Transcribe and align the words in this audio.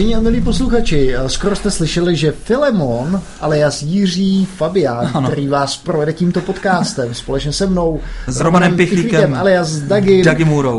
Vážení 0.00 0.16
a 0.16 0.20
milí 0.20 0.40
posluchači, 0.40 1.14
skoro 1.26 1.56
jste 1.56 1.70
slyšeli, 1.70 2.16
že 2.16 2.32
Filemon, 2.44 3.22
alias 3.40 3.82
Jiří 3.82 4.48
Fabián, 4.56 5.10
ano. 5.14 5.28
který 5.28 5.48
vás 5.48 5.76
provede 5.76 6.12
tímto 6.12 6.40
podcastem 6.40 7.14
společně 7.14 7.52
se 7.52 7.66
mnou, 7.66 8.00
s 8.26 8.40
Romanem 8.40 8.76
Pichlíkem, 8.76 9.34
alias 9.34 9.72
Dagim, 9.72 10.24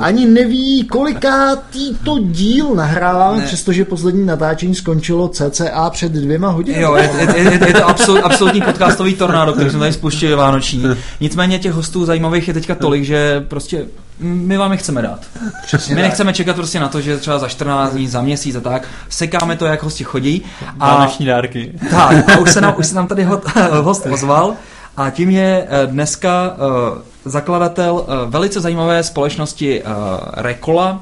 ani 0.01 0.25
neví, 0.25 0.83
kolikátý 0.83 1.95
to 2.03 2.19
díl 2.19 2.75
nahráváme, 2.75 3.41
přestože 3.41 3.85
poslední 3.85 4.25
natáčení 4.25 4.75
skončilo 4.75 5.27
cca 5.27 5.89
před 5.89 6.11
dvěma 6.11 6.49
hodinami. 6.49 6.83
Jo, 6.83 6.95
je, 6.95 7.11
je, 7.35 7.43
je, 7.43 7.67
je 7.67 7.73
to 7.73 7.87
absolut, 7.87 8.21
absolutní 8.23 8.61
podcastový 8.61 9.15
tornádo, 9.15 9.53
který 9.53 9.69
jsme 9.69 9.79
tady 9.79 9.93
spustili 9.93 10.35
vánoční. 10.35 10.83
Nicméně 11.19 11.59
těch 11.59 11.73
hostů 11.73 12.05
zajímavých 12.05 12.47
je 12.47 12.53
teďka 12.53 12.75
tolik, 12.75 13.03
že 13.03 13.45
prostě 13.47 13.85
my 14.21 14.57
vám 14.57 14.71
je 14.71 14.77
chceme 14.77 15.01
dát. 15.01 15.25
Přesně 15.65 15.95
my 15.95 16.01
tak. 16.01 16.09
nechceme 16.09 16.33
čekat 16.33 16.55
prostě 16.55 16.79
na 16.79 16.87
to, 16.87 17.01
že 17.01 17.17
třeba 17.17 17.39
za 17.39 17.47
14 17.47 17.93
dní, 17.93 18.07
za 18.07 18.21
měsíc 18.21 18.55
a 18.55 18.59
tak, 18.59 18.87
sekáme 19.11 19.57
to, 19.57 19.65
jak 19.65 19.83
hosti 19.83 20.03
chodí. 20.03 20.43
A 20.79 20.95
Vánoční 20.95 21.25
dárky. 21.25 21.71
Tak, 21.89 22.29
a 22.29 22.37
už 22.37 22.51
se 22.51 22.61
nám, 22.61 22.75
už 22.79 22.87
se 22.87 22.95
nám 22.95 23.07
tady 23.07 23.23
host 23.81 24.05
ozval. 24.05 24.53
A 24.97 25.09
tím 25.09 25.29
je 25.29 25.67
eh, 25.69 25.87
dneska 25.87 26.51
uh, 26.51 27.01
zakladatel 27.25 27.93
uh, 27.95 28.31
velice 28.31 28.61
zajímavé 28.61 29.03
společnosti 29.03 29.83
Rekola, 30.33 30.99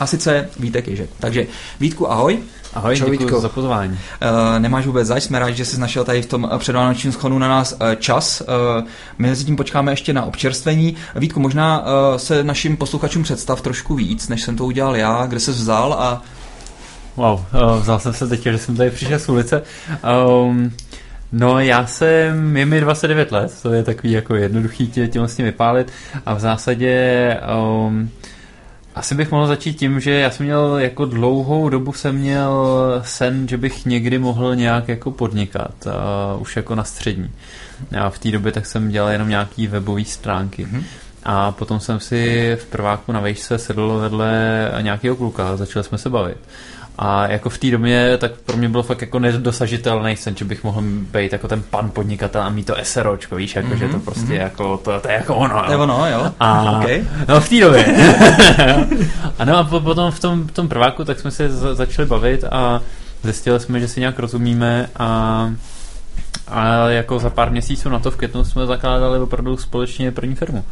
a 0.00 0.06
sice 0.06 0.48
Vítek 0.60 0.88
Ježek. 0.88 1.10
Takže 1.18 1.46
Vítku, 1.80 2.10
ahoj. 2.12 2.38
Ahoj, 2.74 2.96
Čau, 2.96 3.10
děkuji 3.10 3.40
za 3.40 3.48
pozvání. 3.48 3.92
Uh, 3.92 4.58
nemáš 4.58 4.86
vůbec 4.86 5.08
zač, 5.08 5.22
jsme 5.22 5.38
rádi, 5.38 5.56
že 5.56 5.64
jsi 5.64 5.80
našel 5.80 6.04
tady 6.04 6.22
v 6.22 6.26
tom 6.26 6.50
předvánočním 6.58 7.12
schonu 7.12 7.38
na 7.38 7.48
nás 7.48 7.72
uh, 7.72 7.94
čas. 7.94 8.40
Uh, 8.40 8.84
my 9.18 9.28
mezi 9.28 9.44
tím 9.44 9.56
počkáme 9.56 9.92
ještě 9.92 10.12
na 10.12 10.24
občerstvení. 10.24 10.96
Vítku, 11.14 11.40
možná 11.40 11.80
uh, 11.80 11.86
se 12.16 12.44
našim 12.44 12.76
posluchačům 12.76 13.22
představ 13.22 13.60
trošku 13.60 13.94
víc, 13.94 14.28
než 14.28 14.42
jsem 14.42 14.56
to 14.56 14.64
udělal 14.64 14.96
já, 14.96 15.26
kde 15.26 15.40
se 15.40 15.50
vzal 15.50 15.92
a... 15.92 16.22
Wow, 17.16 17.40
uh, 17.40 17.80
vzal 17.82 17.98
jsem 17.98 18.12
se 18.12 18.28
teď, 18.28 18.42
že 18.42 18.58
jsem 18.58 18.76
tady 18.76 18.90
přišel 18.90 19.18
z 19.18 19.28
ulice. 19.28 19.62
Um, 20.26 20.72
No 21.32 21.60
já 21.60 21.86
jsem, 21.86 22.56
je 22.56 22.66
mi 22.66 22.80
29 22.80 23.32
let, 23.32 23.58
to 23.62 23.72
je 23.72 23.82
takový 23.82 24.12
jako 24.12 24.34
jednoduchý 24.34 24.86
tě, 24.86 25.08
tím 25.08 25.20
vlastně 25.20 25.44
vypálit 25.44 25.92
a 26.26 26.34
v 26.34 26.40
zásadě 26.40 27.40
um, 27.86 28.10
asi 28.94 29.14
bych 29.14 29.30
mohl 29.30 29.46
začít 29.46 29.78
tím, 29.78 30.00
že 30.00 30.10
já 30.10 30.30
jsem 30.30 30.46
měl 30.46 30.78
jako 30.78 31.04
dlouhou 31.04 31.68
dobu 31.68 31.92
jsem 31.92 32.16
měl 32.16 32.66
sen, 33.04 33.48
že 33.48 33.56
bych 33.56 33.86
někdy 33.86 34.18
mohl 34.18 34.56
nějak 34.56 34.88
jako 34.88 35.10
podnikat, 35.10 35.74
uh, 35.86 36.42
už 36.42 36.56
jako 36.56 36.74
na 36.74 36.84
střední. 36.84 37.30
A 38.00 38.10
v 38.10 38.18
té 38.18 38.30
době 38.30 38.52
tak 38.52 38.66
jsem 38.66 38.88
dělal 38.88 39.10
jenom 39.10 39.28
nějaký 39.28 39.66
webové 39.66 40.04
stránky. 40.04 40.66
Mm-hmm. 40.66 40.82
A 41.24 41.52
potom 41.52 41.80
jsem 41.80 42.00
si 42.00 42.52
v 42.60 42.64
prváku 42.64 43.12
na 43.12 43.20
vejšce 43.20 43.58
sedl 43.58 43.98
vedle 44.02 44.70
nějakého 44.80 45.16
kluka 45.16 45.50
a 45.50 45.56
začali 45.56 45.84
jsme 45.84 45.98
se 45.98 46.10
bavit. 46.10 46.38
A 46.98 47.26
jako 47.26 47.50
v 47.50 47.58
té 47.58 47.70
době, 47.70 48.18
tak 48.18 48.32
pro 48.32 48.56
mě 48.56 48.68
bylo 48.68 48.82
fakt 48.82 49.00
jako 49.00 49.18
nedosažitelný 49.18 50.16
sen, 50.16 50.36
že 50.36 50.44
bych 50.44 50.64
mohl 50.64 50.82
být 50.84 51.32
jako 51.32 51.48
ten 51.48 51.62
pan 51.70 51.90
podnikatel 51.90 52.42
a 52.42 52.48
mít 52.48 52.66
to 52.66 52.74
SROčko, 52.82 53.36
víš, 53.36 53.56
jako, 53.56 53.68
mm-hmm. 53.68 53.78
že 53.78 53.88
to 53.88 53.96
mhm, 53.96 54.00
prostě 54.00 54.32
mm-hmm. 54.32 54.40
jako, 54.40 54.76
to, 54.76 55.00
to 55.00 55.08
je 55.08 55.14
jako 55.14 55.36
ono. 55.36 55.62
To 55.64 55.70
je 55.70 55.76
ono, 55.76 56.06
jo. 56.10 56.32
A, 56.40 56.78
okay. 56.80 57.04
No 57.28 57.40
v 57.40 57.48
té 57.48 57.60
době. 57.60 57.86
a 59.38 59.44
no 59.44 59.56
a 59.56 59.64
potom 59.64 60.10
v 60.10 60.20
tom, 60.20 60.46
v 60.46 60.52
tom 60.52 60.68
prváku, 60.68 61.04
tak 61.04 61.20
jsme 61.20 61.30
se 61.30 61.48
za, 61.48 61.74
začali 61.74 62.08
bavit 62.08 62.44
a 62.44 62.80
zjistili 63.22 63.60
jsme, 63.60 63.80
že 63.80 63.88
si 63.88 64.00
nějak 64.00 64.18
rozumíme 64.18 64.88
a 64.96 65.50
a 66.48 66.88
jako 66.88 67.18
za 67.18 67.30
pár 67.30 67.50
měsíců 67.50 67.88
na 67.88 67.98
to 67.98 68.10
v 68.10 68.16
květnu 68.16 68.44
jsme 68.44 68.66
zakládali 68.66 69.18
opravdu 69.18 69.56
společně 69.56 70.12
první 70.12 70.34
firmu. 70.34 70.64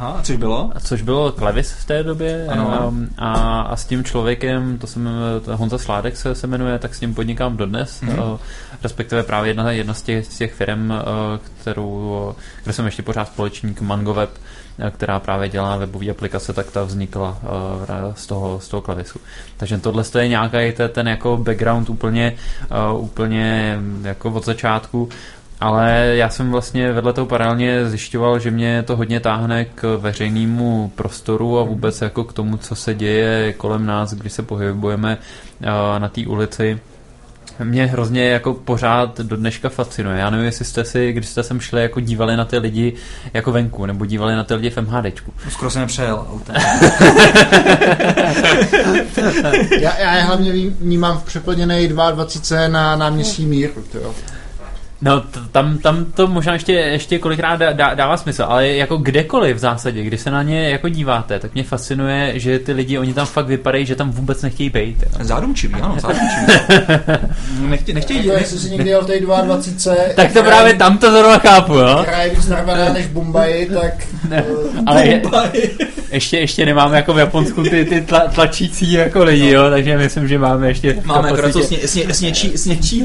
Aha, 0.00 0.20
což 0.22 0.36
bylo? 0.36 0.70
Což 0.80 1.02
bylo 1.02 1.32
Klevis 1.32 1.72
v 1.72 1.84
té 1.84 2.02
době 2.02 2.46
ano. 2.46 2.92
A, 3.18 3.60
a 3.60 3.76
s 3.76 3.84
tím 3.84 4.04
člověkem, 4.04 4.78
to 4.78 4.86
jsem 4.86 5.08
Honza 5.52 5.78
Sládek 5.78 6.16
se, 6.16 6.34
se 6.34 6.46
jmenuje, 6.46 6.78
tak 6.78 6.94
s 6.94 7.00
ním 7.00 7.14
podnikám 7.14 7.56
dodnes, 7.56 8.02
mm-hmm. 8.02 8.38
respektive 8.82 9.22
právě 9.22 9.50
jedna, 9.50 9.70
jedna 9.70 9.94
z 9.94 10.02
těch, 10.02 10.26
z 10.26 10.38
těch 10.38 10.54
firm, 10.54 10.92
kterou, 11.60 12.34
kde 12.64 12.72
jsem 12.72 12.84
ještě 12.84 13.02
pořád 13.02 13.28
společník 13.28 13.80
MangoWeb, 13.80 14.30
eh, 14.78 14.90
která 14.90 15.20
právě 15.20 15.48
dělá 15.48 15.76
webové 15.76 16.10
aplikace, 16.10 16.52
tak 16.52 16.70
ta 16.70 16.84
vznikla 16.84 17.38
z 18.14 18.26
toho, 18.26 18.60
z 18.60 18.68
toho 18.68 18.80
Klevisu. 18.82 19.18
Takže 19.56 19.78
tohle 19.78 20.04
je 20.18 20.28
nějaký 20.28 20.72
ten, 20.76 20.90
ten 20.90 21.08
jako 21.08 21.36
background 21.36 21.90
úplně, 21.90 22.36
úplně 22.98 23.78
jako 24.02 24.30
od 24.30 24.44
začátku 24.44 25.08
ale 25.60 26.12
já 26.14 26.28
jsem 26.28 26.50
vlastně 26.50 26.92
vedle 26.92 27.12
toho 27.12 27.26
paralelně 27.26 27.88
zjišťoval, 27.88 28.38
že 28.38 28.50
mě 28.50 28.82
to 28.82 28.96
hodně 28.96 29.20
táhne 29.20 29.64
k 29.64 29.96
veřejnému 29.96 30.92
prostoru 30.94 31.58
a 31.58 31.62
vůbec 31.62 32.00
jako 32.00 32.24
k 32.24 32.32
tomu, 32.32 32.56
co 32.56 32.74
se 32.74 32.94
děje 32.94 33.52
kolem 33.52 33.86
nás, 33.86 34.14
když 34.14 34.32
se 34.32 34.42
pohybujeme 34.42 35.18
eh, 35.62 35.98
na 35.98 36.08
té 36.08 36.26
ulici 36.26 36.80
mě 37.64 37.86
hrozně 37.86 38.24
jako 38.24 38.54
pořád 38.54 39.20
do 39.20 39.36
dneška 39.36 39.68
fascinuje. 39.68 40.18
Já 40.18 40.30
nevím, 40.30 40.46
jestli 40.46 40.64
jste 40.64 40.84
si, 40.84 41.12
když 41.12 41.28
jste 41.28 41.42
sem 41.42 41.60
šli, 41.60 41.82
jako 41.82 42.00
dívali 42.00 42.36
na 42.36 42.44
ty 42.44 42.58
lidi 42.58 42.92
jako 43.34 43.52
venku, 43.52 43.86
nebo 43.86 44.06
dívali 44.06 44.36
na 44.36 44.44
ty 44.44 44.54
lidi 44.54 44.70
v 44.70 44.76
MHDčku. 44.76 45.32
Skoro 45.48 45.70
jsem 45.70 45.82
nepřejel 45.82 46.26
autem. 46.32 46.56
já, 49.80 49.98
já 49.98 50.24
hlavně 50.24 50.52
vnímám 50.80 51.18
v 51.18 51.22
přeplněné 51.22 51.88
22 51.88 52.68
na 52.68 52.96
náměstí 52.96 53.46
Míru. 53.46 53.82
Tyjo. 53.92 54.14
No, 55.02 55.20
t- 55.20 55.40
tam, 55.52 55.78
tam 55.78 56.04
to 56.04 56.26
možná 56.26 56.52
ještě, 56.52 56.72
ještě 56.72 57.18
kolikrát 57.18 57.56
dá, 57.56 57.94
dává 57.94 58.16
smysl, 58.16 58.44
ale 58.48 58.68
jako 58.68 58.96
kdekoliv 58.96 59.56
v 59.56 59.58
zásadě, 59.58 60.02
když 60.02 60.20
se 60.20 60.30
na 60.30 60.42
ně 60.42 60.70
jako 60.70 60.88
díváte, 60.88 61.38
tak 61.38 61.54
mě 61.54 61.64
fascinuje, 61.64 62.32
že 62.34 62.58
ty 62.58 62.72
lidi, 62.72 62.98
oni 62.98 63.14
tam 63.14 63.26
fakt 63.26 63.46
vypadají, 63.46 63.86
že 63.86 63.94
tam 63.94 64.10
vůbec 64.10 64.42
nechtějí 64.42 64.70
být. 64.70 65.04
Zádumčivý, 65.20 65.74
ano, 65.74 65.96
zádumčivý. 66.00 66.46
Nechtě, 67.60 67.94
nechtějí. 67.94 68.26
Jako, 68.26 68.38
jestli 68.38 68.58
jsi 68.58 68.70
někdy 68.70 68.90
jel 68.90 69.02
v 69.02 69.06
té 69.06 69.20
22. 69.20 69.94
tak 70.14 70.32
to 70.32 70.42
právě 70.42 70.74
tam 70.74 70.98
to 70.98 71.10
zrovna 71.10 71.38
chápu, 71.38 71.74
jo? 71.74 71.98
Která 72.02 72.22
je 72.22 72.30
víc 72.30 72.46
narvaná 72.46 72.92
než 72.92 73.06
Bombay, 73.06 73.66
tak... 73.66 73.92
Ne, 74.28 74.44
ale 74.86 75.06
je, 75.06 75.22
ještě, 76.10 76.38
ještě 76.38 76.66
nemáme 76.66 76.96
jako 76.96 77.14
v 77.14 77.18
Japonsku 77.18 77.62
ty, 77.62 77.84
ty 77.84 78.00
tla, 78.00 78.20
tlačící 78.20 78.92
jako 78.92 79.24
lidi, 79.24 79.50
jo, 79.50 79.70
takže 79.70 79.96
myslím, 79.96 80.28
že 80.28 80.38
máme 80.38 80.68
ještě... 80.68 81.02
Máme 81.04 81.28
akorát 81.28 81.52
co 81.52 81.62
sně, 81.62 81.78
sně, 81.88 82.14
sněčí, 82.14 82.58
sněčí 82.58 83.04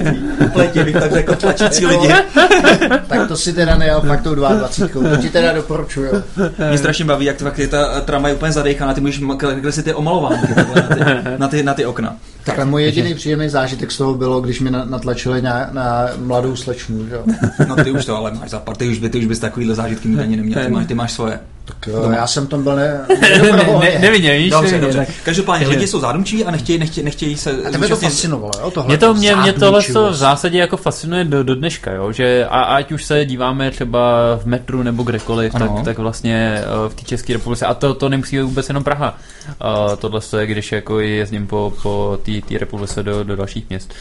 pletě, 0.54 0.84
bych 0.84 0.94
tak 0.94 1.14
řekl, 1.14 1.36
tlačící 1.36 1.83
lidi. 1.86 2.08
tak 3.08 3.28
to 3.28 3.38
si 3.38 3.54
teda 3.54 3.76
nejel 3.76 4.02
fakt 4.02 4.22
tou 4.22 4.36
22. 4.36 5.10
To 5.10 5.18
ti 5.18 5.30
teda 5.30 5.54
doporučuju. 5.54 6.24
Mě 6.70 6.78
strašně 6.78 7.06
baví, 7.06 7.26
jak 7.26 7.38
fakt 7.38 7.60
je 7.60 7.68
ta 7.68 8.02
tramvaj 8.02 8.34
úplně 8.34 8.52
zadejchaná, 8.52 8.94
ty 8.94 9.02
můžeš 9.02 9.22
si 9.70 9.84
ty 9.84 9.94
omalovánky 9.94 10.54
na 10.56 10.64
ty, 10.96 11.02
na 11.38 11.48
ty, 11.48 11.64
na 11.64 11.74
ty 11.74 11.86
okna. 11.86 12.16
Tak 12.44 12.66
můj 12.66 12.84
jediný 12.84 13.14
příjemný 13.14 13.50
zážitek 13.50 13.92
z 13.92 13.98
toho 13.98 14.14
bylo, 14.14 14.42
když 14.42 14.60
mi 14.60 14.72
natlačili 14.72 15.42
na, 15.42 15.70
na 15.72 16.10
mladou 16.18 16.56
slečnu. 16.56 17.08
Že? 17.08 17.18
No 17.68 17.76
ty 17.76 17.92
už 17.92 18.06
to 18.06 18.18
ale 18.18 18.32
máš 18.32 18.50
zapad, 18.50 18.78
ty 18.78 18.88
už, 18.88 19.00
by, 19.00 19.10
ty 19.10 19.20
už 19.20 19.26
bys 19.26 19.40
takovýhle 19.40 19.76
zážitky 19.76 20.08
mít 20.08 20.20
ani 20.20 20.38
neměl, 20.38 20.64
ty 20.66 20.72
máš, 20.72 20.88
ty 20.88 20.94
máš 20.94 21.12
svoje. 21.12 21.40
Tak 21.66 21.88
jo, 21.88 22.12
já 22.12 22.28
jsem 22.28 22.48
tam 22.48 22.64
byl 22.64 22.76
ne... 22.76 23.00
ne 23.82 24.00
nevině, 24.00 24.38
víš? 24.38 24.52
Dobře, 24.52 24.80
dobře. 24.80 25.08
Každopádně 25.24 25.68
lidi 25.68 25.88
jsou 25.88 26.00
zádumčí 26.00 26.46
a 26.46 26.52
nechtějí, 26.52 26.80
nechtějí, 26.80 27.06
nechtějí 27.06 27.38
se... 27.38 27.52
A 27.68 27.72
tebe 27.72 27.88
to 27.88 27.96
fascinovalo, 27.96 28.52
jo? 28.62 28.72
Tohle 28.72 28.88
mě 28.88 28.98
to, 28.98 29.14
mě, 29.14 29.36
mě 29.36 29.54
tohle 29.54 29.84
to 29.84 30.12
v 30.12 30.16
zásadě 30.16 30.60
jako 30.60 30.78
fascinuje 30.78 31.24
do, 31.24 31.44
do 31.44 31.56
dneška, 31.56 31.92
jo? 31.92 32.12
Že 32.12 32.46
a, 32.50 32.62
ať 32.62 32.92
už 32.92 33.04
se 33.04 33.26
díváme 33.26 33.72
třeba 33.72 34.36
v 34.38 34.46
metru 34.46 34.84
nebo 34.84 35.04
kdekoliv, 35.04 35.54
tak, 35.54 35.72
tak 35.86 35.98
vlastně 35.98 36.56
eh, 36.58 36.90
v 36.90 36.94
té 36.94 37.02
České 37.02 37.34
republice, 37.34 37.66
a 37.66 37.74
to, 37.74 37.94
to 37.94 38.10
nemusí 38.10 38.38
být 38.38 38.44
vůbec 38.44 38.70
jenom 38.70 38.84
Praha. 38.84 39.18
Uh, 39.44 39.96
tohle 39.96 40.22
je, 40.40 40.46
když 40.48 40.72
jako 40.72 41.00
jezdím 41.00 41.48
po, 41.48 41.74
po 41.84 42.20
té 42.24 42.33
republice 42.58 43.04
do, 43.04 43.24
do 43.24 43.36
dalších 43.36 43.70
měst. 43.70 43.94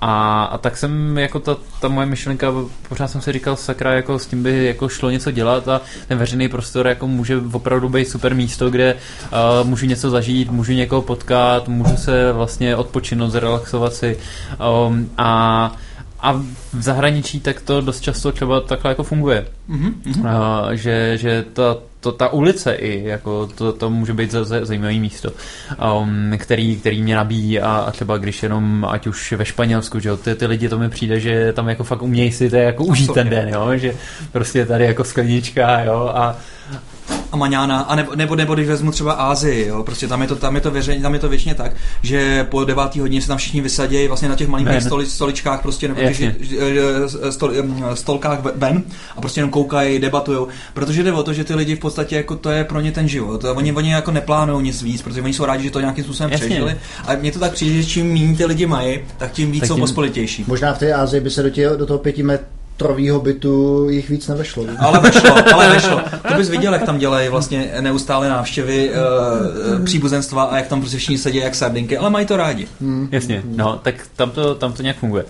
A, 0.00 0.44
a 0.44 0.58
tak 0.58 0.76
jsem 0.76 1.18
jako 1.18 1.40
ta, 1.40 1.56
ta 1.80 1.88
moje 1.88 2.06
myšlenka, 2.06 2.52
pořád 2.88 3.08
jsem 3.08 3.20
si 3.20 3.32
říkal, 3.32 3.56
sakra, 3.56 3.94
jako 3.94 4.18
s 4.18 4.26
tím 4.26 4.42
by 4.42 4.64
jako 4.64 4.88
šlo 4.88 5.10
něco 5.10 5.30
dělat 5.30 5.68
a 5.68 5.80
ten 6.08 6.18
veřejný 6.18 6.48
prostor 6.48 6.86
jako 6.86 7.08
může 7.08 7.36
opravdu 7.52 7.88
být 7.88 8.08
super 8.08 8.34
místo, 8.34 8.70
kde 8.70 8.94
uh, 8.94 9.68
můžu 9.68 9.86
něco 9.86 10.10
zažít, 10.10 10.50
můžu 10.50 10.72
někoho 10.72 11.02
potkat, 11.02 11.68
můžu 11.68 11.96
se 11.96 12.32
vlastně 12.32 12.76
odpočinout, 12.76 13.30
zrelaxovat 13.30 13.94
si 13.94 14.18
um, 14.86 15.10
a 15.18 15.76
a 16.24 16.32
v 16.72 16.82
zahraničí 16.82 17.40
tak 17.40 17.60
to 17.60 17.80
dost 17.80 18.00
často 18.00 18.32
třeba 18.32 18.60
takhle 18.60 18.90
jako 18.90 19.02
funguje. 19.02 19.46
Mm-hmm. 19.70 19.92
Uh, 20.06 20.70
že, 20.70 21.18
že 21.18 21.44
ta, 21.52 21.76
to, 22.00 22.12
ta 22.12 22.28
ulice 22.28 22.74
i, 22.74 23.04
jako 23.04 23.46
to, 23.46 23.72
to 23.72 23.90
může 23.90 24.12
být 24.12 24.30
zajímavé 24.62 24.94
místo, 24.94 25.30
um, 26.00 26.32
který, 26.38 26.76
který 26.76 27.02
mě 27.02 27.16
nabíjí 27.16 27.60
a, 27.60 27.76
a 27.76 27.90
třeba 27.90 28.16
když 28.16 28.42
jenom, 28.42 28.86
ať 28.90 29.06
už 29.06 29.32
ve 29.32 29.44
Španělsku, 29.44 30.00
že 30.00 30.08
jo, 30.08 30.16
ty, 30.16 30.34
ty 30.34 30.46
lidi 30.46 30.68
to 30.68 30.78
mi 30.78 30.88
přijde, 30.88 31.20
že 31.20 31.52
tam 31.52 31.68
jako 31.68 31.84
fakt 31.84 32.02
umějí 32.02 32.32
si 32.32 32.50
to 32.50 32.56
jako 32.56 32.84
užít 32.84 33.14
ten 33.14 33.30
den, 33.30 33.48
jo, 33.48 33.70
že 33.76 33.94
prostě 34.32 34.66
tady 34.66 34.84
jako 34.84 35.04
sklenička, 35.04 35.80
jo, 35.80 36.12
a 36.14 36.36
a 37.34 37.36
maňána, 37.36 37.80
a 37.80 37.94
nebo, 37.94 38.14
nebo, 38.14 38.36
nebo 38.36 38.54
když 38.54 38.68
vezmu 38.68 38.90
třeba 38.90 39.12
Ázii, 39.12 39.66
jo, 39.66 39.82
prostě 39.82 40.08
tam 40.08 40.22
je 40.22 40.28
to, 40.28 40.36
tam 40.36 40.54
je 40.54 40.60
to, 40.60 40.70
věřeň, 40.70 41.02
tam 41.02 41.14
je 41.14 41.20
to 41.20 41.28
většině 41.28 41.54
tak, 41.54 41.72
že 42.02 42.46
po 42.50 42.64
devátý 42.64 43.00
hodině 43.00 43.22
se 43.22 43.28
tam 43.28 43.38
všichni 43.38 43.60
vysadí 43.60 44.08
vlastně 44.08 44.28
na 44.28 44.34
těch 44.34 44.48
malých 44.48 44.82
stoli, 44.82 45.06
stoličkách 45.06 45.62
prostě, 45.62 45.88
nebo 45.88 46.00
těch 46.00 46.34
stol, 47.30 47.52
stolkách 47.94 48.38
ven 48.54 48.82
a 49.16 49.20
prostě 49.20 49.40
jenom 49.40 49.50
koukají, 49.50 49.98
debatují, 49.98 50.46
protože 50.74 51.02
jde 51.02 51.12
o 51.12 51.22
to, 51.22 51.32
že 51.32 51.44
ty 51.44 51.54
lidi 51.54 51.76
v 51.76 51.78
podstatě 51.78 52.16
jako 52.16 52.36
to 52.36 52.50
je 52.50 52.64
pro 52.64 52.80
ně 52.80 52.92
ten 52.92 53.08
život. 53.08 53.44
Oni, 53.44 53.72
oni 53.72 53.92
jako 53.92 54.10
neplánují 54.10 54.64
nic 54.64 54.82
víc, 54.82 55.02
protože 55.02 55.22
oni 55.22 55.32
jsou 55.32 55.44
rádi, 55.44 55.64
že 55.64 55.70
to 55.70 55.80
nějakým 55.80 56.04
způsobem 56.04 56.32
Jasně. 56.32 56.46
přežili. 56.46 56.76
A 57.06 57.14
mně 57.14 57.32
to 57.32 57.38
tak 57.38 57.52
přijde, 57.52 57.82
že 57.82 57.88
čím 57.88 58.12
méně 58.12 58.36
ty 58.36 58.44
lidi 58.44 58.66
mají, 58.66 59.00
tak 59.18 59.32
tím 59.32 59.52
víc 59.52 59.60
tak 59.60 59.68
jsou 59.68 59.74
tím... 59.74 59.80
pospolitější. 59.80 60.44
Možná 60.46 60.74
v 60.74 60.78
té 60.78 60.92
Ázii 60.94 61.20
by 61.20 61.30
se 61.30 61.42
do, 61.42 61.50
tě, 61.50 61.68
do 61.76 61.86
toho 61.86 61.98
pěti 61.98 62.22
met 62.22 62.42
trovýho 62.76 63.20
bytu 63.20 63.86
jich 63.90 64.08
víc 64.08 64.28
nevešlo. 64.28 64.64
Ale 64.78 65.00
vešlo, 65.02 65.54
ale 65.54 65.70
vešlo. 65.70 66.00
To 66.28 66.34
bys 66.34 66.48
viděl, 66.48 66.72
jak 66.72 66.82
tam 66.82 66.98
dělají 66.98 67.28
vlastně 67.28 67.72
neustále 67.80 68.28
návštěvy 68.28 68.90
uh, 68.90 69.84
příbuzenstva 69.84 70.42
a 70.42 70.56
jak 70.56 70.66
tam 70.66 70.80
prostě 70.80 70.96
všichni 70.98 71.18
sedí 71.18 71.38
jak 71.38 71.54
sardinky, 71.54 71.98
ale 71.98 72.10
mají 72.10 72.26
to 72.26 72.36
rádi. 72.36 72.68
Hmm. 72.80 73.08
Jasně, 73.12 73.42
no, 73.44 73.80
tak 73.82 73.94
tam 74.16 74.30
to, 74.30 74.54
tam 74.54 74.72
to 74.72 74.82
nějak 74.82 74.96
funguje. 74.96 75.24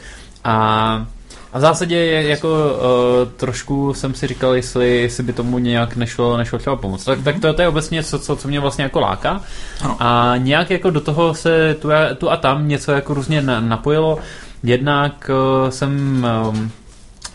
A 0.45 1.07
a 1.55 1.59
v 1.59 1.61
zásadě 1.61 1.97
je, 1.97 2.29
jako 2.29 2.49
uh, 2.49 3.33
trošku 3.37 3.95
jsem 3.95 4.15
si 4.15 4.27
říkal, 4.27 4.55
jestli, 4.55 4.97
jestli 4.97 5.23
by 5.23 5.33
tomu 5.33 5.59
nějak 5.59 5.97
nešlo, 5.97 6.37
nešlo 6.37 6.59
třeba 6.59 6.77
pomoct. 6.77 7.05
Tak, 7.05 7.23
tak 7.23 7.41
to, 7.41 7.53
to 7.53 7.63
je 7.63 7.69
obecně 7.69 7.95
něco, 7.95 8.19
co, 8.19 8.37
co 8.37 8.49
mě 8.49 8.61
vlastně 8.61 8.85
jako 8.85 9.01
láká. 9.01 9.41
Ano. 9.81 9.97
A 10.01 10.35
nějak 10.37 10.71
jako 10.71 10.91
do 10.91 11.01
toho 11.01 11.35
se 11.35 11.77
tu 11.81 11.93
a, 11.93 12.15
tu 12.15 12.31
a 12.31 12.37
tam 12.37 12.69
něco 12.69 12.93
jako 12.93 13.15
různě 13.15 13.43
napojilo. 13.43 14.19
Jednak 14.63 15.31
uh, 15.65 15.71
jsem 15.71 16.27
um, 16.49 16.71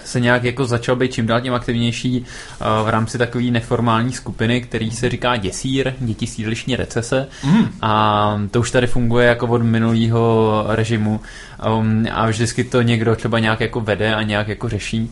se 0.10 0.20
nějak 0.20 0.44
jako 0.44 0.66
začal 0.66 0.96
být 0.96 1.14
čím 1.14 1.28
dál 1.28 1.42
tím 1.42 1.54
aktivnější 1.54 2.20
uh, 2.20 2.86
v 2.86 2.90
rámci 2.90 3.18
takové 3.18 3.44
neformální 3.44 4.14
skupiny, 4.14 4.62
který 4.62 4.92
se 4.92 5.10
říká 5.10 5.36
Děsír, 5.36 5.94
děti 6.00 6.28
sídlišní 6.28 6.76
recese. 6.76 7.28
Mm. 7.44 7.68
A 7.82 8.42
to 8.52 8.60
už 8.60 8.72
tady 8.72 8.88
funguje 8.88 9.28
jako 9.28 9.48
od 9.48 9.64
minulého 9.64 10.64
režimu. 10.68 11.20
Um, 11.78 12.06
a 12.12 12.28
vždycky 12.28 12.64
to 12.64 12.82
někdo 12.82 13.16
třeba 13.16 13.40
nějak 13.40 13.60
jako 13.62 13.82
vede 13.82 14.16
a 14.16 14.22
nějak 14.22 14.48
jako 14.48 14.70
řeší. 14.70 15.12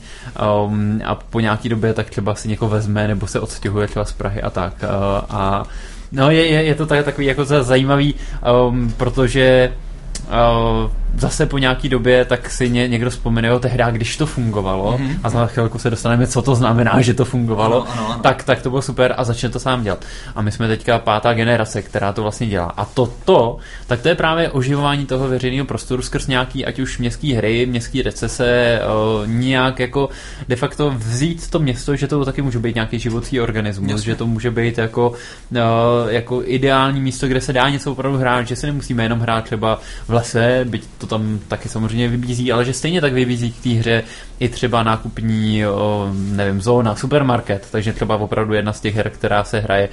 Um, 0.65 1.01
a 1.05 1.15
po 1.15 1.39
nějaký 1.39 1.69
době 1.69 1.93
tak 1.93 2.09
třeba 2.09 2.35
si 2.35 2.47
někoho 2.47 2.69
vezme 2.71 3.07
nebo 3.07 3.27
se 3.27 3.39
odstěhuje 3.39 3.87
třeba 3.87 4.05
z 4.05 4.11
Prahy 4.11 4.41
a 4.41 4.49
tak. 4.49 4.73
Uh, 4.83 4.89
a 5.29 5.63
No 6.11 6.31
je, 6.31 6.45
je, 6.47 6.63
je 6.63 6.75
to 6.75 6.85
tak, 6.85 7.05
takový 7.05 7.27
jako 7.27 7.45
zajímavý, 7.45 8.15
um, 8.69 8.93
protože 8.97 9.73
uh, 10.27 10.91
zase 11.17 11.45
po 11.45 11.57
nějaký 11.57 11.89
době 11.89 12.25
tak 12.25 12.49
si 12.49 12.69
ně, 12.69 12.87
někdo 12.87 13.09
vzpomene 13.09 13.51
o 13.51 13.59
tehdy, 13.59 13.83
když 13.91 14.17
to 14.17 14.25
fungovalo 14.25 14.97
mm-hmm. 14.97 15.19
a 15.23 15.29
za 15.29 15.45
chvilku 15.47 15.79
se 15.79 15.89
dostaneme, 15.89 16.27
co 16.27 16.41
to 16.41 16.55
znamená, 16.55 17.01
že 17.01 17.13
to 17.13 17.25
fungovalo, 17.25 17.81
ano, 17.81 17.91
ano, 17.91 18.11
ano. 18.11 18.21
Tak, 18.23 18.43
tak 18.43 18.61
to 18.61 18.69
bylo 18.69 18.81
super 18.81 19.13
a 19.17 19.23
začne 19.23 19.49
to 19.49 19.59
sám 19.59 19.83
dělat. 19.83 20.05
A 20.35 20.41
my 20.41 20.51
jsme 20.51 20.67
teďka 20.67 20.99
pátá 20.99 21.33
generace, 21.33 21.81
která 21.81 22.13
to 22.13 22.21
vlastně 22.21 22.47
dělá. 22.47 22.65
A 22.65 22.85
to, 22.85 23.13
to 23.25 23.57
tak 23.87 24.01
to 24.01 24.09
je 24.09 24.15
právě 24.15 24.49
oživování 24.49 25.05
toho 25.05 25.27
veřejného 25.27 25.65
prostoru 25.65 26.01
skrz 26.01 26.27
nějaký, 26.27 26.65
ať 26.65 26.79
už 26.79 26.97
městské 26.97 27.35
hry, 27.35 27.65
městské 27.65 28.03
recese, 28.03 28.81
o, 28.87 29.21
nějak 29.25 29.79
jako 29.79 30.09
de 30.47 30.55
facto 30.55 30.89
vzít 30.89 31.49
to 31.49 31.59
město, 31.59 31.95
že 31.95 32.07
to 32.07 32.25
taky 32.25 32.41
může 32.41 32.59
být 32.59 32.75
nějaký 32.75 32.99
životní 32.99 33.39
organismus, 33.39 33.91
Jasně. 33.91 34.05
že 34.05 34.15
to 34.15 34.27
může 34.27 34.51
být 34.51 34.77
jako, 34.77 35.11
o, 35.11 36.07
jako 36.09 36.41
ideální 36.45 37.01
místo, 37.01 37.27
kde 37.27 37.41
se 37.41 37.53
dá 37.53 37.69
něco 37.69 37.91
opravdu 37.91 38.17
hrát, 38.17 38.47
že 38.47 38.55
se 38.55 38.67
nemusíme 38.67 39.03
jenom 39.03 39.19
hrát 39.19 39.43
třeba 39.43 39.79
v 40.07 40.13
lese, 40.13 40.65
byť 40.69 40.87
to 40.97 41.06
tam 41.07 41.39
taky 41.47 41.69
samozřejmě 41.69 42.07
vybízí, 42.07 42.51
ale 42.51 42.65
že 42.65 42.73
stejně 42.73 43.01
tak 43.01 43.13
vybízí 43.13 43.51
k 43.51 43.63
té 43.63 43.69
hře 43.69 44.03
i 44.39 44.49
třeba 44.49 44.83
nákupní, 44.83 45.63
nevím, 46.13 46.61
zóna, 46.61 46.95
supermarket, 46.95 47.67
takže 47.71 47.93
třeba 47.93 48.17
opravdu 48.17 48.53
jedna 48.53 48.73
z 48.73 48.79
těch 48.79 48.95
her, 48.95 49.09
která 49.09 49.43
se 49.43 49.59
hraje, 49.59 49.89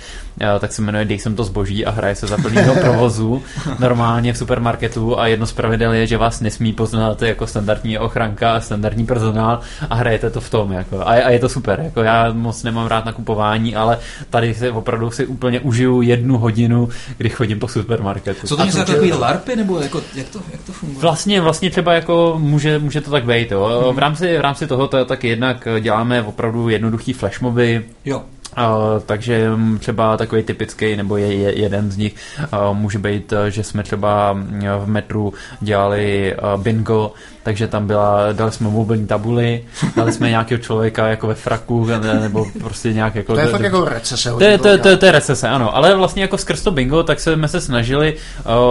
tak 0.60 0.72
se 0.72 0.82
jmenuje 0.82 1.04
Dej 1.04 1.18
jsem 1.18 1.36
to 1.36 1.44
zboží 1.44 1.86
a 1.86 1.90
hraje 1.90 2.14
se 2.14 2.26
za 2.26 2.36
plného 2.36 2.74
provozu 2.80 3.42
normálně 3.78 4.32
v 4.32 4.38
supermarketu 4.38 5.20
a 5.20 5.26
jedno 5.26 5.46
z 5.46 5.52
pravidel 5.52 5.92
je, 5.92 6.06
že 6.06 6.16
vás 6.16 6.40
nesmí 6.40 6.72
poznat 6.72 7.22
jako 7.22 7.46
standardní 7.46 7.98
ochranka 7.98 8.54
a 8.54 8.60
standardní 8.60 9.06
personál 9.06 9.60
a 9.90 9.94
hrajete 9.94 10.30
to 10.30 10.40
v 10.40 10.50
tom. 10.50 10.72
Jako. 10.72 11.00
A, 11.00 11.04
a 11.04 11.30
je 11.30 11.38
to 11.38 11.48
super. 11.48 11.80
Jako 11.84 12.02
já 12.02 12.32
moc 12.32 12.62
nemám 12.62 12.86
rád 12.86 13.04
nakupování, 13.04 13.76
ale 13.76 13.98
tady 14.30 14.54
se 14.54 14.70
opravdu 14.70 15.10
si 15.10 15.26
úplně 15.26 15.60
užiju 15.60 16.02
jednu 16.02 16.38
hodinu, 16.38 16.88
kdy 17.16 17.28
chodím 17.28 17.58
po 17.58 17.68
supermarketu. 17.68 18.46
Co 18.46 18.56
to 18.56 18.64
něco 18.64 18.84
takový 18.84 19.12
LARPy, 19.12 19.56
nebo 19.56 19.80
jako, 19.80 20.02
jak, 20.14 20.28
to, 20.28 20.40
jak 20.52 20.62
to 20.62 20.72
funguje? 20.72 21.00
Vlastně, 21.00 21.40
vlastně 21.40 21.70
třeba 21.70 21.92
jako 21.92 22.34
může, 22.38 22.78
může 22.78 23.00
to 23.00 23.10
tak 23.10 23.24
být. 23.24 23.52
Jo. 23.52 23.82
Hmm. 23.84 23.96
V, 23.96 23.98
rámci, 23.98 24.33
v 24.38 24.40
rámci 24.40 24.66
toho 24.66 24.88
to, 24.88 25.04
tak 25.04 25.24
jednak 25.24 25.68
děláme 25.80 26.22
opravdu 26.22 26.68
jednoduchý 26.68 27.12
flashmoby. 27.12 27.84
Jo. 28.04 28.22
Uh, 28.58 29.02
takže 29.06 29.50
třeba 29.78 30.16
takový 30.16 30.42
typický, 30.42 30.96
nebo 30.96 31.16
je, 31.16 31.34
je 31.34 31.60
jeden 31.60 31.90
z 31.90 31.96
nich, 31.96 32.14
uh, 32.38 32.76
může 32.76 32.98
být, 32.98 33.32
že 33.48 33.62
jsme 33.62 33.82
třeba 33.82 34.32
v 34.78 34.84
metru 34.86 35.32
dělali 35.60 36.34
uh, 36.54 36.62
bingo, 36.62 37.12
takže 37.42 37.68
tam 37.68 37.86
byla, 37.86 38.32
dali 38.32 38.52
jsme 38.52 38.70
mobilní 38.70 39.06
tabuly, 39.06 39.64
dali 39.96 40.12
jsme 40.12 40.30
nějakého 40.30 40.58
člověka 40.58 41.08
jako 41.08 41.26
ve 41.26 41.34
fraku, 41.34 41.86
nebo 42.20 42.46
prostě 42.60 42.92
nějak 42.92 43.14
jako... 43.14 43.34
To 43.34 43.40
je 43.40 43.46
fakt 43.46 43.62
jako 43.62 43.84
recese. 43.84 44.30
To 44.30 44.44
je, 44.44 44.58
to, 44.58 44.78
to, 44.78 44.96
to 44.96 45.06
je 45.06 45.12
recese, 45.12 45.48
ano, 45.48 45.76
ale 45.76 45.96
vlastně 45.96 46.22
jako 46.22 46.38
skrz 46.38 46.62
to 46.62 46.70
bingo, 46.70 47.02
tak 47.02 47.20
jsme 47.20 47.48
se 47.48 47.60
snažili, 47.60 48.14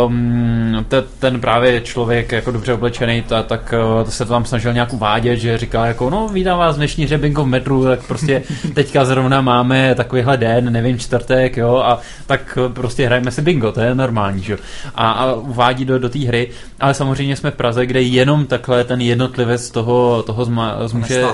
um, 0.05 0.85
te, 0.87 1.01
ten 1.19 1.41
právě 1.41 1.81
člověk 1.81 2.31
jako 2.31 2.51
dobře 2.51 2.73
oblečený, 2.73 3.21
ta, 3.21 3.43
tak 3.43 3.73
uh, 4.03 4.09
se 4.09 4.25
to 4.25 4.33
tam 4.33 4.45
snažil 4.45 4.73
nějak 4.73 4.93
uvádět, 4.93 5.39
že 5.39 5.57
říkal 5.57 5.85
jako, 5.85 6.09
no 6.09 6.27
vítám 6.27 6.59
vás 6.59 6.75
v 6.75 6.77
dnešní 6.77 7.05
hře 7.05 7.17
bingo 7.17 7.43
v 7.43 7.47
metru, 7.47 7.83
tak 7.85 8.07
prostě 8.07 8.43
teďka 8.73 9.05
zrovna 9.05 9.41
máme 9.41 9.72
takovýhle 9.95 10.37
den, 10.37 10.73
nevím, 10.73 10.99
čtvrtek, 10.99 11.57
jo, 11.57 11.75
a 11.77 11.99
tak 12.27 12.57
prostě 12.73 13.05
hrajeme 13.05 13.31
si 13.31 13.41
bingo, 13.41 13.71
to 13.71 13.81
je 13.81 13.95
normální, 13.95 14.43
že 14.43 14.57
a, 14.95 15.11
a 15.11 15.33
uvádí 15.33 15.85
do, 15.85 15.99
do 15.99 16.09
té 16.09 16.19
hry, 16.19 16.49
ale 16.79 16.93
samozřejmě 16.93 17.35
jsme 17.35 17.51
v 17.51 17.55
Praze, 17.55 17.85
kde 17.85 18.01
jenom 18.01 18.45
tak 18.45 18.63
takhle 18.63 18.83
ten 18.83 19.01
jednotlivec 19.01 19.71
toho, 19.71 20.23
toho 20.23 20.45
zma, 20.45 20.87
zmuže 20.87 21.25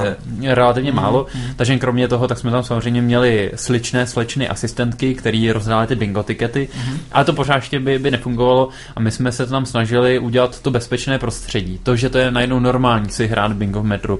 relativně 0.48 0.92
mm, 0.92 0.98
málo, 0.98 1.26
mm. 1.36 1.42
takže 1.56 1.78
kromě 1.78 2.08
toho, 2.08 2.28
tak 2.28 2.38
jsme 2.38 2.52
tam 2.52 2.64
samozřejmě 2.64 3.02
měli 3.02 3.52
sličné 3.56 4.08
slečny 4.08 4.48
asistentky, 4.48 5.16
které 5.16 5.52
rozdály 5.54 5.88
ty 5.88 5.96
bingo 5.96 6.24
tikety, 6.24 6.70
mm. 6.76 6.98
ale 7.12 7.26
to 7.26 7.34
pořád 7.34 7.56
ještě 7.56 7.80
by, 7.80 8.00
by 8.00 8.12
nefungovalo 8.12 8.70
a 8.96 9.00
my 9.00 9.12
jsme 9.12 9.32
se 9.32 9.46
tam 9.46 9.66
snažili 9.66 10.20
udělat 10.20 10.62
to 10.62 10.72
bezpečné 10.72 11.20
prostředí. 11.20 11.80
To, 11.84 11.96
že 11.96 12.10
to 12.10 12.18
je 12.18 12.32
najednou 12.32 12.60
normální 12.60 13.10
si 13.10 13.28
hrát 13.28 13.54
bingo 13.54 13.82
v 13.82 13.86
metru. 13.86 14.20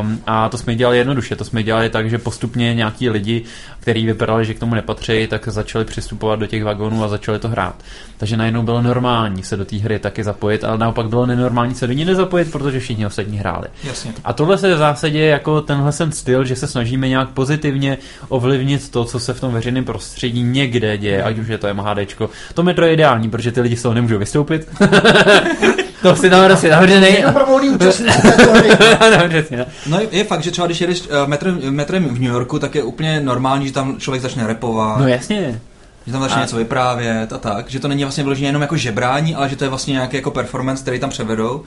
Um, 0.00 0.20
a 0.26 0.48
to 0.48 0.58
jsme 0.58 0.74
dělali 0.74 0.98
jednoduše, 0.98 1.36
to 1.36 1.44
jsme 1.44 1.62
dělali 1.62 1.90
tak, 1.90 2.10
že 2.10 2.18
postupně 2.18 2.74
nějaký 2.74 3.10
lidi, 3.10 3.44
kteří 3.80 4.06
vypadali, 4.06 4.44
že 4.44 4.54
k 4.54 4.58
tomu 4.58 4.74
nepatří, 4.74 5.26
tak 5.26 5.48
začali 5.48 5.84
přistupovat 5.84 6.38
do 6.38 6.46
těch 6.46 6.64
vagonů 6.64 7.04
a 7.04 7.08
začali 7.08 7.38
to 7.38 7.48
hrát. 7.48 7.74
Takže 8.16 8.36
najednou 8.36 8.62
bylo 8.62 8.82
normální 8.82 9.42
se 9.42 9.56
do 9.56 9.64
té 9.64 9.76
hry 9.76 9.98
taky 9.98 10.24
zapojit, 10.24 10.64
ale 10.64 10.78
naopak 10.78 11.08
bylo 11.08 11.26
nenormální 11.26 11.74
se 11.74 11.86
do 11.86 11.92
ní 11.92 12.04
nezapojit, 12.04 12.52
protože 12.52 12.80
všichni 12.80 13.06
ostatní 13.06 13.38
hráli. 13.38 13.68
Jasně. 13.84 14.12
A 14.24 14.32
tohle 14.32 14.58
se 14.58 14.74
v 14.74 14.78
zásadě 14.78 15.20
jako 15.20 15.60
tenhle 15.60 15.92
ten 15.92 16.12
styl, 16.12 16.44
že 16.44 16.56
se 16.56 16.66
snažíme 16.66 17.08
nějak 17.08 17.28
pozitivně 17.28 17.98
ovlivnit 18.28 18.90
to, 18.90 19.04
co 19.04 19.20
se 19.20 19.34
v 19.34 19.40
tom 19.40 19.52
veřejném 19.52 19.84
prostředí 19.84 20.42
někde 20.42 20.98
děje, 20.98 21.22
ať 21.22 21.38
už 21.38 21.48
je 21.48 21.58
to 21.58 21.74
MHDčko. 21.74 22.30
To 22.54 22.62
metro 22.62 22.86
je 22.86 22.92
ideální, 22.92 23.30
protože 23.30 23.52
ty 23.52 23.60
lidi 23.60 23.76
z 23.76 23.82
toho 23.82 23.94
nemůžou 23.94 24.18
vystoupit. 24.18 24.68
to 26.02 26.16
si 26.16 26.30
tam 26.30 26.44
prostě 26.44 26.68
zavřený. 26.68 27.16
No 29.86 30.00
je, 30.00 30.08
je 30.10 30.24
fakt, 30.24 30.42
že 30.42 30.50
třeba 30.50 30.66
když 30.66 30.80
jedeš 30.80 31.00
uh, 31.00 31.08
metrem, 31.26 31.60
metrem 31.70 32.04
v 32.04 32.20
New 32.20 32.32
Yorku, 32.32 32.58
tak 32.58 32.74
je 32.74 32.82
úplně 32.82 33.20
normální, 33.20 33.66
že 33.66 33.72
tam 33.72 33.96
člověk 33.98 34.22
začne 34.22 34.46
repovat. 34.46 34.98
No 34.98 35.08
jasně 35.08 35.60
že 36.06 36.12
tam 36.12 36.22
začne 36.22 36.36
a... 36.36 36.40
něco 36.40 36.56
vyprávět 36.56 37.32
a 37.32 37.38
tak, 37.38 37.70
že 37.70 37.80
to 37.80 37.88
není 37.88 38.04
vlastně 38.04 38.24
vyloženě 38.24 38.48
jenom 38.48 38.62
jako 38.62 38.76
žebrání, 38.76 39.34
ale 39.34 39.48
že 39.48 39.56
to 39.56 39.64
je 39.64 39.68
vlastně 39.68 39.92
nějaký 39.92 40.16
jako 40.16 40.30
performance, 40.30 40.82
který 40.82 40.98
tam 40.98 41.10
převedou. 41.10 41.64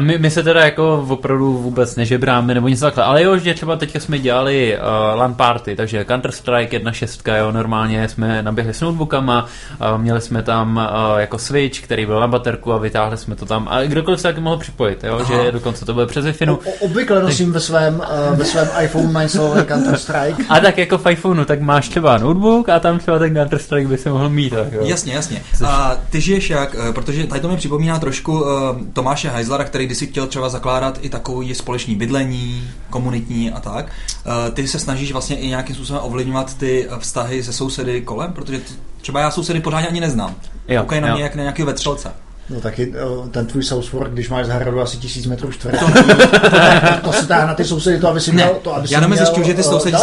A 0.00 0.02
my, 0.02 0.18
my 0.18 0.30
se 0.30 0.42
teda 0.42 0.64
jako 0.64 1.06
opravdu 1.08 1.58
vůbec 1.58 1.96
nežebráme 1.96 2.54
nebo 2.54 2.68
něco 2.68 2.84
takhle, 2.84 3.04
ale 3.04 3.22
jo, 3.22 3.38
že 3.38 3.54
třeba 3.54 3.76
teďka 3.76 4.00
jsme 4.00 4.18
dělali 4.18 4.78
uh, 4.78 5.18
LAN 5.18 5.34
party, 5.34 5.76
takže 5.76 6.02
Counter-Strike 6.02 6.68
1.6, 6.68 7.38
jo, 7.38 7.52
normálně 7.52 8.08
jsme 8.08 8.42
naběhli 8.42 8.74
s 8.74 8.80
notebookama, 8.80 9.46
uh, 9.92 10.00
měli 10.00 10.20
jsme 10.20 10.42
tam 10.42 10.76
uh, 10.76 11.18
jako 11.20 11.38
switch, 11.38 11.80
který 11.80 12.06
byl 12.06 12.20
na 12.20 12.26
baterku 12.26 12.72
a 12.72 12.78
vytáhli 12.78 13.16
jsme 13.16 13.36
to 13.36 13.46
tam 13.46 13.68
a 13.70 13.82
kdokoliv 13.82 14.20
se 14.20 14.28
taky 14.28 14.40
mohl 14.40 14.56
připojit, 14.56 15.04
jo, 15.04 15.18
Aha. 15.20 15.44
že 15.44 15.52
dokonce 15.52 15.84
to 15.84 15.94
bylo 15.94 16.06
přes 16.06 16.24
wi 16.24 16.46
no. 16.46 16.58
Obvykle 16.78 17.22
nosím 17.22 17.52
ve 17.52 17.60
svém, 17.60 18.02
uh, 18.30 18.36
ve 18.38 18.44
svém 18.44 18.68
iPhone 18.82 19.12
najstalovaný 19.12 19.62
Counter-Strike. 19.62 20.44
A 20.48 20.60
tak 20.60 20.78
jako 20.78 20.98
v 20.98 21.10
iPhoneu, 21.10 21.44
tak 21.44 21.60
máš 21.60 21.88
třeba 21.88 22.18
notebook 22.18 22.68
a 22.68 22.80
tam 22.80 22.98
třeba 22.98 23.18
ten 23.18 23.34
Counter-Strike 23.34 23.88
by 23.88 23.98
se 23.98 24.10
mohl 24.10 24.28
mít. 24.28 24.50
Tak, 24.50 24.72
jo. 24.72 24.80
Jasně, 24.84 25.12
jasně. 25.12 25.42
A 25.66 25.96
ty 26.10 26.20
žiješ 26.20 26.50
jak, 26.50 26.76
protože 26.94 27.26
tady 27.26 27.40
to 27.40 27.48
mi 27.48 27.56
připomíná 27.56 27.98
trošku 27.98 28.40
uh, 28.40 28.48
Tomáše 28.92 29.30
Heizlera, 29.30 29.64
který 29.64 29.89
když 29.90 29.98
si 29.98 30.06
chtěl 30.06 30.26
třeba 30.26 30.48
zakládat 30.48 30.98
i 31.02 31.08
takový 31.08 31.54
společný 31.54 31.94
bydlení, 31.94 32.70
komunitní 32.90 33.50
a 33.50 33.60
tak. 33.60 33.86
Eh, 33.88 34.50
ty 34.50 34.68
se 34.68 34.78
snažíš 34.78 35.12
vlastně 35.12 35.36
i 35.36 35.48
nějakým 35.48 35.76
způsobem 35.76 36.02
ovlivňovat 36.04 36.54
ty 36.54 36.88
vztahy 36.98 37.42
se 37.42 37.52
sousedy 37.52 38.00
kolem, 38.00 38.32
protože 38.32 38.60
třeba 39.00 39.20
já 39.20 39.30
sousedy 39.30 39.60
pořádně 39.60 39.88
ani 39.88 40.00
neznám. 40.00 40.34
Jo, 40.68 40.80
Koukají 40.80 41.00
na 41.00 41.14
mě 41.14 41.22
jak 41.22 41.34
na 41.34 41.42
nějakého 41.42 41.66
vetřelce. 41.66 42.12
No 42.50 42.60
taky 42.60 42.94
ten 43.30 43.46
tvůj 43.46 43.62
Southwork, 43.62 44.12
když 44.12 44.28
máš 44.28 44.46
zahradu 44.46 44.80
asi 44.80 44.96
tisíc 44.96 45.26
metrů 45.26 45.52
čtverečních, 45.52 45.94
to, 47.02 47.10
to, 47.10 47.12
se 47.12 47.26
dá 47.26 47.46
na 47.46 47.54
ty 47.54 47.64
sousedy, 47.64 47.98
to 47.98 48.08
aby 48.08 48.20
si 48.20 48.32
měl, 48.32 48.48
to, 48.62 48.74
aby 48.74 48.88
já 48.90 49.00
měl 49.00 49.16
zjišťuju, 49.16 49.46
že 49.46 49.54
ty 49.54 49.62
sousedi, 49.62 49.96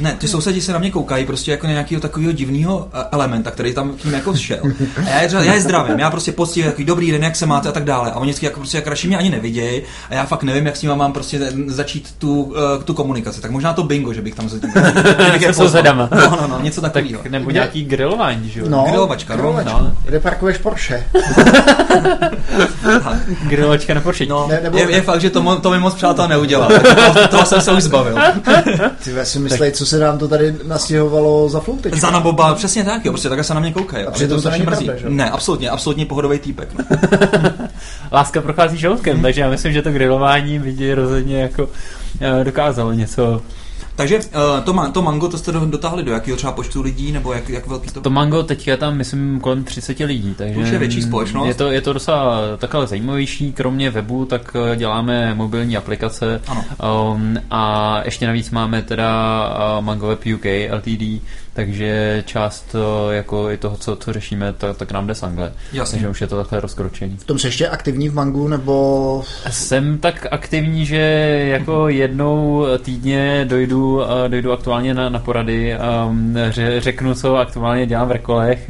ne, 0.00 0.16
ty 0.18 0.28
sousedi 0.28 0.60
se 0.60 0.72
na 0.72 0.78
mě 0.78 0.90
koukají 0.90 1.26
prostě 1.26 1.50
jako 1.50 1.66
nějakého 1.66 2.00
takového 2.00 2.32
divného 2.32 2.88
elementa, 3.12 3.50
který 3.50 3.74
tam 3.74 3.96
tím 3.96 4.12
jako 4.12 4.36
šel. 4.36 4.58
A 5.06 5.08
já, 5.08 5.20
je, 5.20 5.46
já 5.46 5.54
je 5.54 5.60
zdravím, 5.60 5.98
já 5.98 6.10
prostě 6.10 6.32
poctivě 6.32 6.70
takový 6.70 6.84
dobrý 6.84 7.12
den, 7.12 7.24
jak 7.24 7.36
se 7.36 7.46
máte 7.46 7.68
a 7.68 7.72
tak 7.72 7.84
dále. 7.84 8.10
A 8.10 8.16
oni 8.16 8.30
vždycky 8.30 8.46
jako 8.46 8.60
prostě 8.60 8.78
jak 8.78 8.86
radši 8.86 9.08
mě 9.08 9.18
ani 9.18 9.30
nevidějí 9.30 9.82
a 10.10 10.14
já 10.14 10.26
fakt 10.26 10.42
nevím, 10.42 10.66
jak 10.66 10.76
s 10.76 10.82
nimi 10.82 10.94
mám 10.96 11.12
prostě 11.12 11.52
začít 11.66 12.14
tu, 12.18 12.54
tu 12.84 12.94
komunikaci. 12.94 13.40
Tak 13.40 13.50
možná 13.50 13.72
to 13.72 13.82
bingo, 13.82 14.12
že 14.12 14.22
bych 14.22 14.34
tam 14.34 14.48
se 14.48 14.60
sousedama. 15.52 16.08
No, 16.12 16.30
no, 16.30 16.46
no, 16.48 16.60
něco 16.62 16.80
takového. 16.80 17.22
Tak, 17.22 17.32
nebo 17.32 17.50
nějaký 17.50 17.84
grilování, 17.84 18.50
že 18.50 18.60
jo? 18.60 18.66
No, 18.68 18.84
grilovačka, 18.88 19.36
no. 19.36 19.60
no. 19.64 19.92
Kde 20.04 20.20
parkuješ 20.20 20.58
Porsche? 20.58 21.04
Grilovačka 23.48 23.94
na 23.94 24.00
Porsche. 24.00 24.26
No, 24.26 24.46
ne, 24.48 24.60
nebo... 24.62 24.78
je, 24.78 24.90
je, 24.90 25.02
fakt, 25.02 25.20
že 25.20 25.30
to, 25.30 25.60
to 25.60 25.70
mi 25.70 25.78
moc 25.78 25.94
přátel 25.94 26.28
neudělal. 26.28 26.70
To, 27.14 27.28
toho 27.28 27.46
jsem 27.46 27.60
se 27.60 27.72
už 27.72 27.82
zbavil. 27.82 28.18
Ty 29.04 29.12
si 29.22 29.38
myslej, 29.38 29.72
co 29.72 29.86
se 29.86 29.98
nám 29.98 30.18
to 30.18 30.28
tady 30.28 30.54
nastěhovalo 30.64 31.48
za 31.48 31.60
floutečka. 31.60 32.00
Za 32.00 32.10
naboba, 32.10 32.54
přesně 32.54 32.84
tak, 32.84 33.04
jo, 33.04 33.12
prostě 33.12 33.28
takhle 33.28 33.44
se 33.44 33.54
na 33.54 33.60
mě 33.60 33.72
koukají. 33.72 34.06
A 34.06 34.10
přitom 34.10 34.42
to 34.42 34.50
není 34.50 34.64
pravda, 34.64 34.96
že? 34.96 35.10
Ne, 35.10 35.30
absolutně, 35.30 35.70
absolutně 35.70 36.06
pohodový 36.06 36.38
týpek. 36.38 36.68
No. 36.78 36.84
Láska 38.12 38.42
prochází 38.42 38.78
žaludkem, 38.78 39.22
takže 39.22 39.40
já 39.40 39.50
myslím, 39.50 39.72
že 39.72 39.82
to 39.82 39.92
grilování 39.92 40.58
by 40.58 40.94
rozhodně 40.94 41.42
jako 41.42 41.68
eh, 42.20 42.44
dokázalo 42.44 42.92
něco 42.92 43.42
takže 43.96 44.16
uh, 44.16 44.64
to, 44.64 44.90
to 44.92 45.02
mango, 45.02 45.28
to 45.28 45.38
jste 45.38 45.52
dotáhli 45.52 46.02
do 46.02 46.12
jakého 46.12 46.36
třeba 46.36 46.52
počtu 46.52 46.82
lidí, 46.82 47.12
nebo 47.12 47.32
jak, 47.32 47.48
jak 47.48 47.66
velký 47.66 47.90
to? 47.90 48.00
To 48.00 48.10
mango 48.10 48.42
teďka 48.42 48.70
je 48.70 48.76
tam, 48.76 48.96
myslím, 48.96 49.40
kolem 49.40 49.64
30 49.64 49.98
lidí, 49.98 50.34
takže... 50.38 50.60
Už 50.60 50.68
je 50.68 50.78
větší 50.78 51.02
společnost. 51.02 51.48
Je 51.48 51.54
to, 51.54 51.70
je 51.70 51.80
to 51.80 51.92
docela 51.92 52.40
takhle 52.56 52.86
zajímavější, 52.86 53.52
kromě 53.52 53.90
webu, 53.90 54.24
tak 54.24 54.56
eh, 54.72 54.76
děláme 54.76 55.34
mobilní 55.34 55.76
aplikace. 55.76 56.40
Ano. 56.46 56.64
Um, 57.14 57.36
a 57.50 58.00
ještě 58.04 58.26
navíc 58.26 58.50
máme 58.50 58.82
teda 58.82 59.48
uh, 59.78 59.84
Mango 59.84 60.06
Web 60.06 60.20
UK 60.34 60.44
LTD, 60.76 61.22
takže 61.54 62.22
část 62.26 62.76
jako 63.10 63.50
i 63.50 63.56
toho, 63.56 63.76
co, 63.76 63.96
co 63.96 64.12
řešíme, 64.12 64.52
tak, 64.52 64.76
tak 64.76 64.92
nám 64.92 65.06
jde 65.06 65.14
z 65.14 65.22
Angle. 65.22 65.52
Jasně. 65.72 65.96
Takže 65.96 66.08
už 66.08 66.20
je 66.20 66.26
to 66.26 66.36
takhle 66.36 66.60
rozkročení. 66.60 67.16
V 67.16 67.24
tom 67.24 67.38
jsi 67.38 67.46
ještě 67.46 67.68
aktivní 67.68 68.08
v 68.08 68.14
Mangu, 68.14 68.48
nebo... 68.48 69.24
Jsem 69.50 69.98
tak 69.98 70.26
aktivní, 70.30 70.86
že 70.86 70.96
jako 71.48 71.88
jednou 71.88 72.66
týdně 72.82 73.44
dojdu, 73.48 74.02
dojdu 74.28 74.52
aktuálně 74.52 74.94
na, 74.94 75.08
na 75.08 75.18
porady, 75.18 75.76
um, 76.06 76.36
ře, 76.48 76.80
řeknu, 76.80 77.14
co 77.14 77.36
aktuálně 77.36 77.86
dělám 77.86 78.08
v 78.08 78.12
rekolech, 78.12 78.66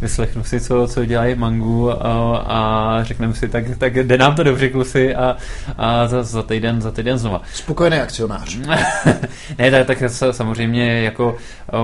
vyslechnu 0.00 0.44
si, 0.44 0.60
co, 0.60 0.86
co 0.86 1.04
dělají 1.04 1.34
v 1.34 1.38
Mangu 1.38 1.90
a 2.52 2.98
řekneme 3.02 3.34
si, 3.34 3.48
tak, 3.48 3.64
tak 3.78 3.94
jde 3.94 4.18
nám 4.18 4.34
to 4.34 4.42
dobře, 4.42 4.68
kluci, 4.68 5.14
a, 5.14 5.36
a 5.78 6.06
za, 6.06 6.22
za, 6.22 6.42
týden, 6.42 6.82
za 6.82 6.90
týden 6.90 7.18
znova. 7.18 7.42
Spokojený 7.54 7.96
akcionář. 7.96 8.56
ne, 9.58 9.70
tak, 9.70 9.86
tak 9.86 9.98
samozřejmě 10.30 11.02
jako 11.02 11.36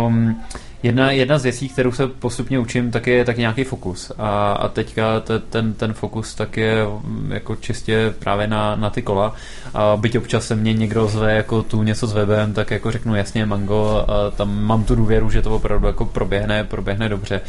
um, 0.06 0.35
Jedna, 0.82 1.10
jedna 1.10 1.38
z 1.38 1.42
věcí, 1.42 1.68
kterou 1.68 1.92
se 1.92 2.06
postupně 2.06 2.58
učím, 2.58 2.90
tak 2.90 3.06
je 3.06 3.24
tak 3.24 3.36
nějaký 3.36 3.64
fokus. 3.64 4.12
A, 4.18 4.52
a 4.52 4.68
teďka 4.68 5.20
te, 5.20 5.38
ten, 5.38 5.72
ten 5.72 5.92
fokus 5.92 6.34
tak 6.34 6.56
je 6.56 6.84
mm, 7.04 7.32
jako 7.32 7.56
čistě 7.56 8.14
právě 8.18 8.46
na, 8.46 8.76
na 8.76 8.90
ty 8.90 9.02
kola. 9.02 9.34
A 9.74 9.96
byť 9.96 10.18
občas 10.18 10.46
se 10.46 10.54
mě 10.54 10.72
někdo 10.72 11.08
zve 11.08 11.34
jako 11.34 11.62
tu 11.62 11.82
něco 11.82 12.06
s 12.06 12.12
webem, 12.12 12.52
tak 12.52 12.70
jako 12.70 12.90
řeknu 12.90 13.14
jasně 13.14 13.46
Mango, 13.46 14.04
a 14.08 14.30
tam 14.30 14.64
mám 14.64 14.84
tu 14.84 14.94
důvěru, 14.94 15.30
že 15.30 15.42
to 15.42 15.56
opravdu 15.56 15.86
jako 15.86 16.04
proběhne, 16.04 16.64
proběhne 16.64 17.08
dobře. 17.08 17.40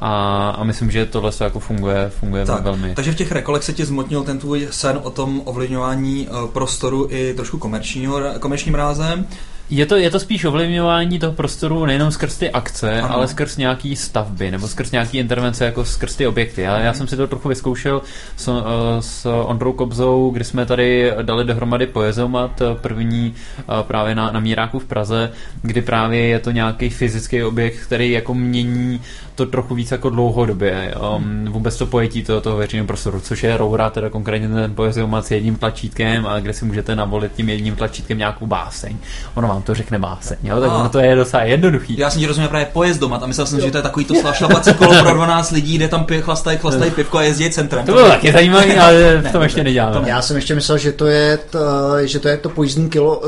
A, 0.00 0.48
a 0.58 0.64
myslím, 0.64 0.90
že 0.90 1.06
tohle 1.06 1.32
se 1.32 1.44
jako 1.44 1.60
funguje, 1.60 2.10
funguje 2.10 2.46
tak, 2.46 2.62
velmi. 2.62 2.94
Takže 2.94 3.12
v 3.12 3.16
těch 3.16 3.32
rekolech 3.32 3.64
se 3.64 3.72
ti 3.72 3.84
zmotnil 3.84 4.22
ten 4.22 4.38
tvůj 4.38 4.68
sen 4.70 5.00
o 5.02 5.10
tom 5.10 5.42
ovlivňování 5.44 6.28
e, 6.28 6.48
prostoru 6.52 7.06
i 7.10 7.34
trošku 7.34 7.58
komerčního, 7.58 8.20
komerčním 8.40 8.74
rázem. 8.74 9.26
Je 9.70 9.86
to, 9.86 9.96
je 9.96 10.10
to 10.10 10.20
spíš 10.20 10.44
ovlivňování 10.44 11.18
toho 11.18 11.32
prostoru 11.32 11.86
nejenom 11.86 12.10
skrz 12.10 12.36
ty 12.38 12.50
akce, 12.50 13.00
ano. 13.00 13.14
ale 13.14 13.28
skrz 13.28 13.56
nějaký 13.56 13.96
stavby 13.96 14.50
nebo 14.50 14.68
skrz 14.68 14.90
nějaký 14.90 15.18
intervence 15.18 15.64
jako 15.64 15.84
skrz 15.84 16.16
ty 16.16 16.26
objekty. 16.26 16.62
Já, 16.62 16.78
já 16.78 16.92
jsem 16.92 17.06
si 17.06 17.16
to 17.16 17.26
trochu 17.26 17.48
vyzkoušel 17.48 18.02
s, 18.36 18.48
uh, 18.48 18.64
s 19.00 19.26
Ondrou 19.26 19.72
Kobzou, 19.72 20.30
kdy 20.30 20.44
jsme 20.44 20.66
tady 20.66 21.12
dali 21.22 21.44
dohromady 21.44 21.86
poezomat 21.86 22.60
eh, 22.60 22.74
první 22.74 23.34
uh, 23.56 23.82
právě 23.82 24.14
na, 24.14 24.32
na 24.32 24.40
Míráku 24.40 24.78
v 24.78 24.84
Praze, 24.84 25.32
kdy 25.62 25.82
právě 25.82 26.20
je 26.20 26.38
to 26.38 26.50
nějaký 26.50 26.90
fyzický 26.90 27.42
objekt, 27.42 27.76
který 27.80 28.10
jako 28.10 28.34
mění 28.34 29.00
to 29.40 29.46
trochu 29.46 29.74
víc 29.74 29.90
jako 29.90 30.10
dlouhodobě. 30.10 30.94
Um, 31.16 31.44
vůbec 31.44 31.76
to 31.76 31.86
pojetí 31.86 32.22
toho, 32.22 32.40
toho 32.40 32.56
veřejného 32.56 32.86
prostoru, 32.86 33.20
což 33.20 33.42
je 33.42 33.56
Roura, 33.56 33.90
teda 33.90 34.10
konkrétně 34.10 34.48
ten 34.48 34.74
poeziomat 34.74 35.26
s 35.26 35.30
jedním 35.30 35.56
tlačítkem 35.56 36.26
a 36.26 36.40
kde 36.40 36.52
si 36.52 36.64
můžete 36.64 36.96
navolit 36.96 37.32
tím 37.36 37.48
jedním 37.48 37.76
tlačítkem 37.76 38.18
nějakou 38.18 38.46
báseň. 38.46 38.96
Ono 39.34 39.48
vám 39.48 39.62
to 39.62 39.74
řekne 39.74 39.98
báseň, 39.98 40.36
jo? 40.42 40.60
tak 40.60 40.72
ono 40.72 40.88
to 40.88 40.98
je 40.98 41.16
docela 41.16 41.42
jednoduchý. 41.42 41.98
Já 41.98 42.10
jsem 42.10 42.20
ti 42.20 42.26
rozuměl 42.26 42.48
právě 42.48 42.66
pojezdomat 42.72 43.22
a 43.22 43.26
myslel 43.26 43.46
jsem, 43.46 43.60
že 43.60 43.70
to 43.70 43.78
je 43.78 43.82
takový 43.82 44.04
to 44.04 44.14
šlapací 44.32 44.74
kolo 44.74 45.02
pro 45.02 45.14
12 45.14 45.50
lidí, 45.50 45.76
kde 45.76 45.88
tam 45.88 46.04
pě, 46.04 46.20
chlastají, 46.20 46.58
chlastají 46.58 46.90
pivko 46.90 47.18
a 47.18 47.22
jezdí 47.22 47.50
centrem. 47.50 47.86
To 47.86 47.92
bylo 47.92 48.08
taky 48.08 48.32
zajímavé, 48.32 48.80
ale 48.80 49.22
v 49.28 49.32
tom 49.32 49.42
ještě 49.42 49.64
neděláme. 49.64 50.08
Já 50.08 50.22
jsem 50.22 50.36
ještě 50.36 50.54
myslel, 50.54 50.78
že 50.78 50.92
to 50.92 51.06
je 51.06 51.36
to, 51.36 51.58
že 52.06 52.18
to, 52.18 52.28
je 52.28 52.36
to 52.36 52.48
pojízdní 52.48 52.90
kilo, 52.90 53.22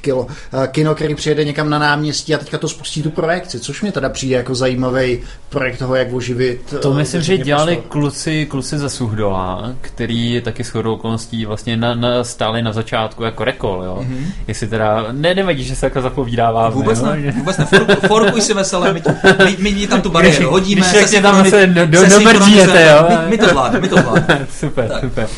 kilo, 0.00 0.26
kino, 0.70 0.94
který 0.94 1.14
přijede 1.14 1.44
někam 1.44 1.70
na 1.70 1.78
náměstí 1.78 2.34
a 2.34 2.38
teďka 2.38 2.58
to 2.58 2.68
spustí 2.68 3.02
tu 3.02 3.10
projekci, 3.10 3.60
což 3.60 3.82
mě 3.82 3.92
teda 3.92 4.08
přijde 4.08 4.36
jako 4.36 4.54
zajímavý 4.54 5.18
projekt 5.48 5.78
toho, 5.78 5.94
jak 5.94 6.12
oživit. 6.12 6.74
To 6.82 6.94
myslím, 6.94 7.22
že 7.22 7.38
dělali 7.38 7.82
kluci, 7.88 8.46
kluci 8.46 8.78
ze 8.78 8.88
Suhdola, 8.88 9.72
který 9.80 10.40
taky 10.40 10.64
s 10.64 10.68
chodou 10.68 10.94
okolností 10.94 11.46
vlastně 11.46 11.76
na, 11.76 11.94
na, 11.94 12.24
stáli 12.24 12.62
na 12.62 12.72
začátku 12.72 13.22
jako 13.22 13.44
rekol, 13.44 13.82
jo. 13.84 13.98
Mm-hmm. 14.00 14.24
Jestli 14.48 14.66
teda, 14.66 15.06
ne, 15.12 15.34
nevadí, 15.34 15.64
že 15.64 15.76
se 15.76 15.86
jako 15.86 16.02
zapovídává. 16.02 16.68
Vůbec 16.68 17.02
ne, 17.02 17.16
ne, 17.16 17.32
vůbec 17.32 17.58
ne. 17.58 17.66
forkuj 18.06 18.40
si 18.40 18.54
veselé, 18.54 18.92
my, 18.92 19.02
my, 19.44 19.56
my, 19.58 19.72
my 19.72 19.86
tam 19.86 20.00
tu 20.00 20.10
bariéru 20.10 20.50
hodíme. 20.50 20.80
Když 20.80 21.10
se 21.10 21.22
tam 21.22 21.50
se 21.50 21.66
do, 21.66 21.86
do, 21.86 21.98
jo. 22.00 23.06
My, 23.08 23.16
my 23.30 23.38
to 23.38 23.48
zvládneme, 23.48 23.82
my 23.82 23.88
to 23.88 23.96
zvládneme. 23.96 24.46
super, 24.60 24.88
tak. 24.88 25.00
super. 25.00 25.28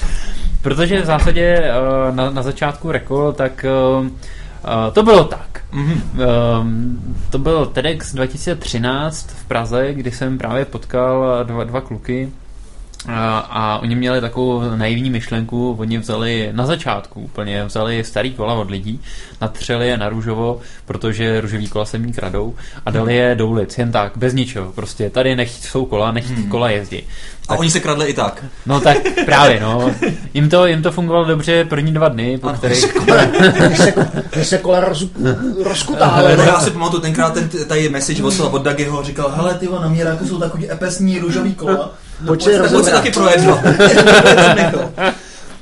Protože 0.62 1.02
v 1.02 1.04
zásadě 1.04 1.42
eh, 1.42 1.72
na, 2.10 2.30
na 2.30 2.42
začátku 2.42 2.92
rekol, 2.92 3.32
tak 3.32 3.64
uh, 4.00 4.06
to 4.92 5.02
bylo 5.02 5.24
tak. 5.24 5.60
Mm-hmm. 5.72 6.00
Um, 6.60 7.16
to 7.30 7.38
byl 7.38 7.66
TEDx 7.66 8.14
2013 8.14 9.30
v 9.30 9.44
Praze, 9.44 9.92
kdy 9.92 10.10
jsem 10.10 10.38
právě 10.38 10.64
potkal 10.64 11.44
dva, 11.44 11.64
dva 11.64 11.80
kluky, 11.80 12.30
a, 13.08 13.38
a 13.38 13.78
oni 13.78 13.94
měli 13.94 14.20
takovou 14.20 14.76
naivní 14.76 15.10
myšlenku, 15.10 15.76
oni 15.78 15.98
vzali 15.98 16.48
na 16.52 16.66
začátku 16.66 17.20
úplně, 17.20 17.64
vzali 17.64 18.04
starý 18.04 18.34
kola 18.34 18.54
od 18.54 18.70
lidí, 18.70 19.00
natřeli 19.40 19.88
je 19.88 19.96
na 19.96 20.08
růžovo, 20.08 20.60
protože 20.84 21.40
růžový 21.40 21.68
kola 21.68 21.84
se 21.84 21.98
mít 21.98 22.16
kradou 22.16 22.54
a 22.86 22.90
dali 22.90 23.16
je 23.16 23.34
do 23.34 23.46
ulic, 23.46 23.78
jen 23.78 23.92
tak, 23.92 24.12
bez 24.16 24.34
ničeho, 24.34 24.72
prostě 24.72 25.10
tady 25.10 25.36
nech 25.36 25.50
jsou 25.50 25.84
kola, 25.84 26.12
nech 26.12 26.30
hmm. 26.30 26.48
kola 26.48 26.70
jezdí. 26.70 27.02
A 27.48 27.56
oni 27.56 27.70
se 27.70 27.80
kradli 27.80 28.06
i 28.06 28.14
tak. 28.14 28.44
No 28.66 28.80
tak 28.80 28.96
právě, 29.24 29.60
no. 29.60 29.94
Jim 30.34 30.48
to, 30.48 30.66
jim 30.66 30.82
to 30.82 30.92
fungovalo 30.92 31.24
dobře 31.24 31.64
první 31.64 31.92
dva 31.92 32.08
dny, 32.08 32.38
po 32.38 32.48
kterých... 32.48 32.96
Když 33.66 33.78
se, 33.78 33.94
když 34.30 34.46
se 34.46 34.58
kola 34.58 34.80
roz, 34.80 35.04
rozkutávaly. 35.64 36.36
No, 36.36 36.42
já 36.42 36.60
si 36.60 36.70
pamatuju 36.70 37.02
tenkrát 37.02 37.34
ten 37.34 37.48
tady 37.68 37.88
message 37.88 38.22
od, 38.22 38.40
od 38.40 38.62
Dagiho, 38.62 39.02
říkal, 39.02 39.32
hele 39.36 39.54
ty 39.54 39.68
na 39.82 39.88
Míráku 39.88 40.26
jsou 40.26 40.38
takový 40.38 40.72
epesní 40.72 41.18
růžový 41.18 41.54
kola. 41.54 41.94
Não, 42.20 42.26
Pode 42.26 42.44
ser. 42.44 42.60
Não, 42.60 42.82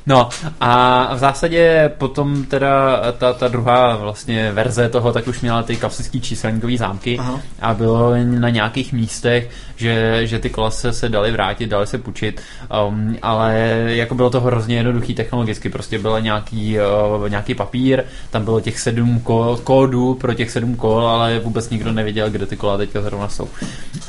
No 0.09 0.29
a 0.61 1.15
v 1.15 1.17
zásadě 1.17 1.91
potom 1.97 2.45
teda 2.45 3.01
ta, 3.17 3.33
ta 3.33 3.47
druhá 3.47 3.95
vlastně 3.95 4.51
verze 4.51 4.89
toho 4.89 5.13
tak 5.13 5.27
už 5.27 5.41
měla 5.41 5.63
ty 5.63 5.75
klasické 5.75 6.19
číselníkové 6.19 6.77
zámky 6.77 7.17
Aha. 7.19 7.41
a 7.59 7.73
bylo 7.73 8.13
na 8.23 8.49
nějakých 8.49 8.93
místech, 8.93 9.49
že, 9.75 10.27
že 10.27 10.39
ty 10.39 10.49
kolase 10.49 10.93
se 10.93 11.09
daly 11.09 11.31
vrátit, 11.31 11.67
daly 11.67 11.87
se 11.87 11.97
půjčit, 11.97 12.41
um, 12.87 13.17
ale 13.21 13.57
jako 13.85 14.15
bylo 14.15 14.29
to 14.29 14.41
hrozně 14.41 14.75
jednoduchý 14.75 15.15
technologicky, 15.15 15.69
prostě 15.69 15.99
byl 15.99 16.21
nějaký, 16.21 16.77
uh, 17.17 17.29
nějaký 17.29 17.55
papír, 17.55 18.03
tam 18.29 18.45
bylo 18.45 18.61
těch 18.61 18.79
sedm 18.79 19.19
ko- 19.19 19.57
kódů 19.63 20.13
pro 20.13 20.33
těch 20.33 20.51
sedm 20.51 20.75
kol, 20.75 21.07
ale 21.07 21.39
vůbec 21.39 21.69
nikdo 21.69 21.91
nevěděl, 21.91 22.29
kde 22.29 22.45
ty 22.45 22.57
kola 22.57 22.77
teďka 22.77 23.01
zrovna 23.01 23.27
jsou. 23.27 23.49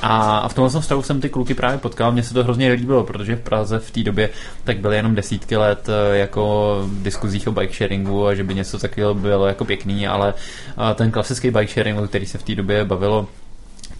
A, 0.03 0.39
a 0.39 0.49
v 0.49 0.55
tomhle 0.55 0.83
stavu 0.83 1.03
jsem 1.03 1.21
ty 1.21 1.29
kluky 1.29 1.55
právě 1.55 1.79
potkal, 1.79 2.13
mně 2.13 2.23
se 2.23 2.35
to 2.35 2.45
hrozně 2.45 2.73
líbilo, 2.73 3.05
protože 3.05 3.37
v 3.37 3.41
Praze 3.41 3.79
v 3.79 3.91
té 3.91 4.03
době 4.03 4.31
tak 4.65 4.79
byly 4.79 4.97
jenom 4.97 5.15
desítky 5.15 5.57
let 5.57 5.90
uh, 5.91 6.15
jako 6.17 6.77
diskuzích 7.03 7.49
o 7.49 7.53
bike 7.53 7.75
sharingu 7.75 8.27
a 8.27 8.35
že 8.35 8.45
by 8.45 8.55
něco 8.55 8.79
takového 8.79 9.15
bylo 9.15 9.47
jako 9.47 9.65
pěkný, 9.65 10.07
ale 10.07 10.35
uh, 10.79 10.95
ten 10.95 11.11
klasický 11.11 11.51
bike 11.51 11.73
sharing, 11.73 11.99
o 11.99 12.09
který 12.09 12.27
se 12.27 12.39
v 12.39 12.43
té 12.43 12.55
době 12.55 12.85
bavilo, 12.85 13.27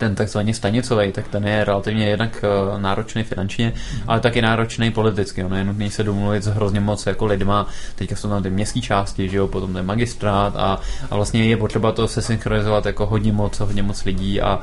ten 0.01 0.15
takzvaný 0.15 0.55
stanicový, 0.55 1.13
tak 1.13 1.29
ten 1.29 1.47
je 1.47 1.65
relativně 1.65 2.09
jednak 2.09 2.45
uh, 2.45 2.81
náročný 2.81 3.23
finančně, 3.23 3.73
ale 4.07 4.21
taky 4.21 4.43
náročný 4.43 4.91
politicky. 4.91 5.45
Ono 5.45 5.57
je 5.57 5.65
nutné 5.65 5.91
se 5.91 6.03
domluvit 6.03 6.43
s 6.43 6.47
hrozně 6.47 6.81
moc 6.81 7.07
jako 7.07 7.27
lidma. 7.27 7.67
Teďka 7.95 8.17
jsou 8.17 8.29
tam 8.29 8.43
ty 8.43 8.51
městské 8.51 8.81
části, 8.81 9.29
že 9.29 9.37
jo, 9.37 9.49
potom 9.49 9.73
ten 9.73 9.87
magistrát 9.87 10.57
a, 10.57 10.81
a 11.11 11.17
vlastně 11.17 11.45
je 11.45 11.57
potřeba 11.57 11.93
to 11.93 12.09
se 12.09 12.23
synchronizovat 12.23 12.87
jako 12.87 13.07
hodně 13.07 13.33
moc, 13.33 13.61
hodně 13.61 13.83
moc 13.83 14.05
lidí 14.05 14.41
a 14.41 14.61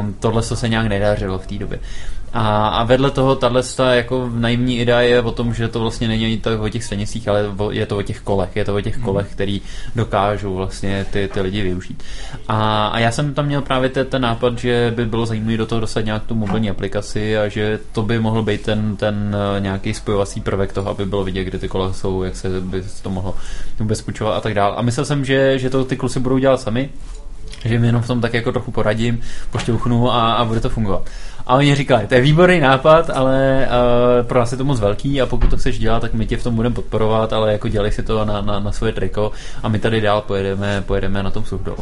um, 0.00 0.14
tohle 0.20 0.42
se 0.42 0.68
nějak 0.68 0.86
nedařilo 0.86 1.38
v 1.38 1.46
té 1.46 1.54
době. 1.54 1.78
A, 2.34 2.68
a 2.68 2.84
vedle 2.84 3.10
toho, 3.10 3.36
tahle 3.36 3.62
jako 3.92 4.30
naivní 4.34 4.78
idea 4.78 5.00
je 5.00 5.22
o 5.22 5.30
tom, 5.30 5.54
že 5.54 5.68
to 5.68 5.80
vlastně 5.80 6.08
není 6.08 6.38
to 6.38 6.62
o 6.62 6.68
těch 6.68 6.84
stanicích, 6.84 7.28
ale 7.28 7.40
je 7.70 7.86
to 7.86 7.96
o 7.96 8.02
těch 8.02 8.20
kolech. 8.20 8.56
Je 8.56 8.64
to 8.64 8.74
o 8.74 8.80
těch 8.80 8.96
mhm. 8.96 9.04
kolech, 9.04 9.26
který 9.32 9.60
dokážou 9.96 10.54
vlastně 10.54 11.06
ty, 11.10 11.28
ty 11.28 11.40
lidi 11.40 11.62
využít. 11.62 12.02
A, 12.48 12.86
a 12.86 12.98
já 12.98 13.12
jsem 13.12 13.34
tam 13.34 13.46
měl 13.46 13.62
právě 13.62 13.88
ten, 13.88 14.06
ten 14.06 14.22
nápad, 14.22 14.58
že 14.58 14.92
by 14.96 15.06
bylo 15.06 15.26
zajímavé 15.26 15.56
do 15.56 15.66
toho 15.66 15.80
dostat 15.80 16.00
nějak 16.00 16.24
tu 16.24 16.34
mobilní 16.34 16.70
aplikaci 16.70 17.38
a 17.38 17.48
že 17.48 17.78
to 17.92 18.02
by 18.02 18.18
mohl 18.18 18.42
být 18.42 18.62
ten, 18.62 18.96
ten 18.96 19.36
eh, 19.56 19.60
nějaký 19.60 19.94
spojovací 19.94 20.40
prvek 20.40 20.72
toho, 20.72 20.90
aby 20.90 21.06
bylo 21.06 21.24
vidět, 21.24 21.44
kde 21.44 21.58
ty 21.58 21.68
kola 21.68 21.92
jsou, 21.92 22.22
jak 22.22 22.36
se 22.36 22.60
by 22.60 22.82
to 23.02 23.10
mohlo 23.10 23.34
ubezpečovat 23.80 24.36
a 24.36 24.40
tak 24.40 24.54
dále. 24.54 24.76
A 24.76 24.82
myslel 24.82 25.06
jsem, 25.06 25.24
že, 25.24 25.58
že 25.58 25.70
to 25.70 25.84
ty 25.84 25.96
kluci 25.96 26.20
budou 26.20 26.38
dělat 26.38 26.60
sami, 26.60 26.90
že 27.64 27.78
mi 27.78 27.86
jenom 27.86 28.02
v 28.02 28.06
tom 28.06 28.20
tak 28.20 28.34
jako 28.34 28.52
trochu 28.52 28.70
poradím, 28.70 29.20
pošťouchnu 29.50 30.12
a, 30.12 30.32
a 30.32 30.44
bude 30.44 30.60
to 30.60 30.68
fungovat. 30.68 31.10
A 31.46 31.54
oni 31.54 31.74
říkali, 31.74 32.06
to 32.06 32.14
je 32.14 32.20
výborný 32.20 32.60
nápad, 32.60 33.10
ale 33.10 33.68
uh, 34.20 34.26
pro 34.26 34.38
nás 34.38 34.52
je 34.52 34.58
to 34.58 34.64
moc 34.64 34.80
velký 34.80 35.20
a 35.20 35.26
pokud 35.26 35.50
to 35.50 35.56
chceš 35.56 35.78
dělat, 35.78 36.00
tak 36.00 36.14
my 36.14 36.26
tě 36.26 36.36
v 36.36 36.42
tom 36.42 36.54
budeme 36.54 36.74
podporovat, 36.74 37.32
ale 37.32 37.52
jako 37.52 37.68
dělej 37.68 37.92
si 37.92 38.02
to 38.02 38.24
na, 38.24 38.40
na, 38.40 38.58
na 38.60 38.72
svoje 38.72 38.92
triko 38.92 39.32
a 39.62 39.68
my 39.68 39.78
tady 39.78 40.00
dál 40.00 40.20
pojedeme, 40.20 40.82
pojedeme 40.86 41.22
na 41.22 41.30
tom 41.30 41.44
suchdol. 41.44 41.76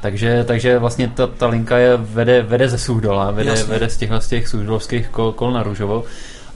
Takže, 0.00 0.44
takže 0.44 0.78
vlastně 0.78 1.08
ta, 1.08 1.26
ta 1.26 1.46
linka 1.46 1.78
je 1.78 1.96
vede, 1.96 2.42
vede 2.42 2.68
ze 2.68 2.78
suchdola, 2.78 3.30
vede, 3.30 3.54
vede 3.64 3.90
z 3.90 3.96
těchhle 3.96 4.20
z 4.20 4.28
těch 4.28 4.48
suchdolovských 4.48 5.08
kol, 5.08 5.32
kol 5.32 5.52
na 5.52 5.62
růžovo 5.62 6.04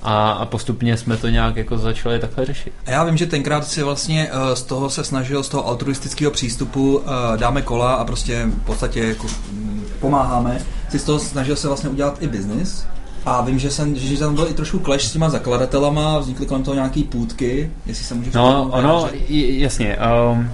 a, 0.02 0.30
a 0.30 0.46
postupně 0.46 0.96
jsme 0.96 1.16
to 1.16 1.28
nějak 1.28 1.56
jako 1.56 1.78
začali 1.78 2.18
takhle 2.18 2.46
řešit. 2.46 2.72
A 2.86 2.90
já 2.90 3.04
vím, 3.04 3.16
že 3.16 3.26
tenkrát 3.26 3.66
si 3.66 3.82
vlastně 3.82 4.30
uh, 4.32 4.54
z 4.54 4.62
toho 4.62 4.90
se 4.90 5.04
snažil, 5.04 5.42
z 5.42 5.48
toho 5.48 5.68
altruistického 5.68 6.30
přístupu 6.30 6.96
uh, 6.96 7.04
dáme 7.36 7.62
kola 7.62 7.94
a 7.94 8.04
prostě 8.04 8.46
v 8.46 8.64
podstatě 8.64 9.00
jako 9.00 9.26
mm, 9.52 9.84
pomáháme. 10.00 10.60
Si 10.90 10.98
z 10.98 11.04
toho 11.04 11.18
snažil 11.18 11.56
se 11.56 11.68
vlastně 11.68 11.90
udělat 11.90 12.22
i 12.22 12.28
biznis. 12.28 12.86
A 13.26 13.40
vím, 13.40 13.58
že, 13.58 13.70
jsem, 13.70 13.96
že 13.96 14.18
tam 14.18 14.34
byl 14.34 14.48
i 14.48 14.54
trošku 14.54 14.78
clash 14.78 15.04
s 15.04 15.12
těma 15.12 15.30
zakladatelama, 15.30 16.18
vznikly 16.18 16.46
kolem 16.46 16.62
toho 16.62 16.74
nějaký 16.74 17.04
půdky, 17.04 17.70
jestli 17.86 18.04
se 18.04 18.14
můžeš... 18.14 18.34
No, 18.34 18.68
ono, 18.72 19.08
jasně. 19.28 19.98
Um, 20.32 20.50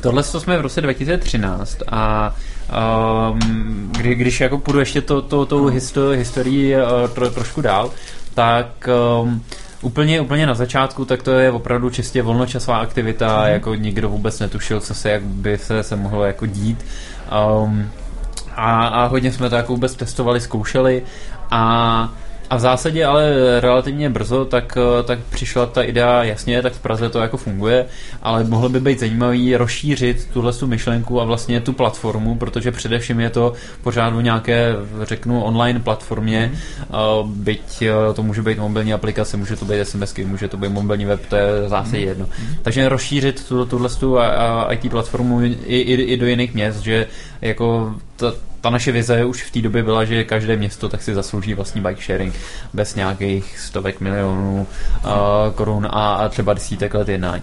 tohle 0.00 0.22
jsme 0.22 0.58
v 0.58 0.60
roce 0.60 0.80
2013 0.80 1.78
a 1.88 2.34
um, 3.30 3.90
kdy, 3.98 4.14
když 4.14 4.40
jako 4.40 4.58
půjdu 4.58 4.78
ještě 4.78 5.00
to, 5.00 5.22
to, 5.22 5.46
tou 5.46 5.70
no. 5.70 5.76
historii 6.12 6.76
uh, 6.76 7.08
tro, 7.14 7.30
trošku 7.30 7.60
dál, 7.60 7.90
tak 8.34 8.88
um, 9.22 9.42
úplně, 9.82 10.20
úplně 10.20 10.46
na 10.46 10.54
začátku, 10.54 11.04
tak 11.04 11.22
to 11.22 11.30
je 11.30 11.50
opravdu 11.50 11.90
čistě 11.90 12.22
volnočasová 12.22 12.78
aktivita, 12.78 13.42
mm. 13.42 13.52
jako 13.52 13.74
nikdo 13.74 14.08
vůbec 14.08 14.38
netušil, 14.38 14.80
co 14.80 14.94
se, 14.94 15.10
jak 15.10 15.22
by 15.22 15.58
se, 15.58 15.82
se 15.82 15.96
mohlo 15.96 16.24
jako 16.24 16.46
dít. 16.46 16.84
Um, 17.62 17.90
a, 18.58 18.86
a 18.86 19.06
hodně 19.06 19.32
jsme 19.32 19.50
to 19.50 19.56
jako 19.56 19.72
vůbec 19.72 19.96
testovali, 19.96 20.40
zkoušeli 20.40 21.02
a 21.50 22.12
a 22.50 22.56
v 22.56 22.60
zásadě 22.60 23.04
ale 23.04 23.30
relativně 23.60 24.10
brzo 24.10 24.44
tak, 24.44 24.78
eh, 24.80 25.02
tak 25.02 25.18
přišla 25.18 25.66
ta 25.66 25.82
idea, 25.82 26.24
jasně, 26.24 26.62
tak 26.62 26.72
v 26.72 26.80
Praze 26.80 27.08
to 27.08 27.18
jako 27.18 27.36
funguje, 27.36 27.86
ale 28.22 28.44
mohlo 28.44 28.68
by 28.68 28.80
být 28.80 29.00
zajímavý 29.00 29.56
rozšířit 29.56 30.28
tuhle 30.32 30.52
tu 30.52 30.66
myšlenku 30.66 31.20
a 31.20 31.24
vlastně 31.24 31.60
tu 31.60 31.72
platformu, 31.72 32.36
protože 32.36 32.72
především 32.72 33.20
je 33.20 33.30
to 33.30 33.52
pořád 33.82 34.14
v 34.14 34.22
nějaké, 34.22 34.72
řeknu, 35.02 35.42
online 35.42 35.80
platformě, 35.80 36.52
mm. 36.52 37.32
byť 37.34 37.82
eh, 37.82 38.14
to 38.14 38.22
může 38.22 38.42
být 38.42 38.58
mobilní 38.58 38.92
aplikace, 38.92 39.36
může 39.36 39.56
to 39.56 39.64
být 39.64 39.84
SMSky, 39.84 40.24
může 40.24 40.48
to 40.48 40.56
být 40.56 40.68
mobilní 40.68 41.04
web, 41.04 41.26
to 41.28 41.36
je 41.36 41.62
v 41.66 41.68
zásadě 41.68 42.02
mm. 42.02 42.08
jedno. 42.08 42.26
Mm. 42.38 42.54
Takže 42.62 42.88
rozšířit 42.88 43.48
tuhle 43.68 43.88
tu 43.88 44.18
IT 44.70 44.90
platformu 44.90 45.42
i, 45.42 45.56
i, 45.66 45.92
i 46.02 46.16
do 46.16 46.26
jiných 46.26 46.54
měst, 46.54 46.80
že 46.80 47.06
jako 47.42 47.94
ta, 48.16 48.32
ta 48.68 48.72
naše 48.72 48.92
vize 48.92 49.24
už 49.24 49.42
v 49.42 49.50
té 49.50 49.60
době 49.60 49.82
byla, 49.82 50.04
že 50.04 50.24
každé 50.24 50.56
město 50.56 50.88
tak 50.88 51.02
si 51.02 51.14
zaslouží 51.14 51.54
vlastní 51.54 51.80
bike 51.80 52.02
sharing 52.02 52.34
bez 52.72 52.94
nějakých 52.94 53.58
stovek 53.58 54.00
milionů 54.00 54.66
uh, 55.04 55.10
korun 55.54 55.88
a, 55.90 56.14
a 56.14 56.28
třeba 56.28 56.54
desítek 56.54 56.94
let 56.94 57.08
jednání. 57.08 57.42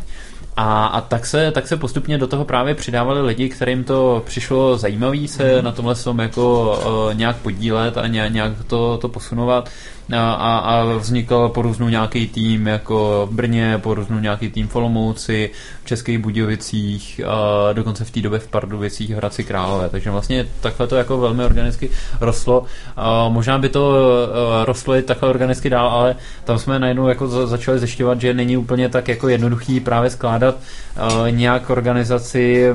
A, 0.57 0.85
a 0.85 1.01
tak, 1.01 1.25
se, 1.25 1.51
tak 1.51 1.67
se 1.67 1.77
postupně 1.77 2.17
do 2.17 2.27
toho 2.27 2.45
právě 2.45 2.75
přidávali 2.75 3.21
lidi, 3.21 3.49
kterým 3.49 3.83
to 3.83 4.23
přišlo 4.25 4.77
zajímavé 4.77 5.27
se 5.27 5.57
mm. 5.57 5.65
na 5.65 5.71
tomhle 5.71 5.95
tom 5.95 6.19
jako 6.19 6.77
uh, 7.07 7.13
nějak 7.13 7.35
podílet 7.35 7.97
a 7.97 8.07
nějak 8.07 8.53
to, 8.67 8.97
to 8.97 9.09
posunovat 9.09 9.69
a, 10.13 10.57
a 10.57 10.83
vznikl 10.97 11.49
po 11.49 11.61
různu 11.61 11.89
nějaký 11.89 12.27
tým 12.27 12.67
jako 12.67 13.27
v 13.31 13.35
Brně, 13.35 13.79
po 13.83 13.93
různu 13.93 14.19
nějaký 14.19 14.49
tým 14.49 14.67
v 14.67 14.75
Olomouci, 14.75 15.51
v 15.83 15.87
Českých 15.87 16.19
Budějovicích, 16.19 17.21
a 17.27 17.73
dokonce 17.73 18.05
v 18.05 18.11
té 18.11 18.21
době 18.21 18.39
v 18.39 18.47
Pardubicích, 18.47 19.09
Hradci 19.09 19.43
Králové. 19.43 19.89
Takže 19.89 20.11
vlastně 20.11 20.47
takhle 20.61 20.87
to 20.87 20.95
jako 20.95 21.17
velmi 21.17 21.43
organicky 21.43 21.89
rostlo. 22.21 22.65
A 22.95 23.29
možná 23.29 23.57
by 23.57 23.69
to 23.69 23.95
e, 23.95 24.65
rostlo 24.65 24.95
i 24.95 25.01
takhle 25.01 25.29
organicky 25.29 25.69
dál, 25.69 25.87
ale 25.87 26.15
tam 26.43 26.59
jsme 26.59 26.79
najednou 26.79 27.07
jako 27.07 27.27
začali 27.47 27.79
zjišťovat, 27.79 28.21
že 28.21 28.33
není 28.33 28.57
úplně 28.57 28.89
tak 28.89 29.07
jako 29.07 29.27
jednoduchý 29.29 29.79
právě 29.79 30.09
skládat 30.09 30.55
e, 30.55 31.31
nějak 31.31 31.69
organizaci 31.69 32.73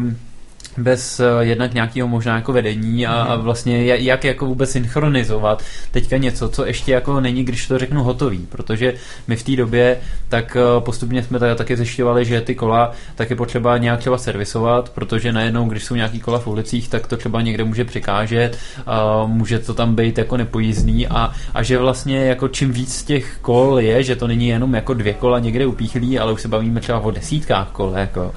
bez 0.79 1.21
uh, 1.21 1.41
jednak 1.41 1.75
nějakého 1.75 2.09
možná 2.09 2.37
jako 2.37 2.53
vedení 2.53 3.07
a, 3.07 3.13
a 3.13 3.35
mhm. 3.35 3.45
vlastně 3.45 3.85
jak, 3.85 4.01
jak 4.01 4.25
jako 4.25 4.47
vůbec 4.47 4.71
synchronizovat 4.71 5.63
teďka 5.91 6.17
něco, 6.17 6.49
co 6.49 6.67
ještě 6.67 6.93
jako 6.93 7.21
není, 7.21 7.45
když 7.45 7.67
to 7.67 7.79
řeknu 7.79 8.03
hotový, 8.03 8.47
protože 8.49 8.95
my 9.29 9.37
v 9.37 9.43
té 9.43 9.57
době 9.57 9.97
tak 10.29 10.57
uh, 10.57 10.85
postupně 10.85 11.23
jsme 11.23 11.39
tady 11.39 11.55
taky 11.55 11.77
zjišťovali, 11.77 12.25
že 12.25 12.41
ty 12.41 12.55
kola 12.55 12.93
tak 13.15 13.31
je 13.31 13.37
potřeba 13.37 13.79
nějak 13.79 14.01
třeba 14.01 14.19
servisovat, 14.19 14.91
protože 14.91 15.33
najednou, 15.33 15.69
když 15.69 15.85
jsou 15.85 15.95
nějaký 15.95 16.21
kola 16.21 16.39
v 16.39 16.47
ulicích, 16.47 16.89
tak 16.89 17.07
to 17.07 17.17
třeba 17.17 17.43
někde 17.43 17.65
může 17.65 17.85
překážet, 17.85 18.59
uh, 19.23 19.29
může 19.31 19.59
to 19.59 19.75
tam 19.75 19.95
být 19.95 20.19
jako 20.19 20.37
nepojízdný 20.37 21.07
a, 21.07 21.33
a 21.55 21.63
že 21.63 21.79
vlastně 21.79 22.25
jako 22.25 22.49
čím 22.49 22.73
víc 22.73 23.03
těch 23.03 23.39
kol 23.41 23.81
je, 23.81 24.03
že 24.03 24.17
to 24.17 24.27
není 24.27 24.49
jenom 24.49 24.75
jako 24.75 24.95
dvě 24.95 25.13
kola 25.15 25.39
někde 25.39 25.67
upíchlí, 25.67 26.19
ale 26.19 26.33
už 26.33 26.41
se 26.41 26.49
bavíme 26.49 26.81
třeba 26.81 26.99
o 26.99 27.11
desítkách 27.11 27.71
kol, 27.71 27.93
jako, 27.97 28.33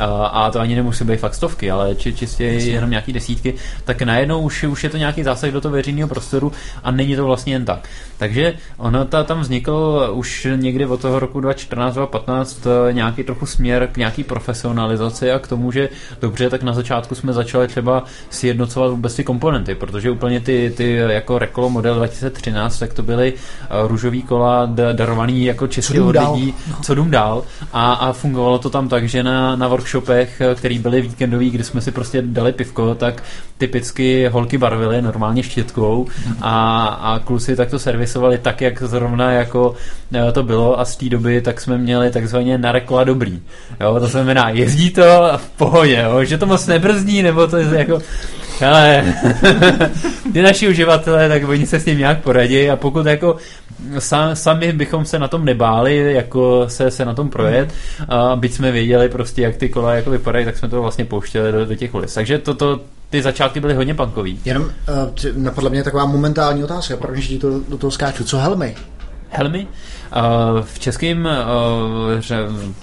a, 0.00 0.04
a 0.26 0.50
to 0.50 0.60
ani 0.60 0.76
nemusí 0.76 1.04
být 1.04 1.20
fakt 1.20 1.34
stovky, 1.34 1.70
ale 1.70 1.77
či, 1.96 2.12
čistě 2.12 2.44
Jasně. 2.44 2.70
jenom 2.70 2.90
nějaký 2.90 3.12
desítky, 3.12 3.54
tak 3.84 4.02
najednou 4.02 4.40
už, 4.40 4.62
už 4.64 4.84
je 4.84 4.90
to 4.90 4.96
nějaký 4.96 5.22
zásah 5.22 5.50
do 5.50 5.60
toho 5.60 5.72
veřejného 5.72 6.08
prostoru 6.08 6.52
a 6.82 6.90
není 6.90 7.16
to 7.16 7.24
vlastně 7.24 7.52
jen 7.52 7.64
tak. 7.64 7.88
Takže 8.18 8.54
ono 8.76 9.04
ta, 9.04 9.24
tam 9.24 9.40
vznikl 9.40 10.08
už 10.12 10.46
někdy 10.56 10.86
od 10.86 11.00
toho 11.00 11.18
roku 11.18 11.40
2014-2015 11.40 12.70
eh, 12.88 12.92
nějaký 12.92 13.24
trochu 13.24 13.46
směr 13.46 13.88
k 13.92 13.96
nějaký 13.96 14.24
profesionalizaci 14.24 15.30
a 15.32 15.38
k 15.38 15.48
tomu, 15.48 15.72
že 15.72 15.88
dobře, 16.20 16.50
tak 16.50 16.62
na 16.62 16.72
začátku 16.72 17.14
jsme 17.14 17.32
začali 17.32 17.68
třeba 17.68 18.04
sjednocovat 18.30 18.90
vůbec 18.90 19.14
ty 19.14 19.24
komponenty, 19.24 19.74
protože 19.74 20.10
úplně 20.10 20.40
ty, 20.40 20.72
ty 20.76 20.92
jako 20.94 21.38
Recolo 21.38 21.70
model 21.70 21.94
2013, 21.94 22.78
tak 22.78 22.94
to 22.94 23.02
byly 23.02 23.34
eh, 23.34 23.66
růžový 23.88 24.22
kola 24.22 24.66
darovaný 24.92 25.44
jako 25.44 25.66
čistě 25.66 26.00
od 26.00 26.16
lidí, 26.16 26.54
no. 26.70 26.76
co 26.82 26.94
dům 26.94 27.10
dál. 27.10 27.44
A, 27.72 27.92
a 27.92 28.12
fungovalo 28.12 28.58
to 28.58 28.70
tam 28.70 28.88
tak, 28.88 29.08
že 29.08 29.22
na, 29.22 29.56
na 29.56 29.68
workshopech, 29.68 30.40
eh, 30.40 30.54
který 30.54 30.78
byly 30.78 31.00
víkendový, 31.00 31.50
kdy 31.50 31.64
jsme 31.64 31.80
si 31.80 31.90
prostě 31.92 32.22
dali 32.22 32.52
pivko, 32.52 32.94
tak 32.94 33.22
typicky 33.58 34.28
holky 34.28 34.58
barvily 34.58 35.02
normálně 35.02 35.42
štětkou 35.42 36.06
a, 36.40 36.86
a 36.86 37.18
kluci 37.18 37.56
tak 37.56 37.70
to 37.70 37.78
servisovali 38.08 38.38
tak, 38.38 38.60
jak 38.60 38.82
zrovna 38.82 39.32
jako 39.32 39.74
eh, 40.14 40.32
to 40.32 40.42
bylo 40.42 40.80
a 40.80 40.84
z 40.84 40.96
té 40.96 41.08
doby 41.08 41.40
tak 41.40 41.60
jsme 41.60 41.78
měli 41.78 42.10
takzvaně 42.10 42.58
narekla 42.58 43.04
dobrý. 43.04 43.42
Jo, 43.80 44.00
to 44.00 44.06
znamená, 44.06 44.50
jezdí 44.50 44.90
to 44.90 45.02
v 45.36 45.48
pohodě, 45.56 46.04
jo, 46.04 46.24
že 46.24 46.38
to 46.38 46.46
moc 46.46 46.66
nebrzdí, 46.66 47.22
nebo 47.22 47.46
to 47.46 47.56
je 47.56 47.78
jako 47.78 48.02
ale 48.66 49.14
ty 50.32 50.42
naši 50.42 50.68
uživatelé, 50.68 51.28
tak 51.28 51.48
oni 51.48 51.66
se 51.66 51.80
s 51.80 51.84
tím 51.84 51.98
nějak 51.98 52.22
poradí 52.22 52.70
a 52.70 52.76
pokud 52.76 53.06
jako 53.06 53.36
sam, 53.98 54.36
sami 54.36 54.72
bychom 54.72 55.04
se 55.04 55.18
na 55.18 55.28
tom 55.28 55.44
nebáli, 55.44 56.14
jako 56.14 56.64
se, 56.68 56.90
se 56.90 57.04
na 57.04 57.14
tom 57.14 57.30
projet, 57.30 57.68
a 58.08 58.36
byť 58.36 58.52
jsme 58.52 58.72
věděli 58.72 59.08
prostě, 59.08 59.42
jak 59.42 59.56
ty 59.56 59.68
kola 59.68 59.94
jako 59.94 60.10
vypadají, 60.10 60.44
tak 60.44 60.58
jsme 60.58 60.68
to 60.68 60.82
vlastně 60.82 61.04
pouštěli 61.04 61.52
do, 61.52 61.64
do 61.64 61.74
těch 61.74 61.94
ulic. 61.94 62.14
Takže 62.14 62.38
toto, 62.38 62.80
ty 63.10 63.22
začátky 63.22 63.60
byly 63.60 63.74
hodně 63.74 63.94
punkový. 63.94 64.40
Jenom 64.44 64.62
uh, 64.62 64.70
napadla 65.36 65.70
mě 65.70 65.84
taková 65.84 66.06
momentální 66.06 66.64
otázka, 66.64 66.96
proč 66.96 67.28
to 67.40 67.60
do 67.68 67.78
toho 67.78 67.90
skáču. 67.90 68.24
Co 68.24 68.38
helmy? 68.38 68.76
Helmy? 69.30 69.66
V 70.62 70.78
českém 70.78 71.28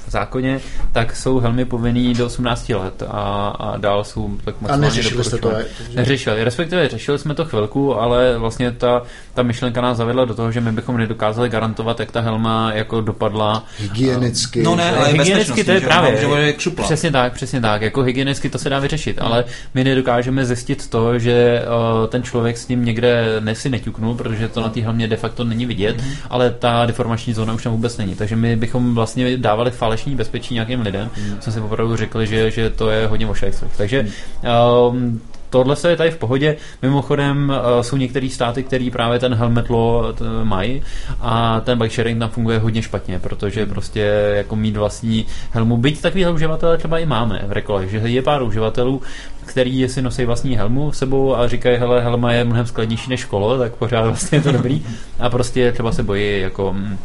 zákoně 0.08 0.60
tak 0.92 1.16
jsou 1.16 1.40
helmy 1.40 1.66
povinný 1.66 2.14
do 2.14 2.26
18 2.26 2.70
let 2.70 3.04
a, 3.08 3.48
a 3.60 3.78
dál 3.78 4.04
jsou 4.04 4.38
tak 4.46 4.62
maximálně 4.62 4.88
A 4.88 4.90
neřešili 4.90 5.24
jste 5.24 5.38
to? 5.38 5.52
Neřešili, 5.96 6.44
respektive 6.44 6.90
řešili 6.90 7.20
jsme 7.20 7.36
to 7.36 7.46
chvilku, 7.46 7.96
ale 7.96 8.38
vlastně 8.38 8.72
ta, 8.72 9.02
ta 9.34 9.44
myšlenka 9.44 9.82
nás 9.82 9.98
zavedla 9.98 10.26
do 10.26 10.34
toho, 10.34 10.52
že 10.52 10.62
my 10.62 10.72
bychom 10.72 10.98
nedokázali 10.98 11.50
garantovat, 11.50 12.00
jak 12.00 12.12
ta 12.12 12.22
helma 12.22 12.72
jako 12.74 13.02
dopadla. 13.02 13.64
Hygienicky. 13.80 14.64
No 14.64 14.76
ne, 14.76 14.92
ale 14.92 15.08
hygienicky 15.08 15.64
to 15.64 15.72
je 15.72 15.80
že 15.80 15.88
právě. 15.88 16.18
Že 16.58 16.70
přesně 16.84 17.12
tak, 17.12 17.34
přesně 17.34 17.62
tak. 17.62 17.82
Jako 17.82 18.02
hygienicky 18.02 18.50
to 18.50 18.58
se 18.58 18.70
dá 18.70 18.80
vyřešit, 18.80 19.20
hmm. 19.20 19.28
ale 19.28 19.46
my 19.74 19.84
nedokážeme 19.84 20.46
zjistit 20.46 20.90
to, 20.90 21.20
že 21.20 21.62
uh, 22.02 22.08
ten 22.08 22.24
člověk 22.24 22.58
s 22.58 22.68
ním 22.68 22.86
někde 22.86 23.26
nesi 23.40 23.70
neťuknul, 23.70 24.16
protože 24.16 24.48
to 24.48 24.62
na 24.62 24.70
té 24.70 24.82
helmě 24.82 25.08
de 25.08 25.16
facto 25.18 25.44
není 25.44 25.66
vidět, 25.66 26.02
hmm. 26.02 26.14
Ale 26.36 26.52
ta 26.52 26.86
deformační 26.86 27.34
zóna 27.34 27.54
už 27.54 27.64
tam 27.64 27.74
vůbec 27.74 27.98
není. 27.98 28.16
Takže 28.16 28.36
my 28.36 28.56
bychom 28.56 28.96
vlastně 28.96 29.38
dávali 29.38 29.72
falešní 29.72 30.16
bezpečí 30.16 30.54
nějakým 30.54 30.82
lidem. 30.82 31.10
Hmm. 31.14 31.42
Jsme 31.42 31.52
si 31.52 31.60
opravdu 31.60 31.96
řekli, 31.96 32.28
že, 32.28 32.52
že 32.52 32.70
to 32.70 32.90
je 32.90 33.08
hodně 33.08 33.28
ošajství. 33.28 33.68
Takže 33.78 34.08
um, 34.90 35.22
tohle 35.50 35.76
se 35.76 35.90
je 35.90 35.98
tady 35.98 36.12
v 36.12 36.18
pohodě. 36.18 36.56
Mimochodem 36.82 37.50
uh, 37.50 37.82
jsou 37.82 37.98
některé 37.98 38.30
státy, 38.30 38.64
které 38.64 38.90
právě 38.92 39.20
ten 39.20 39.34
helmet 39.34 39.70
law 39.70 40.16
mají 40.44 40.82
a 41.22 41.60
ten 41.60 41.80
bike 41.80 41.96
sharing 41.96 42.20
tam 42.20 42.30
funguje 42.30 42.60
hodně 42.60 42.82
špatně, 42.82 43.20
protože 43.20 43.62
hmm. 43.62 43.70
prostě 43.70 44.00
jako 44.36 44.56
mít 44.56 44.78
vlastní 44.78 45.26
helmu, 45.52 45.78
byť 45.78 46.02
takovýhle 46.02 46.32
uživatele 46.32 46.78
třeba 46.78 47.00
i 47.00 47.06
máme 47.06 47.44
v 47.48 47.52
rekole, 47.52 47.88
že 47.88 47.98
je 47.98 48.22
pár 48.22 48.44
uživatelů, 48.44 49.02
který 49.46 49.90
si 49.90 50.02
nosí 50.02 50.26
vlastní 50.26 50.56
helmu 50.56 50.92
sebou 50.92 51.36
a 51.36 51.48
říkají, 51.48 51.78
hele, 51.78 52.02
helma 52.02 52.32
je 52.32 52.44
mnohem 52.44 52.66
skladnější 52.66 53.10
než 53.10 53.26
kolo, 53.26 53.58
tak 53.58 53.76
pořád 53.76 54.06
vlastně 54.06 54.38
je 54.38 54.42
to 54.42 54.52
dobrý. 54.52 54.86
A 55.20 55.30
prostě 55.30 55.72
třeba 55.72 55.92
se 55.92 56.04
bojí 56.04 56.42
jako 56.42 56.74
mm, 56.74 56.98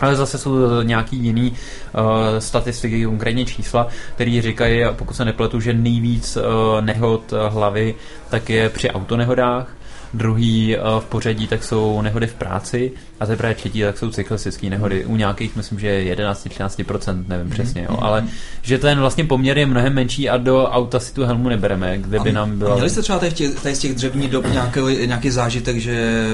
ale 0.00 0.16
zase 0.16 0.38
jsou 0.38 0.82
nějaký 0.82 1.16
jiný 1.16 1.50
uh, 1.50 2.00
statistiky, 2.38 3.04
konkrétně 3.04 3.44
čísla, 3.44 3.88
které 4.14 4.42
říkají, 4.42 4.84
pokud 4.92 5.16
se 5.16 5.24
nepletu, 5.24 5.60
že 5.60 5.72
nejvíc 5.72 6.36
uh, 6.36 6.42
nehod 6.80 7.34
hlavy 7.48 7.94
tak 8.30 8.50
je 8.50 8.68
při 8.68 8.90
autonehodách, 8.90 9.76
druhý 10.14 10.76
uh, 10.76 11.00
v 11.00 11.04
pořadí 11.04 11.46
tak 11.46 11.64
jsou 11.64 12.02
nehody 12.02 12.26
v 12.26 12.34
práci 12.34 12.92
a 13.20 13.26
teprve 13.26 13.54
třetí 13.54 13.80
tak 13.80 13.98
jsou 13.98 14.10
cyklistické 14.10 14.70
nehody. 14.70 15.04
U 15.04 15.16
nějakých 15.16 15.56
myslím, 15.56 15.78
že 15.78 16.14
11-13%, 16.14 17.24
nevím 17.28 17.46
mm-hmm. 17.46 17.50
přesně, 17.50 17.86
jo, 17.90 17.98
ale 18.00 18.24
že 18.62 18.78
ten 18.78 19.00
vlastně 19.00 19.24
poměr 19.24 19.58
je 19.58 19.66
mnohem 19.66 19.94
menší 19.94 20.28
a 20.28 20.36
do 20.36 20.64
auta 20.64 21.00
si 21.00 21.14
tu 21.14 21.24
helmu 21.24 21.48
nebereme, 21.48 21.98
kde 21.98 22.20
by 22.20 22.32
nám 22.32 22.58
bylo. 22.58 22.74
Měli 22.74 22.90
jste 22.90 23.02
třeba 23.02 23.18
tady, 23.18 23.32
těch, 23.32 23.60
tady 23.62 23.74
z 23.74 23.78
těch 23.78 23.94
dřevních 23.94 24.30
dob 24.30 24.46
nějaký, 24.52 24.80
nějaký 25.06 25.30
zážitek, 25.30 25.76
že 25.76 26.26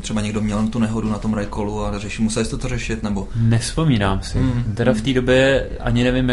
třeba 0.00 0.20
někdo 0.20 0.40
měl 0.40 0.68
tu 0.68 0.78
nehodu 0.78 1.10
na 1.10 1.18
tom 1.18 1.34
rekolu 1.34 1.84
a 1.84 1.98
řeší, 1.98 2.22
museli 2.22 2.46
jste 2.46 2.56
to 2.56 2.68
řešit, 2.68 3.02
nebo? 3.02 3.28
Nespomínám 3.36 4.22
si. 4.22 4.38
Mm. 4.38 4.74
Teda 4.74 4.92
v 4.92 5.00
té 5.00 5.12
době 5.12 5.68
ani 5.80 6.04
nevím, 6.04 6.32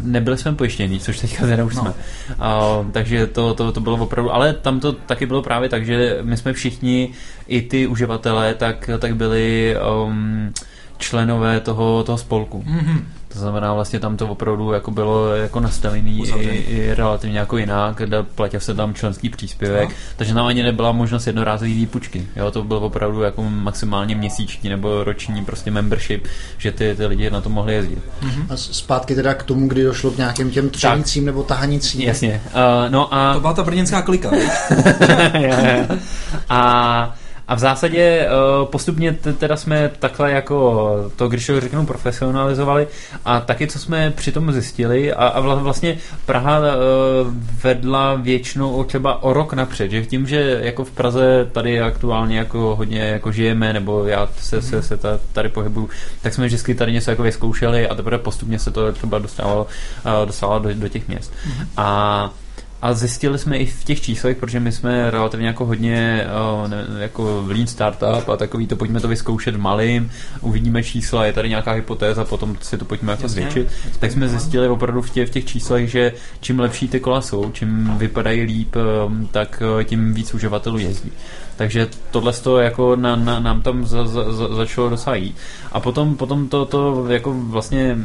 nebyli 0.00 0.38
jsme 0.38 0.54
pojištění, 0.54 1.00
což 1.00 1.18
teďka 1.18 1.46
teda 1.46 1.64
už 1.64 1.74
no. 1.74 1.82
jsme. 1.82 1.94
A, 2.38 2.84
takže 2.92 3.26
to, 3.26 3.54
to, 3.54 3.72
to 3.72 3.80
bylo 3.80 3.96
opravdu, 3.96 4.34
ale 4.34 4.52
tam 4.52 4.80
to 4.80 4.92
taky 4.92 5.26
bylo 5.26 5.42
právě 5.42 5.68
tak, 5.68 5.86
že 5.86 6.18
my 6.22 6.36
jsme 6.36 6.52
všichni, 6.52 7.12
i 7.50 7.62
ty 7.62 7.86
uživatelé, 7.86 8.54
tak, 8.54 8.90
tak 8.98 9.16
byli 9.16 9.76
um, 10.06 10.52
členové 10.98 11.60
toho, 11.60 12.04
toho 12.04 12.18
spolku. 12.18 12.64
Mm-hmm. 12.68 13.02
To 13.32 13.38
znamená, 13.38 13.74
vlastně 13.74 14.00
tam 14.00 14.16
to 14.16 14.28
opravdu 14.28 14.72
jako 14.72 14.90
bylo 14.90 15.34
jako 15.34 15.60
nastavený 15.60 16.28
i, 16.28 16.46
i, 16.48 16.94
relativně 16.94 17.38
jako 17.38 17.58
jinak, 17.58 17.96
kde 17.96 18.22
platil 18.22 18.60
se 18.60 18.74
tam 18.74 18.94
členský 18.94 19.28
příspěvek, 19.28 19.88
no. 19.88 19.94
takže 20.16 20.34
tam 20.34 20.46
ani 20.46 20.62
nebyla 20.62 20.92
možnost 20.92 21.26
jednorázové 21.26 21.70
výpučky. 21.70 22.26
Jo, 22.36 22.50
to 22.50 22.64
bylo 22.64 22.80
opravdu 22.80 23.22
jako 23.22 23.42
maximálně 23.42 24.14
měsíční 24.14 24.70
nebo 24.70 25.04
roční 25.04 25.44
prostě 25.44 25.70
membership, 25.70 26.26
že 26.58 26.72
ty, 26.72 26.94
ty 26.96 27.06
lidi 27.06 27.30
na 27.30 27.40
to 27.40 27.48
mohli 27.48 27.74
jezdit. 27.74 27.98
Mm-hmm. 28.22 28.44
A 28.48 28.56
zpátky 28.56 29.14
teda 29.14 29.34
k 29.34 29.42
tomu, 29.42 29.68
kdy 29.68 29.82
došlo 29.82 30.10
k 30.10 30.16
nějakým 30.16 30.50
těm 30.50 30.70
třenicím 30.70 31.26
nebo 31.26 31.42
tahanicím. 31.42 32.00
Jasně. 32.00 32.42
Uh, 32.46 32.90
no 32.90 33.14
a... 33.14 33.34
To 33.34 33.40
byla 33.40 33.52
ta 33.52 33.62
brněnská 33.62 34.02
klika, 34.02 34.30
A 36.48 37.14
a 37.50 37.54
v 37.54 37.58
zásadě 37.58 38.28
uh, 38.28 38.68
postupně 38.68 39.12
teda 39.38 39.56
jsme 39.56 39.90
takhle 39.98 40.30
jako 40.30 40.90
to, 41.16 41.28
když 41.28 41.46
to 41.46 41.60
řeknu, 41.60 41.86
profesionalizovali 41.86 42.86
a 43.24 43.40
taky, 43.40 43.66
co 43.66 43.78
jsme 43.78 44.10
přitom 44.10 44.52
zjistili 44.52 45.12
a, 45.12 45.26
a 45.26 45.40
vlastně 45.40 45.98
Praha 46.26 46.58
uh, 46.58 46.64
vedla 47.62 48.14
většinou 48.14 48.84
třeba 48.84 49.22
o 49.22 49.32
rok 49.32 49.52
napřed, 49.52 49.90
že 49.90 50.06
tím, 50.06 50.26
že 50.26 50.60
jako 50.62 50.84
v 50.84 50.90
Praze 50.90 51.48
tady 51.52 51.80
aktuálně 51.80 52.38
jako 52.38 52.76
hodně 52.76 53.00
jako 53.00 53.32
žijeme, 53.32 53.72
nebo 53.72 54.04
já 54.04 54.28
se, 54.38 54.62
se, 54.62 54.82
se 54.82 54.98
tady 55.32 55.48
pohybuju, 55.48 55.88
tak 56.22 56.34
jsme 56.34 56.46
vždycky 56.46 56.74
tady 56.74 56.92
něco 56.92 57.10
jako 57.10 57.22
vyzkoušeli 57.22 57.88
a 57.88 57.94
teprve 57.94 58.18
postupně 58.18 58.58
se 58.58 58.70
to 58.70 58.92
třeba 58.92 59.18
dostávalo, 59.18 59.66
uh, 60.06 60.26
dostávalo 60.26 60.60
do, 60.60 60.74
do 60.74 60.88
těch 60.88 61.08
měst. 61.08 61.32
Mm-hmm. 61.32 61.66
A 61.76 62.30
a 62.82 62.94
zjistili 62.94 63.38
jsme 63.38 63.56
i 63.56 63.66
v 63.66 63.84
těch 63.84 64.00
číslech, 64.00 64.36
protože 64.36 64.60
my 64.60 64.72
jsme 64.72 65.10
relativně 65.10 65.46
jako 65.46 65.66
hodně 65.66 66.26
ne, 66.66 66.86
jako 66.98 67.44
lean 67.46 67.66
startup 67.66 68.28
a 68.28 68.36
takový 68.36 68.66
to 68.66 68.76
pojďme 68.76 69.00
to 69.00 69.08
vyzkoušet 69.08 69.56
malým, 69.56 70.10
uvidíme 70.40 70.82
čísla, 70.82 71.26
je 71.26 71.32
tady 71.32 71.48
nějaká 71.48 71.72
hypotéza, 71.72 72.24
potom 72.24 72.56
si 72.60 72.78
to 72.78 72.84
pojďme 72.84 73.12
jako 73.12 73.28
zvětšit. 73.28 73.68
Tak 73.98 74.12
jsme 74.12 74.28
zjistili 74.28 74.68
opravdu 74.68 75.02
v 75.02 75.10
těch, 75.10 75.28
v 75.28 75.32
těch 75.32 75.44
číslech, 75.44 75.90
že 75.90 76.12
čím 76.40 76.60
lepší 76.60 76.88
ty 76.88 77.00
kola 77.00 77.20
jsou, 77.20 77.50
čím 77.50 77.98
vypadají 77.98 78.42
líp, 78.42 78.76
tak 79.30 79.62
tím 79.84 80.14
víc 80.14 80.34
uživatelů 80.34 80.78
jezdí. 80.78 81.12
Takže 81.56 81.88
tohle 82.10 82.32
to 82.32 82.58
jako 82.58 82.96
na, 82.96 83.16
na, 83.16 83.40
nám 83.40 83.62
tam 83.62 83.86
za, 83.86 84.06
za, 84.06 84.32
za, 84.32 84.54
začalo 84.54 84.88
dosáhnout. 84.88 85.34
A 85.72 85.80
potom, 85.80 86.16
potom 86.16 86.48
to, 86.48 86.64
to 86.64 87.06
jako 87.08 87.32
vlastně 87.32 87.96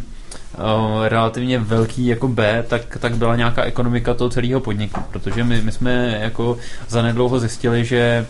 relativně 1.07 1.59
velký 1.59 2.05
jako 2.05 2.27
B, 2.27 2.63
tak, 2.67 2.97
tak 2.99 3.15
byla 3.15 3.35
nějaká 3.35 3.63
ekonomika 3.63 4.13
toho 4.13 4.29
celého 4.29 4.59
podniku, 4.59 5.01
protože 5.11 5.43
my, 5.43 5.61
my 5.61 5.71
jsme 5.71 6.17
jako 6.21 6.57
zanedlouho 6.87 7.39
zjistili, 7.39 7.85
že 7.85 8.25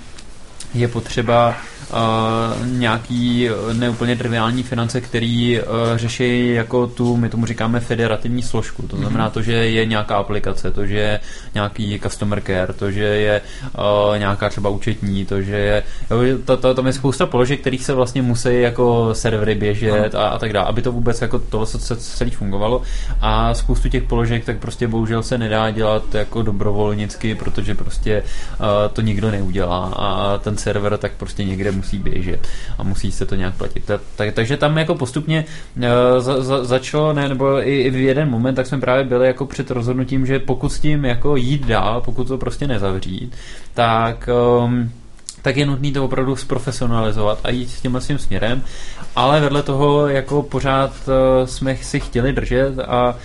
je 0.74 0.88
potřeba 0.88 1.56
uh, 1.92 2.68
nějaký 2.68 3.50
neúplně 3.74 4.16
triviální 4.16 4.64
finance, 4.64 5.02
který 5.02 5.60
uh, 5.60 5.66
řeší 5.96 6.54
jako 6.54 6.88
tu, 6.88 7.18
my 7.18 7.30
tomu 7.30 7.46
říkáme 7.46 7.80
federativní 7.80 8.44
složku. 8.44 8.88
To 8.88 8.98
znamená 8.98 9.30
to, 9.30 9.42
že 9.42 9.54
je 9.54 9.86
nějaká 9.86 10.16
aplikace, 10.16 10.72
to, 10.72 10.86
že 10.86 10.98
je 10.98 11.20
nějaký 11.54 12.00
customer 12.00 12.42
care, 12.42 12.74
to, 12.74 12.92
že 12.92 13.04
je 13.04 13.42
uh, 13.78 14.18
nějaká 14.18 14.50
třeba 14.50 14.70
účetní, 14.70 15.26
to, 15.26 15.42
že 15.42 15.56
je, 15.56 15.84
jo, 16.12 16.18
to, 16.46 16.58
to, 16.58 16.74
tam 16.74 16.88
je 16.88 16.94
spousta 16.94 17.26
položek, 17.26 17.60
kterých 17.60 17.86
se 17.86 17.94
vlastně 17.94 18.22
musí 18.22 18.62
jako 18.62 19.10
servery 19.14 19.56
běžet 19.56 20.16
a, 20.16 20.28
a 20.28 20.40
tak 20.40 20.54
dále, 20.54 20.68
aby 20.68 20.82
to 20.82 20.92
vůbec 20.92 21.22
jako 21.22 21.40
tohle 21.40 21.68
se 21.68 21.96
celý 21.96 22.32
fungovalo. 22.32 22.82
A 23.22 23.54
spoustu 23.54 23.90
těch 23.90 24.04
položek 24.04 24.46
tak 24.46 24.58
prostě 24.58 24.88
bohužel 24.88 25.24
se 25.24 25.38
nedá 25.38 25.72
dělat 25.72 26.16
jako 26.16 26.42
dobrovolnicky, 26.42 27.36
protože 27.36 27.76
prostě 27.76 28.24
uh, 28.60 28.66
to 28.94 29.02
nikdo 29.02 29.32
neudělá 29.32 29.94
a 29.96 30.38
ten 30.38 30.55
server 30.58 30.98
tak 30.98 31.12
prostě 31.12 31.44
někde 31.44 31.72
musí 31.72 31.98
běžet 31.98 32.48
a 32.78 32.84
musí 32.84 33.12
se 33.12 33.26
to 33.26 33.36
nějak 33.36 33.56
platit. 33.56 33.92
Tak, 34.16 34.34
takže 34.34 34.58
tam 34.58 34.78
jako 34.78 34.96
postupně 34.96 35.46
uh, 35.78 35.84
za, 36.20 36.44
za, 36.44 36.64
začalo, 36.64 37.14
ne, 37.14 37.30
nebo 37.30 37.68
i, 37.68 37.82
i 37.82 37.90
v 37.90 37.96
jeden 37.96 38.30
moment, 38.30 38.56
tak 38.56 38.68
jsme 38.68 38.80
právě 38.80 39.04
byli 39.04 39.28
jako 39.28 39.46
před 39.46 39.72
rozhodnutím, 39.72 40.26
že 40.26 40.40
pokud 40.40 40.70
s 40.70 40.80
tím 40.80 41.06
jako 41.06 41.36
jít 41.36 41.66
dál, 41.66 42.02
pokud 42.02 42.28
to 42.28 42.38
prostě 42.38 42.68
nezavřít, 42.68 43.36
tak 43.74 44.30
um, 44.60 44.92
tak 45.46 45.58
je 45.58 45.66
nutné 45.66 45.92
to 45.92 46.06
opravdu 46.06 46.36
zprofesionalizovat 46.36 47.40
a 47.44 47.50
jít 47.50 47.70
s 47.70 47.82
tímhle 47.82 48.02
svým 48.02 48.18
směrem, 48.18 48.62
ale 49.16 49.42
vedle 49.42 49.64
toho 49.64 50.08
jako 50.08 50.44
pořád 50.44 50.92
uh, 51.08 51.14
jsme 51.46 51.78
si 51.78 52.00
chtěli 52.00 52.34
držet 52.34 52.80
a 52.80 53.16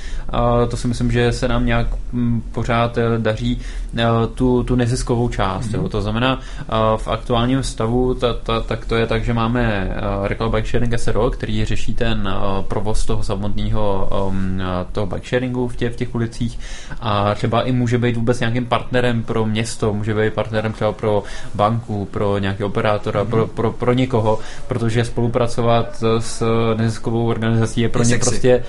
to 0.70 0.76
si 0.76 0.88
myslím, 0.88 1.10
že 1.10 1.32
se 1.32 1.48
nám 1.48 1.66
nějak 1.66 1.86
um, 2.12 2.42
pořád 2.52 2.96
uh, 2.96 3.02
daří 3.18 3.60
uh, 3.92 4.00
tu, 4.34 4.62
tu 4.62 4.74
neziskovou 4.76 5.28
část. 5.28 5.66
Mm-hmm. 5.66 5.82
Jo. 5.82 5.88
To 5.88 6.02
znamená, 6.02 6.36
uh, 6.36 6.96
v 6.96 7.08
aktuálním 7.08 7.62
stavu 7.62 8.14
ta, 8.14 8.34
ta, 8.34 8.60
tak 8.60 8.84
to 8.84 8.96
je 8.96 9.06
tak, 9.06 9.24
že 9.24 9.34
máme 9.34 9.94
Recall 10.22 10.50
Bike 10.50 10.68
Sharing 10.68 10.98
SRO, 10.98 11.30
který 11.30 11.64
řeší 11.64 11.94
ten 11.94 12.28
provoz 12.68 13.06
toho 13.06 13.22
samotného 13.22 14.08
um, 14.28 14.62
toho 14.92 15.06
bike 15.06 15.28
sharingu 15.28 15.68
v 15.68 15.76
těch, 15.76 15.92
v 15.92 15.96
těch 15.96 16.14
ulicích 16.14 16.58
a 17.00 17.34
třeba 17.34 17.62
i 17.62 17.72
může 17.72 17.98
být 17.98 18.16
vůbec 18.16 18.40
nějakým 18.40 18.66
partnerem 18.66 19.22
pro 19.22 19.46
město, 19.46 19.94
může 19.94 20.14
být 20.14 20.34
partnerem 20.34 20.72
třeba 20.72 20.92
pro 20.92 21.22
banku, 21.54 22.04
pro 22.04 22.38
nějaký 22.38 22.64
operátora, 22.64 23.24
mm-hmm. 23.24 23.30
pro, 23.30 23.46
pro, 23.46 23.72
pro 23.72 23.92
někoho, 23.92 24.38
protože 24.68 25.04
spolupracovat 25.04 26.04
s 26.18 26.42
neziskovou 26.76 27.26
organizací 27.26 27.80
je 27.80 27.88
pro 27.88 28.02
je 28.02 28.08
ně 28.08 28.14
sexy. 28.14 28.30
prostě 28.30 28.62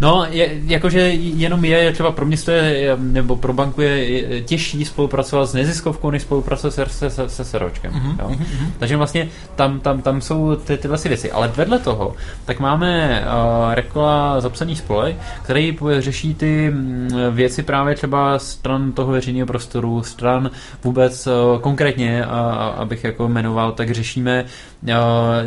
No, 0.00 0.26
je, 0.30 0.60
jakože 0.66 1.00
jenom 1.14 1.64
je, 1.64 1.92
třeba 1.92 2.12
pro 2.12 2.26
město 2.26 2.50
je, 2.50 2.96
nebo 2.96 3.36
pro 3.36 3.52
banku 3.52 3.80
je 3.80 4.42
těžší 4.42 4.84
spolupracovat 4.84 5.46
s 5.46 5.54
neziskovkou, 5.54 6.10
než 6.10 6.22
spolupracovat 6.22 6.74
se, 6.74 6.86
se, 6.86 7.10
se, 7.10 7.28
se 7.28 7.44
seročkem. 7.44 7.92
Mm-hmm, 7.92 8.16
jo. 8.20 8.28
Mm-hmm. 8.28 8.66
Takže 8.78 8.96
vlastně 8.96 9.28
tam, 9.56 9.80
tam, 9.80 10.02
tam 10.02 10.20
jsou 10.20 10.56
ty, 10.56 10.76
tyhle 10.76 10.98
si 10.98 11.08
věci. 11.08 11.32
Ale 11.32 11.48
vedle 11.48 11.78
toho, 11.78 12.14
tak 12.44 12.60
máme 12.60 13.20
uh, 13.20 13.74
Rekola 13.74 14.40
zapsaný 14.40 14.76
spolek, 14.76 15.16
který 15.42 15.78
řeší 15.98 16.34
ty 16.34 16.70
mm, 16.70 17.08
věci 17.30 17.62
právě 17.62 17.94
třeba 17.94 18.38
stran 18.38 18.92
toho 18.92 19.12
veřejného 19.12 19.46
prostoru, 19.46 20.02
stran 20.02 20.50
vůbec 20.84 21.26
uh, 21.26 21.60
konkrétně, 21.60 22.26
uh, 22.26 22.32
abych 22.76 23.04
jako 23.04 23.28
jmenoval, 23.28 23.72
tak 23.72 23.90
řešíme 23.90 24.42
uh, 24.42 24.48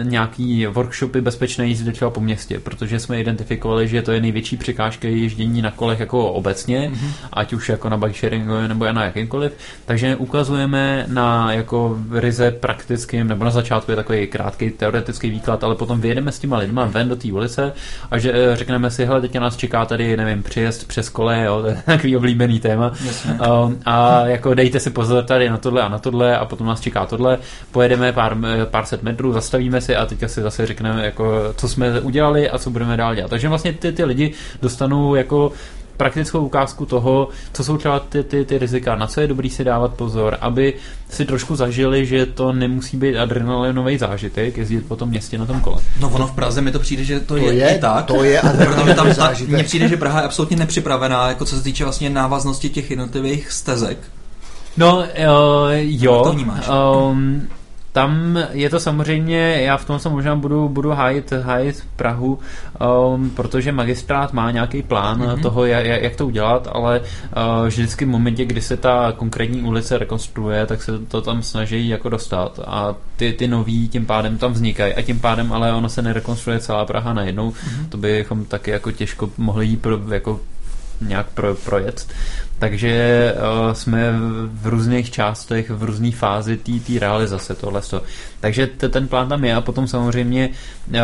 nějaký 0.04 0.66
workshopy 0.66 1.22
bezpečné 1.22 1.68
jízdy 1.68 1.92
třeba 1.92 2.12
po 2.12 2.22
městě, 2.22 2.60
protože 2.60 3.00
jsme 3.00 3.20
identifikovali, 3.20 3.88
že 3.88 4.02
to 4.02 4.12
je 4.12 4.22
největší 4.22 4.58
překážka 4.58 5.08
ježdění 5.08 5.62
na 5.62 5.72
kolech 5.72 6.00
jako 6.00 6.32
obecně, 6.32 6.92
mm-hmm. 6.94 7.12
ať 7.34 7.54
už 7.54 7.70
jako 7.70 7.90
na 7.90 7.98
bike 7.98 8.20
sharingu 8.20 8.68
nebo 8.68 8.92
na 8.92 9.06
jakýmkoliv. 9.06 9.52
Takže 9.86 10.16
ukazujeme 10.16 11.06
na 11.08 11.54
jako 11.54 11.98
ryze 12.12 12.52
praktickým, 12.52 13.28
nebo 13.28 13.46
na 13.46 13.52
začátku 13.52 13.92
je 13.92 13.96
takový 13.96 14.28
krátký 14.28 14.70
teoretický 14.70 15.30
výklad, 15.30 15.64
ale 15.64 15.76
potom 15.76 16.02
vyjedeme 16.02 16.32
s 16.32 16.40
těma 16.40 16.58
lidma 16.58 16.86
ven 16.86 17.10
do 17.10 17.16
té 17.16 17.32
ulice 17.32 17.74
a 18.12 18.18
že 18.18 18.34
eh, 18.34 18.56
řekneme 18.56 18.92
si, 18.92 19.06
hele, 19.06 19.22
teď 19.22 19.40
nás 19.40 19.58
čeká 19.58 19.86
tady, 19.86 20.18
nevím, 20.18 20.44
přejezd 20.44 20.88
přes 20.88 21.10
kole, 21.10 21.44
jo, 21.44 21.62
to 21.62 21.68
je 21.68 21.82
takový 21.86 22.18
oblíbený 22.18 22.60
téma. 22.60 22.92
Um, 23.30 23.80
a 23.86 24.26
jako 24.26 24.54
dejte 24.54 24.80
si 24.80 24.90
pozor 24.90 25.24
tady 25.24 25.50
na 25.50 25.58
tohle 25.58 25.82
a 25.82 25.90
na 25.90 26.00
tohle 26.00 26.38
a 26.38 26.46
potom 26.46 26.68
nás 26.68 26.82
čeká 26.82 27.06
tohle. 27.06 27.38
Pojedeme 27.72 28.14
pár, 28.14 28.38
eh, 28.62 28.66
pár 28.66 28.86
set 28.86 29.04
metrů, 29.04 29.27
zastavíme 29.34 29.82
si 29.82 29.96
a 29.96 30.06
teďka 30.06 30.28
si 30.28 30.42
zase 30.42 30.66
řekneme, 30.66 31.06
jako, 31.06 31.54
co 31.58 31.68
jsme 31.68 32.02
udělali 32.02 32.50
a 32.50 32.58
co 32.58 32.70
budeme 32.70 32.98
dál 32.98 33.16
dělat. 33.16 33.30
Takže 33.30 33.50
vlastně 33.50 33.74
ty, 33.74 33.92
ty 33.92 34.04
lidi 34.04 34.34
dostanou 34.62 35.16
jako 35.16 35.52
praktickou 35.98 36.40
ukázku 36.40 36.86
toho, 36.86 37.30
co 37.54 37.64
jsou 37.64 37.78
třeba 37.78 38.00
ty, 38.00 38.24
ty, 38.24 38.46
ty 38.46 38.58
rizika, 38.58 38.96
na 38.96 39.08
co 39.08 39.22
je 39.22 39.28
dobrý 39.28 39.50
si 39.50 39.64
dávat 39.64 39.94
pozor, 39.94 40.38
aby 40.42 40.74
si 41.10 41.26
trošku 41.26 41.56
zažili, 41.56 42.06
že 42.06 42.26
to 42.26 42.54
nemusí 42.54 42.98
být 42.98 43.18
adrenalinový 43.18 43.98
zážitek, 43.98 44.58
jezdit 44.58 44.88
po 44.88 44.96
tom 44.96 45.10
městě 45.10 45.38
na 45.38 45.46
tom 45.46 45.62
kole. 45.62 45.82
No 46.00 46.10
ono 46.10 46.28
v 46.28 46.32
Praze 46.32 46.62
mi 46.62 46.72
to 46.72 46.80
přijde, 46.80 47.04
že 47.04 47.20
to, 47.20 47.26
to 47.26 47.38
je, 47.38 47.54
je 47.54 47.76
i 47.76 47.80
tak. 47.80 48.06
To 48.06 48.24
je 48.24 48.42
protože 48.42 48.94
tam 48.94 49.16
ta, 49.16 49.34
mně 49.48 49.64
přijde, 49.64 49.88
že 49.88 49.98
Praha 49.98 50.20
je 50.20 50.26
absolutně 50.26 50.58
nepřipravená, 50.58 51.30
jako 51.30 51.46
co 51.46 51.56
se 51.56 51.64
týče 51.64 51.84
vlastně 51.84 52.10
návaznosti 52.10 52.70
těch 52.70 52.90
jednotlivých 52.90 53.52
stezek. 53.52 53.98
No, 54.78 54.98
uh, 54.98 55.04
jo. 55.80 56.16
Jak 56.16 56.24
to 56.24 56.32
vnímáš? 56.32 56.68
Um, 56.68 57.48
tam 57.98 58.40
je 58.52 58.70
to 58.70 58.80
samozřejmě, 58.80 59.62
já 59.62 59.78
v 59.78 59.86
tom 59.86 60.00
se 60.00 60.10
možná 60.10 60.36
budu, 60.36 60.70
budu 60.70 60.92
hájit, 60.92 61.32
hájit 61.32 61.84
Prahu, 61.96 62.40
um, 63.14 63.30
protože 63.30 63.72
magistrát 63.72 64.34
má 64.34 64.52
nějaký 64.52 64.84
plán 64.84 65.22
mm-hmm. 65.22 65.42
toho, 65.42 65.66
jak, 65.66 65.86
jak 65.86 66.16
to 66.16 66.28
udělat, 66.28 66.68
ale 66.72 67.00
uh, 67.00 67.68
vždycky 67.68 68.06
v 68.06 68.08
momentě, 68.08 68.46
kdy 68.46 68.62
se 68.62 68.78
ta 68.78 69.14
konkrétní 69.18 69.62
ulice 69.62 69.98
rekonstruuje, 69.98 70.66
tak 70.66 70.84
se 70.84 71.00
to 71.00 71.22
tam 71.22 71.44
snaží 71.44 71.90
jako 71.90 72.10
dostat 72.10 72.60
a 72.66 72.96
ty, 73.16 73.34
ty 73.34 73.48
nový 73.48 73.90
tím 73.90 74.06
pádem 74.06 74.38
tam 74.38 74.52
vznikají 74.52 74.94
a 74.94 75.02
tím 75.02 75.20
pádem 75.20 75.54
ale 75.54 75.74
ono 75.74 75.90
se 75.90 76.02
nerekonstruuje 76.02 76.60
celá 76.60 76.86
Praha 76.86 77.14
najednou, 77.14 77.52
mm-hmm. 77.52 77.90
to 77.90 77.98
bychom 77.98 78.46
taky 78.46 78.72
jako 78.72 78.92
těžko 78.92 79.30
mohli 79.38 79.66
jít 79.66 79.82
pro, 79.82 80.00
jako 80.14 80.40
nějak 81.02 81.28
pro, 81.28 81.56
projet. 81.56 82.08
Takže 82.60 83.34
uh, 83.36 83.74
jsme 83.74 84.14
v 84.48 84.68
různých 84.68 85.12
částech, 85.12 85.70
v 85.70 85.84
různé 85.84 86.12
fázi 86.12 86.58
té 86.58 87.00
realizace 87.00 87.56
tohle. 87.56 87.82
Takže 88.40 88.68
t- 88.68 88.90
ten 88.90 89.08
plán 89.08 89.30
tam 89.30 89.44
je 89.46 89.56
a 89.56 89.62
potom 89.62 89.88
samozřejmě 89.88 90.50
uh, 90.90 90.96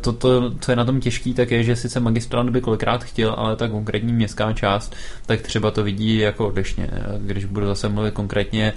to, 0.00 0.12
to, 0.12 0.52
co 0.60 0.72
je 0.72 0.76
na 0.76 0.84
tom 0.84 1.00
těžký, 1.00 1.34
tak 1.34 1.50
je, 1.50 1.64
že 1.64 1.76
sice 1.76 2.00
magistrát 2.00 2.50
by 2.50 2.60
kolikrát 2.60 3.04
chtěl, 3.04 3.34
ale 3.38 3.56
ta 3.56 3.68
konkrétní 3.68 4.12
městská 4.12 4.52
část, 4.52 4.94
tak 5.26 5.40
třeba 5.40 5.70
to 5.70 5.82
vidí 5.82 6.18
jako 6.18 6.46
odlišně. 6.46 6.90
Když 7.18 7.44
budu 7.44 7.66
zase 7.66 7.88
mluvit 7.88 8.14
konkrétně, 8.14 8.72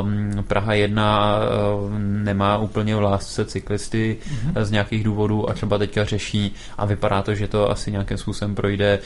um, 0.00 0.44
Praha 0.44 0.74
1 0.74 1.38
uh, 1.38 1.98
nemá 1.98 2.58
úplně 2.58 2.96
v 2.96 3.00
lásce 3.00 3.44
cyklisty 3.44 4.16
mm-hmm. 4.20 4.62
z 4.62 4.70
nějakých 4.70 5.04
důvodů 5.04 5.50
a 5.50 5.52
třeba 5.52 5.78
teďka 5.78 6.04
řeší 6.04 6.54
a 6.78 6.86
vypadá 6.86 7.22
to, 7.22 7.34
že 7.34 7.48
to 7.48 7.70
asi 7.70 7.90
nějakým 7.92 8.16
způsobem 8.16 8.54
projde 8.54 8.98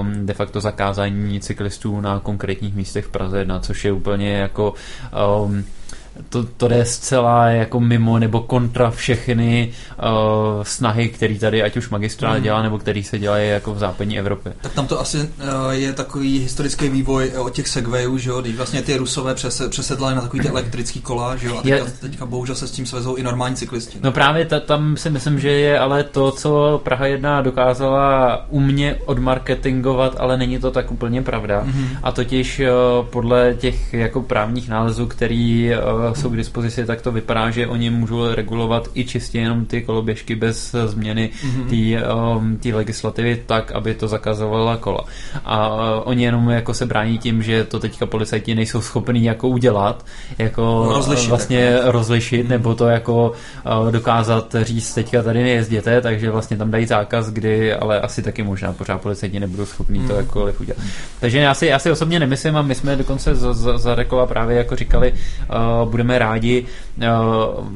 um, 0.00 0.26
de 0.26 0.34
facto 0.34 0.60
zakázání 0.60 1.40
cyklistů 1.40 1.89
na 2.00 2.20
konkrétních 2.20 2.74
místech 2.74 3.04
v 3.04 3.10
Praze 3.10 3.38
1, 3.38 3.60
což 3.60 3.84
je 3.84 3.92
úplně 3.92 4.32
jako 4.32 4.74
um, 5.44 5.64
to, 6.28 6.44
to 6.44 6.68
jde 6.68 6.84
zcela 6.84 7.46
jako 7.46 7.80
mimo 7.80 8.18
nebo 8.18 8.40
kontra 8.40 8.90
všechny 8.90 9.72
uh, 9.98 10.62
snahy, 10.62 11.08
které 11.08 11.34
tady 11.34 11.62
ať 11.62 11.76
už 11.76 11.90
magistrát 11.90 12.36
mm. 12.36 12.42
dělá, 12.42 12.62
nebo 12.62 12.78
který 12.78 13.02
se 13.02 13.18
dělají 13.18 13.48
jako 13.48 13.74
v 13.74 13.78
západní 13.78 14.18
Evropě. 14.18 14.52
Tak 14.60 14.72
tam 14.72 14.86
to 14.86 15.00
asi 15.00 15.18
uh, 15.18 15.26
je 15.70 15.92
takový 15.92 16.38
historický 16.38 16.88
vývoj 16.88 17.32
od 17.38 17.52
těch 17.52 17.68
segwayů, 17.68 18.18
že 18.18 18.30
jo, 18.30 18.40
když 18.40 18.56
vlastně 18.56 18.82
ty 18.82 18.96
rusové 18.96 19.34
přes, 19.34 19.62
přesedlali 19.68 20.14
na 20.14 20.20
takový 20.20 20.42
ty 20.42 20.48
elektrický 20.48 21.00
kola, 21.00 21.36
že 21.36 21.46
jo, 21.46 21.58
a 21.58 21.62
teďka, 21.62 21.76
je... 21.76 21.92
teďka 22.00 22.26
bohužel 22.26 22.54
se 22.54 22.68
s 22.68 22.70
tím 22.70 22.86
svezou 22.86 23.14
i 23.14 23.22
normální 23.22 23.56
cyklisti. 23.56 23.98
No 24.02 24.12
právě 24.12 24.44
ta, 24.44 24.60
tam 24.60 24.96
si 24.96 25.10
myslím, 25.10 25.40
že 25.40 25.50
je 25.50 25.78
ale 25.78 26.04
to, 26.04 26.30
co 26.30 26.80
Praha 26.84 27.06
1 27.06 27.42
dokázala 27.42 28.46
umě 28.48 28.96
odmarketingovat, 29.04 30.16
ale 30.18 30.36
není 30.36 30.58
to 30.58 30.70
tak 30.70 30.90
úplně 30.90 31.22
pravda. 31.22 31.64
Mm-hmm. 31.64 31.98
A 32.02 32.12
totiž 32.12 32.60
uh, 32.60 33.06
podle 33.06 33.54
těch 33.54 33.94
jako 33.94 34.22
právních 34.22 34.68
nálezů, 34.68 35.06
který 35.06 35.70
uh, 35.70 35.99
jsou 36.12 36.30
k 36.30 36.36
dispozici, 36.36 36.86
tak 36.86 37.00
to 37.00 37.12
vypadá, 37.12 37.50
že 37.50 37.66
oni 37.66 37.90
můžou 37.90 38.34
regulovat 38.34 38.88
i 38.94 39.04
čistě 39.04 39.38
jenom 39.38 39.64
ty 39.64 39.82
koloběžky 39.82 40.34
bez 40.34 40.74
změny 40.86 41.30
té 41.70 42.12
um, 42.12 42.58
legislativy 42.72 43.42
tak, 43.46 43.72
aby 43.72 43.94
to 43.94 44.08
zakazovala 44.08 44.76
kola. 44.76 45.04
A 45.44 45.68
uh, 45.68 45.82
oni 46.04 46.24
jenom 46.24 46.50
jako 46.50 46.74
se 46.74 46.86
brání 46.86 47.18
tím, 47.18 47.42
že 47.42 47.64
to 47.64 47.78
teďka 47.78 48.06
policajti 48.06 48.54
nejsou 48.54 48.80
schopní 48.80 49.24
jako 49.24 49.48
udělat, 49.48 50.06
jako 50.38 50.86
rozlišit, 50.94 51.28
vlastně 51.28 51.76
tak, 51.76 51.92
rozlišit, 51.92 52.42
mm. 52.42 52.48
nebo 52.48 52.74
to 52.74 52.88
jako 52.88 53.32
uh, 53.82 53.92
dokázat 53.92 54.54
říct, 54.62 54.94
teďka 54.94 55.22
tady 55.22 55.42
nejezděte, 55.42 56.00
takže 56.00 56.30
vlastně 56.30 56.56
tam 56.56 56.70
dají 56.70 56.86
zákaz, 56.86 57.30
kdy, 57.30 57.74
ale 57.74 58.00
asi 58.00 58.22
taky 58.22 58.42
možná 58.42 58.72
pořád 58.72 59.00
policajti 59.00 59.40
nebudou 59.40 59.66
schopní 59.66 59.98
mm. 59.98 60.06
to 60.06 60.12
mhm. 60.12 60.22
jakkoliv 60.22 60.60
udělat. 60.60 60.78
Takže 61.20 61.38
já 61.38 61.54
si, 61.54 61.66
já 61.66 61.78
si 61.78 61.90
osobně 61.90 62.20
nemyslím 62.20 62.56
a 62.56 62.62
my 62.62 62.74
jsme 62.74 62.96
dokonce 62.96 63.34
za, 63.34 63.52
za, 63.54 63.78
za 63.78 63.94
Rekola 63.94 64.26
právě 64.26 64.56
jako 64.56 64.76
říkali, 64.76 65.12
uh, 65.12 65.89
budeme 65.90 66.18
rádi 66.18 66.66
uh, 66.96 67.06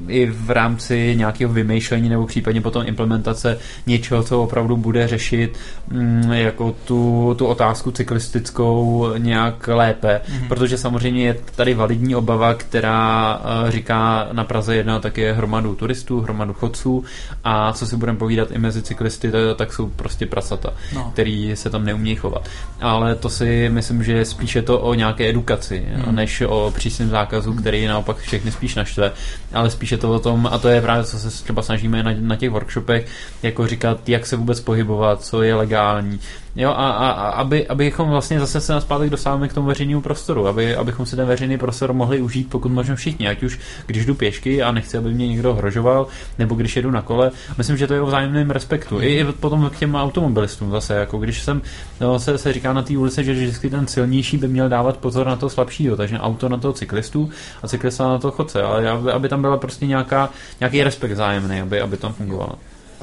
i 0.08 0.26
v 0.26 0.50
rámci 0.50 1.14
nějakého 1.16 1.52
vymýšlení 1.52 2.08
nebo 2.08 2.26
případně 2.26 2.60
potom 2.60 2.82
implementace 2.86 3.58
něčeho, 3.86 4.22
co 4.22 4.42
opravdu 4.42 4.76
bude 4.76 5.08
řešit 5.08 5.58
um, 5.90 6.32
jako 6.32 6.74
tu, 6.84 7.34
tu 7.38 7.46
otázku 7.46 7.90
cyklistickou 7.90 9.06
nějak 9.18 9.68
lépe, 9.68 10.20
mm-hmm. 10.24 10.48
protože 10.48 10.78
samozřejmě 10.78 11.24
je 11.24 11.36
tady 11.56 11.74
validní 11.74 12.16
obava, 12.16 12.54
která 12.54 13.34
uh, 13.36 13.70
říká 13.70 14.28
na 14.32 14.44
Praze 14.44 14.76
jedna 14.76 15.00
tak 15.00 15.18
je 15.18 15.32
hromadu 15.32 15.74
turistů, 15.74 16.20
hromadu 16.20 16.52
chodců 16.52 17.04
a 17.44 17.72
co 17.72 17.86
si 17.86 17.96
budeme 17.96 18.18
povídat 18.18 18.50
i 18.50 18.58
mezi 18.58 18.82
cyklisty, 18.82 19.32
tak 19.56 19.72
jsou 19.72 19.88
prostě 19.88 20.26
prasata, 20.26 20.72
no. 20.94 21.10
který 21.12 21.56
se 21.56 21.70
tam 21.70 21.84
neumějí 21.84 22.16
chovat. 22.16 22.48
Ale 22.80 23.14
to 23.14 23.28
si 23.28 23.68
myslím, 23.68 24.04
že 24.04 24.12
je 24.12 24.24
spíše 24.24 24.62
to 24.62 24.80
o 24.80 24.94
nějaké 24.94 25.28
edukaci, 25.28 25.86
mm. 26.06 26.14
než 26.14 26.40
o 26.40 26.72
přísném 26.76 27.08
zákazu, 27.08 27.52
který 27.52 27.86
naopak 28.04 28.16
pak 28.16 28.24
všechny 28.24 28.52
spíš 28.52 28.74
naštve, 28.74 29.12
ale 29.52 29.70
spíše 29.70 29.96
to 29.96 30.12
o 30.12 30.18
tom, 30.18 30.46
a 30.52 30.58
to 30.58 30.68
je 30.68 30.80
právě, 30.80 31.04
co 31.04 31.18
se 31.18 31.42
třeba 31.42 31.62
snažíme 31.62 32.02
na, 32.02 32.12
na 32.18 32.36
těch 32.36 32.50
workshopech, 32.50 33.06
jako 33.42 33.66
říkat, 33.66 34.08
jak 34.08 34.26
se 34.26 34.36
vůbec 34.36 34.60
pohybovat, 34.60 35.22
co 35.22 35.42
je 35.42 35.54
legální, 35.54 36.20
Jo, 36.56 36.70
a, 36.70 36.90
a, 36.90 37.10
a 37.10 37.28
aby, 37.30 37.68
abychom 37.68 38.10
vlastně 38.10 38.40
zase 38.40 38.60
se 38.60 38.72
naspátek 38.72 39.10
dostáváme 39.10 39.48
k 39.48 39.52
tomu 39.52 39.66
veřejnému 39.66 40.00
prostoru, 40.00 40.46
aby, 40.46 40.76
abychom 40.76 41.06
si 41.06 41.16
ten 41.16 41.26
veřejný 41.26 41.58
prostor 41.58 41.92
mohli 41.92 42.20
užít 42.20 42.50
pokud 42.50 42.72
možno 42.72 42.96
všichni, 42.96 43.28
ať 43.28 43.42
už 43.42 43.60
když 43.86 44.06
jdu 44.06 44.14
pěšky 44.14 44.62
a 44.62 44.72
nechci, 44.72 44.98
aby 44.98 45.14
mě 45.14 45.28
někdo 45.28 45.54
hrožoval, 45.54 46.06
nebo 46.38 46.54
když 46.54 46.76
jedu 46.76 46.90
na 46.90 47.02
kole. 47.02 47.30
Myslím, 47.58 47.76
že 47.76 47.86
to 47.86 47.94
je 47.94 48.00
o 48.00 48.06
vzájemném 48.06 48.50
respektu. 48.50 49.00
I, 49.00 49.06
I 49.06 49.24
potom 49.24 49.70
k 49.70 49.78
těm 49.78 49.94
automobilistům 49.94 50.70
zase, 50.70 50.94
jako 50.94 51.18
když 51.18 51.42
jsem, 51.42 51.62
no, 52.00 52.18
se, 52.18 52.38
se 52.38 52.52
říká 52.52 52.72
na 52.72 52.82
té 52.82 52.98
ulici, 52.98 53.24
že 53.24 53.32
vždycky 53.32 53.70
ten 53.70 53.86
silnější 53.86 54.36
by 54.36 54.48
měl 54.48 54.68
dávat 54.68 54.96
pozor 54.96 55.26
na 55.26 55.36
to 55.36 55.50
slabšího, 55.50 55.96
takže 55.96 56.18
auto 56.18 56.48
na 56.48 56.56
toho 56.56 56.72
cyklistu 56.72 57.30
a 57.62 57.68
cyklista 57.68 58.08
na 58.08 58.18
toho 58.18 58.32
chodce, 58.32 58.62
ale 58.62 58.90
aby, 58.90 59.12
aby 59.12 59.28
tam 59.28 59.40
byla 59.40 59.56
prostě 59.56 59.86
nějaká, 59.86 60.30
nějaký 60.60 60.84
respekt 60.84 61.12
vzájemný, 61.12 61.60
aby, 61.60 61.80
aby 61.80 61.96
tam 61.96 62.12
fungovalo. 62.12 62.52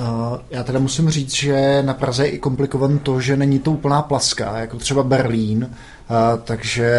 Uh, 0.02 0.38
já 0.50 0.64
teda 0.64 0.80
musím 0.80 1.10
říct, 1.10 1.34
že 1.34 1.84
na 1.86 1.94
Praze 1.94 2.26
je 2.26 2.30
i 2.30 2.40
komplikovan 2.40 3.00
to, 3.00 3.22
že 3.22 3.38
není 3.38 3.60
to 3.60 3.72
úplná 3.72 4.02
plaska, 4.02 4.58
jako 4.58 4.78
třeba 4.78 5.04
Berlín, 5.04 5.64
uh, 5.64 6.18
takže, 6.44 6.92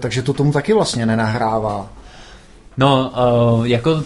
takže 0.00 0.22
to 0.22 0.32
tomu 0.32 0.52
taky 0.52 0.72
vlastně 0.72 1.06
nenahrává. 1.06 1.88
No, 2.76 3.12
uh, 3.58 3.66
jako 3.66 4.02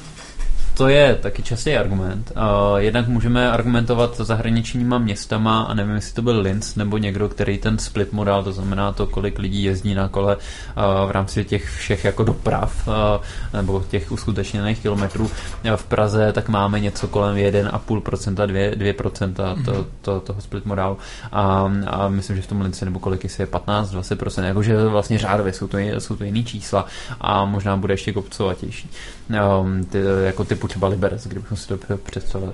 to 0.76 0.88
je 0.88 1.14
taky 1.14 1.42
častý 1.42 1.76
argument. 1.76 2.32
Uh, 2.36 2.78
jednak 2.78 3.08
můžeme 3.08 3.50
argumentovat 3.50 4.16
zahraničníma 4.16 4.98
městama 4.98 5.62
a 5.62 5.74
nevím, 5.74 5.94
jestli 5.94 6.14
to 6.14 6.22
byl 6.22 6.40
Linz 6.40 6.76
nebo 6.76 6.98
někdo, 6.98 7.28
který 7.28 7.58
ten 7.58 7.78
split 7.78 8.12
model, 8.12 8.42
to 8.42 8.52
znamená 8.52 8.92
to, 8.92 9.06
kolik 9.06 9.38
lidí 9.38 9.62
jezdí 9.62 9.94
na 9.94 10.08
kole 10.08 10.36
uh, 10.36 11.08
v 11.08 11.10
rámci 11.10 11.44
těch 11.44 11.70
všech 11.70 12.04
jako 12.04 12.24
doprav 12.24 12.88
uh, 12.88 12.94
nebo 13.52 13.84
těch 13.90 14.12
uskutečněných 14.12 14.80
kilometrů 14.80 15.30
v 15.76 15.84
Praze, 15.84 16.32
tak 16.32 16.48
máme 16.48 16.80
něco 16.80 17.08
kolem 17.08 17.36
1,5%, 17.36 18.34
2%, 18.34 18.74
2% 18.74 19.32
to, 19.32 19.42
mm-hmm. 19.42 19.86
to, 20.02 20.20
toho 20.20 20.40
split 20.40 20.66
modelu 20.66 20.98
a, 21.32 21.72
a 21.86 22.08
myslím, 22.08 22.36
že 22.36 22.42
v 22.42 22.46
tom 22.46 22.60
Linci 22.60 22.84
nebo 22.84 22.98
kolik 22.98 23.38
je 23.38 23.46
15, 23.46 23.94
20%, 23.94 24.44
jakože 24.44 24.84
vlastně 24.84 25.18
řádově 25.18 25.52
jsou 25.52 25.66
to, 25.66 25.78
jsou 25.78 26.16
to 26.16 26.24
jiný 26.24 26.44
čísla 26.44 26.86
a 27.20 27.44
možná 27.44 27.76
bude 27.76 27.94
ještě 27.94 28.12
kopcovatější. 28.12 28.90
Um, 29.60 29.84
ty, 29.84 29.98
jako 30.24 30.44
typu 30.44 30.63
třeba 30.68 30.88
Liberec, 30.88 31.26
kdybychom 31.26 31.56
si 31.56 31.68
to 31.68 31.78
představili. 32.10 32.52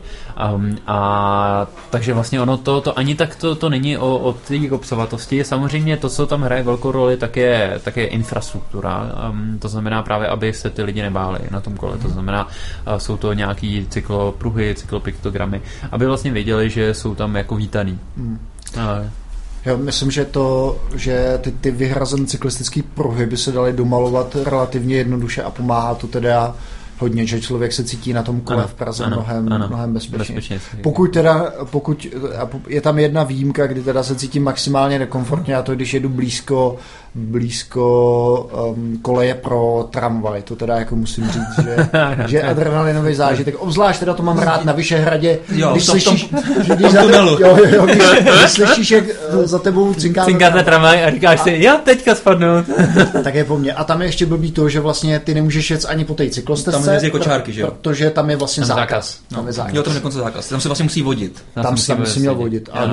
Um, 0.55 0.79
a 0.87 1.67
takže 1.91 2.15
vlastně 2.15 2.41
ono 2.41 2.57
to, 2.57 2.81
to 2.81 2.99
ani 2.99 3.15
tak 3.15 3.37
to, 3.37 3.55
to 3.55 3.69
není 3.69 3.99
o, 3.99 4.19
o 4.19 4.33
té 4.33 4.71
obsovatosti. 4.71 5.45
Samozřejmě 5.45 5.97
to, 5.97 6.09
co 6.09 6.27
tam 6.27 6.43
hraje 6.43 6.63
velkou 6.63 6.93
roli, 6.93 7.17
tak 7.17 7.37
je, 7.37 7.81
tak 7.85 7.97
je 7.97 8.07
infrastruktura. 8.07 9.13
Um, 9.31 9.59
to 9.59 9.69
znamená 9.69 10.03
právě, 10.03 10.29
aby 10.29 10.53
se 10.53 10.71
ty 10.71 10.83
lidi 10.83 11.03
nebáli 11.03 11.39
na 11.51 11.61
tom 11.61 11.77
kole. 11.77 11.99
To 11.99 12.09
znamená, 12.09 12.45
uh, 12.47 12.97
jsou 12.97 13.17
to 13.17 13.33
nějaký 13.33 13.87
cyklopruhy, 13.91 14.75
cyklopiktogramy, 14.75 15.63
aby 15.93 16.07
vlastně 16.07 16.33
věděli, 16.33 16.71
že 16.71 16.95
jsou 16.95 17.15
tam 17.15 17.37
jako 17.37 17.57
vítaný. 17.57 17.99
Uh, 18.77 19.07
já 19.65 19.77
myslím, 19.77 20.11
že 20.11 20.25
to, 20.25 20.79
že 20.95 21.39
ty, 21.41 21.53
ty 21.53 21.71
vyhrazené 21.71 22.27
cyklistické 22.27 22.83
pruhy 22.95 23.27
by 23.27 23.37
se 23.37 23.53
daly 23.53 23.73
domalovat 23.73 24.37
relativně 24.45 24.97
jednoduše 24.97 25.43
a 25.43 25.51
pomáhá 25.51 25.95
to 25.95 26.07
teda 26.07 26.55
hodně, 27.01 27.27
že 27.27 27.41
člověk 27.41 27.73
se 27.73 27.85
cítí 27.85 28.13
na 28.13 28.23
tom 28.23 28.41
kole 28.41 28.59
Ano, 28.59 28.69
v 28.69 28.75
Praze 28.75 29.05
ano, 29.05 29.17
mnohem, 29.17 29.53
ano. 29.53 29.69
mnohem 29.69 29.93
bezpečněji. 29.93 30.39
Bezpečně. 30.39 30.61
Pokud 30.83 31.13
teda, 31.13 31.53
pokud 31.65 32.07
je 32.69 32.81
tam 32.81 32.99
jedna 32.99 33.25
výjimka, 33.25 33.67
kdy 33.67 33.83
teda 33.83 34.03
se 34.03 34.15
cítím 34.15 34.43
maximálně 34.45 34.99
nekomfortně 34.99 35.57
a 35.57 35.63
to 35.63 35.75
když 35.75 35.95
jedu 35.95 36.09
blízko, 36.09 36.77
blízko 37.15 37.85
um, 38.77 38.99
koleje 39.03 39.35
pro 39.35 39.89
tramvaj, 39.91 40.43
to 40.43 40.57
teda 40.57 40.77
jako 40.77 40.97
musím 40.97 41.25
říct, 41.31 41.65
že, 41.65 41.77
že 42.27 42.37
je 42.37 42.43
adrenalinový 42.43 43.15
zážitek, 43.15 43.55
obzvlášť 43.59 44.01
teda 44.01 44.15
to 44.15 44.23
mám 44.23 44.39
rád 44.39 44.65
na 44.65 44.73
Vyšehradě, 44.73 45.39
Jo, 45.49 45.71
když 45.73 45.85
v 45.85 45.87
tom- 45.87 45.99
v 46.01 46.05
tom- 46.05 46.17
slyšíš, 46.19 46.67
že 46.67 46.77
když 46.77 46.93
za 46.93 47.01
te, 47.01 47.07
tunelu. 47.07 47.31
jo, 47.41 47.57
jo, 47.57 47.67
jo, 47.75 47.87
když, 47.87 47.99
když 48.39 48.51
slyšíš, 48.51 48.91
jak 48.91 49.05
eh, 49.09 49.47
za 49.47 49.59
tebou 49.59 49.95
cinká, 49.95 50.25
Cinkáte 50.25 50.63
tramvaj 50.63 51.05
a 51.05 51.11
říkáš 51.11 51.41
si, 51.41 51.57
já 51.61 51.77
teďka 51.77 52.15
spadnu. 52.15 52.47
tak 53.25 53.35
je 53.35 53.45
po 53.45 53.59
mně. 53.59 53.73
A 53.73 53.85
tam 53.85 54.03
je 54.03 54.09
ještě 54.09 54.27
blbý 54.27 54.53
to, 54.53 54.69
že 54.69 54.81
vlastně 54.81 55.19
ty 55.19 55.35
nemůžeš 55.35 55.71
jet 55.71 55.85
ani 55.89 56.05
po 56.05 56.15
té 56.15 56.31
cyklostezce, 56.31 56.85
Tam 56.85 56.95
jezdí 56.95 57.11
kočárky, 57.11 57.53
že 57.53 57.61
jo? 57.61 57.67
protože 57.71 58.11
tam 58.11 58.31
je 58.31 58.37
vlastně 58.37 58.61
Tam 58.61 58.69
zákaz. 58.77 58.89
zákaz. 58.91 59.19
Tam 59.35 59.47
je 59.47 59.53
zákaz. 59.53 59.75
Jo, 59.75 59.83
to 59.83 59.91
je 59.91 59.95
dokonce 59.95 60.19
zákaz. 60.19 60.49
Tam 60.49 60.61
se 60.61 60.69
vlastně 60.69 60.83
musí 60.83 61.03
vodit. 61.03 61.43
tam 61.63 61.77
si 61.77 61.87
tam 61.87 62.07
si 62.07 62.21
měl 62.21 62.35
vodit. 62.35 62.69
A 62.73 62.87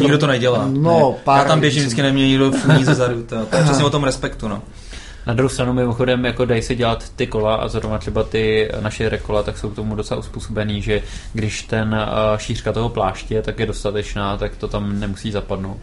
Nikdo 0.00 0.18
to 0.18 0.26
nedělá. 0.26 0.68
No, 0.72 1.16
pár 1.24 1.38
Já 1.38 1.44
tam 1.44 1.60
běžím 1.60 1.82
vždycky, 1.82 2.02
nemě 2.02 2.28
nikdo 2.28 2.52
ze 2.82 2.94
zadu. 2.94 3.22
Přesně 3.64 3.84
o 3.84 3.90
tom 3.90 4.04
respektu, 4.04 4.48
no. 4.48 4.62
Na 5.26 5.34
druhou 5.34 5.48
stranu 5.48 5.72
mimochodem 5.72 6.24
jako 6.24 6.44
dají 6.44 6.62
se 6.62 6.74
dělat 6.74 7.08
ty 7.16 7.26
kola 7.26 7.54
a 7.54 7.68
zrovna 7.68 7.98
třeba 7.98 8.22
ty 8.22 8.70
naše 8.80 9.08
rekola, 9.08 9.42
tak 9.42 9.58
jsou 9.58 9.70
k 9.70 9.74
tomu 9.74 9.94
docela 9.94 10.20
uspůsobený, 10.20 10.82
že 10.82 11.02
když 11.32 11.62
ten 11.62 11.94
uh, 11.94 12.38
šířka 12.38 12.72
toho 12.72 12.88
pláště 12.88 13.42
tak 13.42 13.58
je 13.58 13.66
dostatečná, 13.66 14.36
tak 14.36 14.56
to 14.56 14.68
tam 14.68 15.00
nemusí 15.00 15.32
zapadnout. 15.32 15.78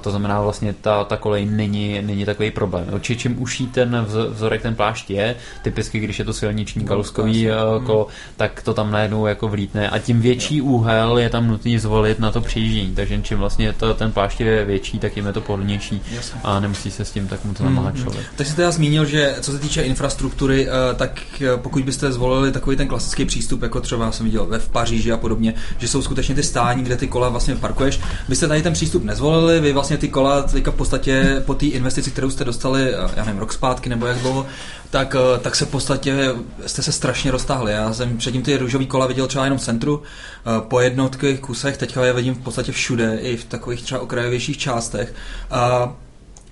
To 0.00 0.10
znamená 0.10 0.40
vlastně 0.40 0.72
ta, 0.72 1.04
ta 1.04 1.16
kolej 1.16 1.46
není, 1.46 2.02
není 2.02 2.24
takový 2.24 2.50
problém. 2.50 2.86
Určitě 2.92 3.20
čím 3.20 3.42
uší 3.42 3.66
ten 3.66 4.06
vz- 4.08 4.30
vzorek 4.30 4.62
ten 4.62 4.74
plášť 4.74 5.10
je, 5.10 5.36
typicky 5.62 6.00
když 6.00 6.18
je 6.18 6.24
to 6.24 6.32
silniční 6.32 6.84
kaluskový 6.84 7.50
uh, 7.50 7.84
kolo, 7.84 8.06
tak 8.36 8.62
to 8.62 8.74
tam 8.74 8.90
najednou 8.90 9.26
jako 9.26 9.48
vlítne. 9.48 9.90
A 9.90 9.98
tím 9.98 10.20
větší 10.20 10.62
úhel 10.62 11.18
je 11.18 11.30
tam 11.30 11.48
nutný 11.48 11.78
zvolit 11.78 12.18
na 12.18 12.30
to 12.30 12.40
přejíždění, 12.40 12.94
takže 12.94 13.20
čím 13.22 13.38
vlastně 13.38 13.72
to, 13.72 13.94
ten 13.94 14.12
plášť 14.12 14.40
je 14.40 14.64
větší, 14.64 14.98
tak 14.98 15.16
jim 15.16 15.26
je 15.26 15.32
to 15.32 15.40
pohodlnější 15.40 16.02
Jasně. 16.14 16.40
a 16.44 16.60
nemusí 16.60 16.90
se 16.90 17.04
s 17.04 17.10
tím 17.10 17.28
tak 17.28 17.44
moc 17.44 17.58
namáhat 17.58 17.96
člověk. 17.96 18.26
Tak 18.36 18.46
jsi 18.46 18.56
teda 18.56 18.70
zmínil, 18.70 19.04
že 19.04 19.34
co 19.40 19.52
se 19.52 19.58
týče 19.58 19.82
infrastruktury, 19.82 20.68
eh, 20.68 20.94
tak 20.94 21.20
eh, 21.40 21.56
pokud 21.56 21.84
byste 21.84 22.12
zvolili 22.12 22.52
takový 22.52 22.76
ten 22.76 22.88
klasický 22.88 23.24
přístup, 23.24 23.62
jako 23.62 23.80
třeba 23.80 24.12
jsem 24.12 24.26
viděl 24.26 24.46
ve 24.46 24.58
v 24.58 24.68
Paříži 24.68 25.12
a 25.12 25.16
podobně, 25.16 25.54
že 25.78 25.88
jsou 25.88 26.02
skutečně 26.02 26.34
ty 26.34 26.42
stání, 26.42 26.82
kde 26.82 26.96
ty 26.96 27.08
kola 27.08 27.28
vlastně 27.28 27.56
parkuješ, 27.56 28.00
byste 28.28 28.48
tady 28.48 28.62
ten 28.62 28.72
přístup 28.72 29.04
nezvolili, 29.04 29.39
vy 29.46 29.72
vlastně 29.72 29.98
ty 29.98 30.08
kola 30.08 30.42
teďka 30.42 30.70
v 30.70 30.74
podstatě 30.74 31.42
po 31.46 31.54
té 31.54 31.66
investici, 31.66 32.10
kterou 32.10 32.30
jste 32.30 32.44
dostali, 32.44 32.94
eh, 32.94 33.10
já 33.16 33.24
nevím, 33.24 33.40
rok 33.40 33.52
zpátky 33.52 33.88
nebo 33.88 34.06
jak 34.06 34.18
dlouho, 34.18 34.46
tak, 34.90 35.16
eh, 35.18 35.38
tak 35.38 35.56
se 35.56 35.64
v 35.64 35.68
podstatě 35.68 36.34
jste 36.66 36.82
se 36.82 36.92
strašně 36.92 37.30
roztáhli. 37.30 37.72
Já 37.72 37.92
jsem 37.92 38.16
předtím 38.18 38.42
ty 38.42 38.56
růžový 38.56 38.86
kola 38.86 39.06
viděl 39.06 39.26
třeba 39.26 39.44
jenom 39.44 39.58
v 39.58 39.62
centru, 39.62 40.02
eh, 40.02 40.60
po 40.68 40.80
jednotkých 40.80 41.40
kusech, 41.40 41.76
teďka 41.76 42.04
je 42.04 42.12
vidím 42.12 42.34
v 42.34 42.38
podstatě 42.38 42.72
všude, 42.72 43.18
i 43.20 43.36
v 43.36 43.44
takových 43.44 43.82
třeba 43.82 44.00
okrajovějších 44.00 44.58
částech. 44.58 45.14
A 45.50 45.92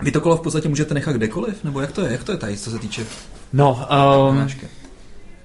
vy 0.02 0.10
to 0.10 0.20
kolo 0.20 0.36
v 0.36 0.40
podstatě 0.40 0.68
můžete 0.68 0.94
nechat 0.94 1.12
kdekoliv? 1.16 1.64
Nebo 1.64 1.80
jak 1.80 1.92
to 1.92 2.00
je? 2.00 2.12
Jak 2.12 2.24
to 2.24 2.32
je 2.32 2.38
tady, 2.38 2.56
co 2.56 2.70
se 2.70 2.78
týče 2.78 3.06
No, 3.52 3.86
um? 4.30 4.48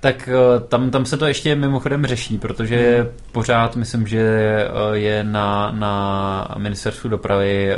Tak 0.04 0.30
eh, 0.30 0.60
tam, 0.60 0.92
tam 0.92 1.06
se 1.06 1.18
to 1.18 1.26
ještě 1.26 1.56
mimochodem 1.56 2.06
řeší, 2.06 2.38
protože 2.38 2.98
Hmm. 3.00 3.10
pořád 3.32 3.76
myslím, 3.76 4.08
že 4.08 4.20
eh, 4.22 4.70
je 4.98 5.24
na, 5.24 5.72
na 5.72 6.48
ministerstvu 6.58 7.10
dopravy 7.10 7.72
eh, 7.72 7.78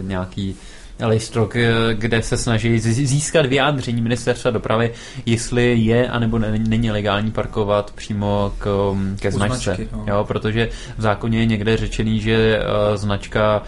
nějaký 0.00 0.56
lejstrok, 1.02 1.56
eh, 1.56 1.70
kde 1.94 2.22
se 2.22 2.36
snaží 2.36 2.78
získat 2.80 3.46
vyjádření 3.46 4.02
ministerstva 4.02 4.50
dopravy, 4.50 4.92
jestli 5.26 5.78
je 5.78 6.08
anebo 6.08 6.38
ne- 6.38 6.58
není 6.58 6.90
legální 6.90 7.30
parkovat 7.30 7.90
přímo 7.94 8.52
k, 8.58 8.90
um, 8.92 9.16
ke 9.20 9.28
U 9.28 9.32
značce. 9.32 9.58
značky, 9.64 9.88
no. 9.92 10.04
Jo, 10.08 10.24
protože 10.24 10.68
v 10.98 11.02
zákoně 11.02 11.38
je 11.38 11.46
někde 11.46 11.76
řečený, 11.76 12.20
že 12.20 12.60
uh, 12.60 12.96
značka 12.96 13.62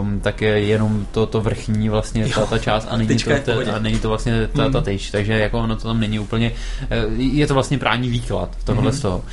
um, 0.00 0.20
tak 0.20 0.42
je 0.42 0.48
jenom 0.60 1.06
to, 1.10 1.26
to 1.26 1.40
vrchní 1.40 1.88
vlastně 1.88 2.26
ta, 2.28 2.46
ta 2.46 2.58
část 2.58 2.88
a 2.90 2.96
není, 2.96 3.16
to, 3.18 3.30
te, 3.44 3.52
a 3.72 3.78
není 3.78 3.98
to 3.98 4.08
vlastně 4.08 4.48
ta, 4.56 4.62
Hmm. 4.62 4.72
ta 4.72 4.80
tyč, 4.80 5.10
takže 5.10 5.32
jako 5.32 5.58
ono 5.58 5.76
to 5.76 5.88
tam 5.88 6.00
není 6.00 6.18
úplně, 6.18 6.52
eh, 6.90 6.96
je 7.16 7.46
to 7.46 7.54
vlastně 7.54 7.78
právní 7.78 8.08
výklad 8.08 8.56
tohle 8.64 8.82
Mhm. 8.82 8.92
z 8.92 9.00
toho. 9.00 9.24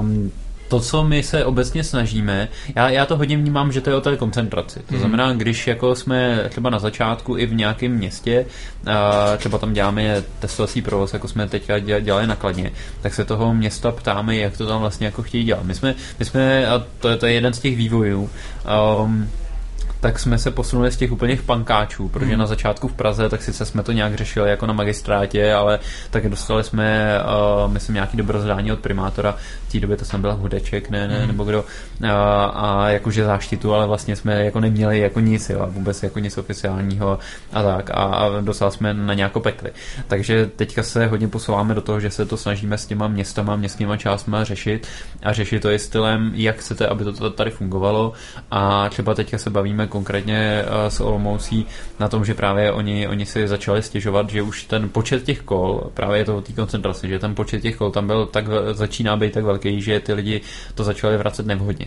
Um, 0.00 0.30
to, 0.68 0.80
co 0.80 1.04
my 1.04 1.22
se 1.22 1.44
obecně 1.44 1.84
snažíme, 1.84 2.48
já, 2.76 2.88
já 2.90 3.06
to 3.06 3.16
hodně 3.16 3.36
vnímám, 3.36 3.72
že 3.72 3.80
to 3.80 3.90
je 3.90 3.96
o 3.96 4.00
té 4.00 4.16
koncentraci. 4.16 4.78
To 4.78 4.84
Mhm. 4.90 4.98
znamená, 4.98 5.32
když 5.32 5.66
jako 5.66 5.94
jsme 5.94 6.44
třeba 6.48 6.70
na 6.70 6.78
začátku 6.78 7.38
i 7.38 7.46
v 7.46 7.54
nějakém 7.54 7.92
městě, 7.92 8.46
a 8.86 9.36
třeba 9.36 9.58
tam 9.58 9.72
děláme 9.72 10.22
testovací 10.38 10.82
provoz, 10.82 11.12
jako 11.12 11.28
jsme 11.28 11.48
teďka 11.48 11.74
dě- 11.78 12.00
dělali 12.00 12.26
nakladně, 12.26 12.70
tak 13.02 13.14
se 13.14 13.24
toho 13.24 13.54
města 13.54 13.90
ptáme, 13.92 14.36
jak 14.36 14.56
to 14.56 14.66
tam 14.66 14.80
vlastně 14.80 15.06
jako 15.06 15.22
chtějí 15.22 15.44
dělat. 15.44 15.64
My 15.64 15.74
jsme, 15.74 15.94
my 16.18 16.24
jsme 16.24 16.66
a 16.66 16.84
to 17.00 17.08
je, 17.08 17.16
to 17.16 17.26
je 17.26 17.32
jeden 17.32 17.52
z 17.52 17.58
těch 17.58 17.76
vývojů, 17.76 18.30
um, 19.04 19.30
tak 20.00 20.18
jsme 20.18 20.38
se 20.38 20.50
posunuli 20.50 20.90
z 20.92 20.96
těch 20.96 21.12
úplných 21.12 21.42
pankáčů, 21.42 22.08
protože 22.08 22.30
Hmm. 22.30 22.38
na 22.38 22.46
začátku 22.46 22.88
v 22.88 22.92
Praze, 22.92 23.28
tak 23.28 23.42
sice 23.42 23.64
jsme 23.64 23.82
to 23.82 23.92
nějak 23.92 24.14
řešili 24.14 24.50
jako 24.50 24.66
na 24.66 24.72
magistrátě, 24.72 25.52
ale 25.52 25.78
tak 26.10 26.28
dostali 26.28 26.64
jsme, 26.64 27.18
uh, 27.64 27.72
myslím, 27.72 27.94
nějaký 27.94 28.16
dobrozdání 28.16 28.72
od 28.72 28.78
primátora, 28.78 29.36
v 29.68 29.72
té 29.72 29.80
době 29.80 29.96
to 29.96 30.04
jsem 30.04 30.20
byl 30.20 30.34
Hudeček, 30.36 30.90
ne, 30.90 31.08
ne, 31.08 31.18
Hmm. 31.18 31.26
nebo 31.26 31.44
kdo, 31.44 31.60
uh, 32.02 32.08
a 32.54 32.90
jakože 32.90 33.24
záštitu, 33.24 33.74
ale 33.74 33.86
vlastně 33.86 34.16
jsme 34.16 34.44
jako 34.44 34.60
neměli 34.60 34.98
jako 34.98 35.20
nic, 35.20 35.50
jo, 35.50 35.66
vůbec 35.70 36.02
jako 36.02 36.18
nic 36.18 36.38
oficiálního 36.38 37.18
a 37.52 37.62
tak, 37.62 37.90
a, 37.90 37.94
a 37.94 38.40
dostali 38.40 38.72
jsme 38.72 38.94
na 38.94 39.14
nějakou 39.14 39.40
pekli. 39.40 39.70
Takže 40.06 40.46
teďka 40.56 40.82
se 40.82 41.06
hodně 41.06 41.28
posouváme 41.28 41.74
do 41.74 41.80
toho, 41.80 42.00
že 42.00 42.10
se 42.10 42.26
to 42.26 42.36
snažíme 42.36 42.78
s 42.78 42.86
těma 42.86 43.08
městama, 43.08 43.56
městskýma 43.56 43.96
částma 43.96 44.44
řešit 44.44 44.86
a 45.22 45.32
řešit 45.32 45.62
to 45.62 45.70
i 45.70 45.78
stylem, 45.78 46.30
jak 46.34 46.56
chcete, 46.56 46.86
aby 46.86 47.04
to 47.04 47.30
tady 47.30 47.50
fungovalo 47.50 48.12
a 48.50 48.88
třeba 48.88 49.14
teďka 49.14 49.38
se 49.38 49.50
bavíme 49.50 49.87
konkrétně 49.88 50.64
eh, 50.64 50.90
s 50.90 51.00
Olomoucí 51.00 51.66
na 52.00 52.08
tom, 52.08 52.24
že 52.24 52.34
právě 52.34 52.72
oni, 52.72 53.08
oni 53.08 53.26
si 53.26 53.48
začali 53.48 53.82
stěžovat, 53.82 54.30
že 54.30 54.42
už 54.42 54.64
ten 54.64 54.88
počet 54.88 55.22
těch 55.24 55.42
kol, 55.42 55.90
právě 55.94 56.18
je 56.18 56.24
to 56.24 56.36
o 56.36 56.40
té 56.40 56.52
koncentraci, 56.52 57.08
že 57.08 57.18
ten 57.18 57.34
počet 57.34 57.62
těch 57.62 57.76
kol 57.76 57.90
tam 57.90 58.06
byl 58.06 58.26
tak, 58.26 58.44
začíná 58.72 59.16
být 59.16 59.32
tak 59.32 59.44
velký, 59.44 59.82
že 59.82 60.00
ty 60.00 60.12
lidi 60.12 60.40
to 60.74 60.84
začali 60.84 61.16
vracet 61.16 61.46
nevhodně. 61.46 61.86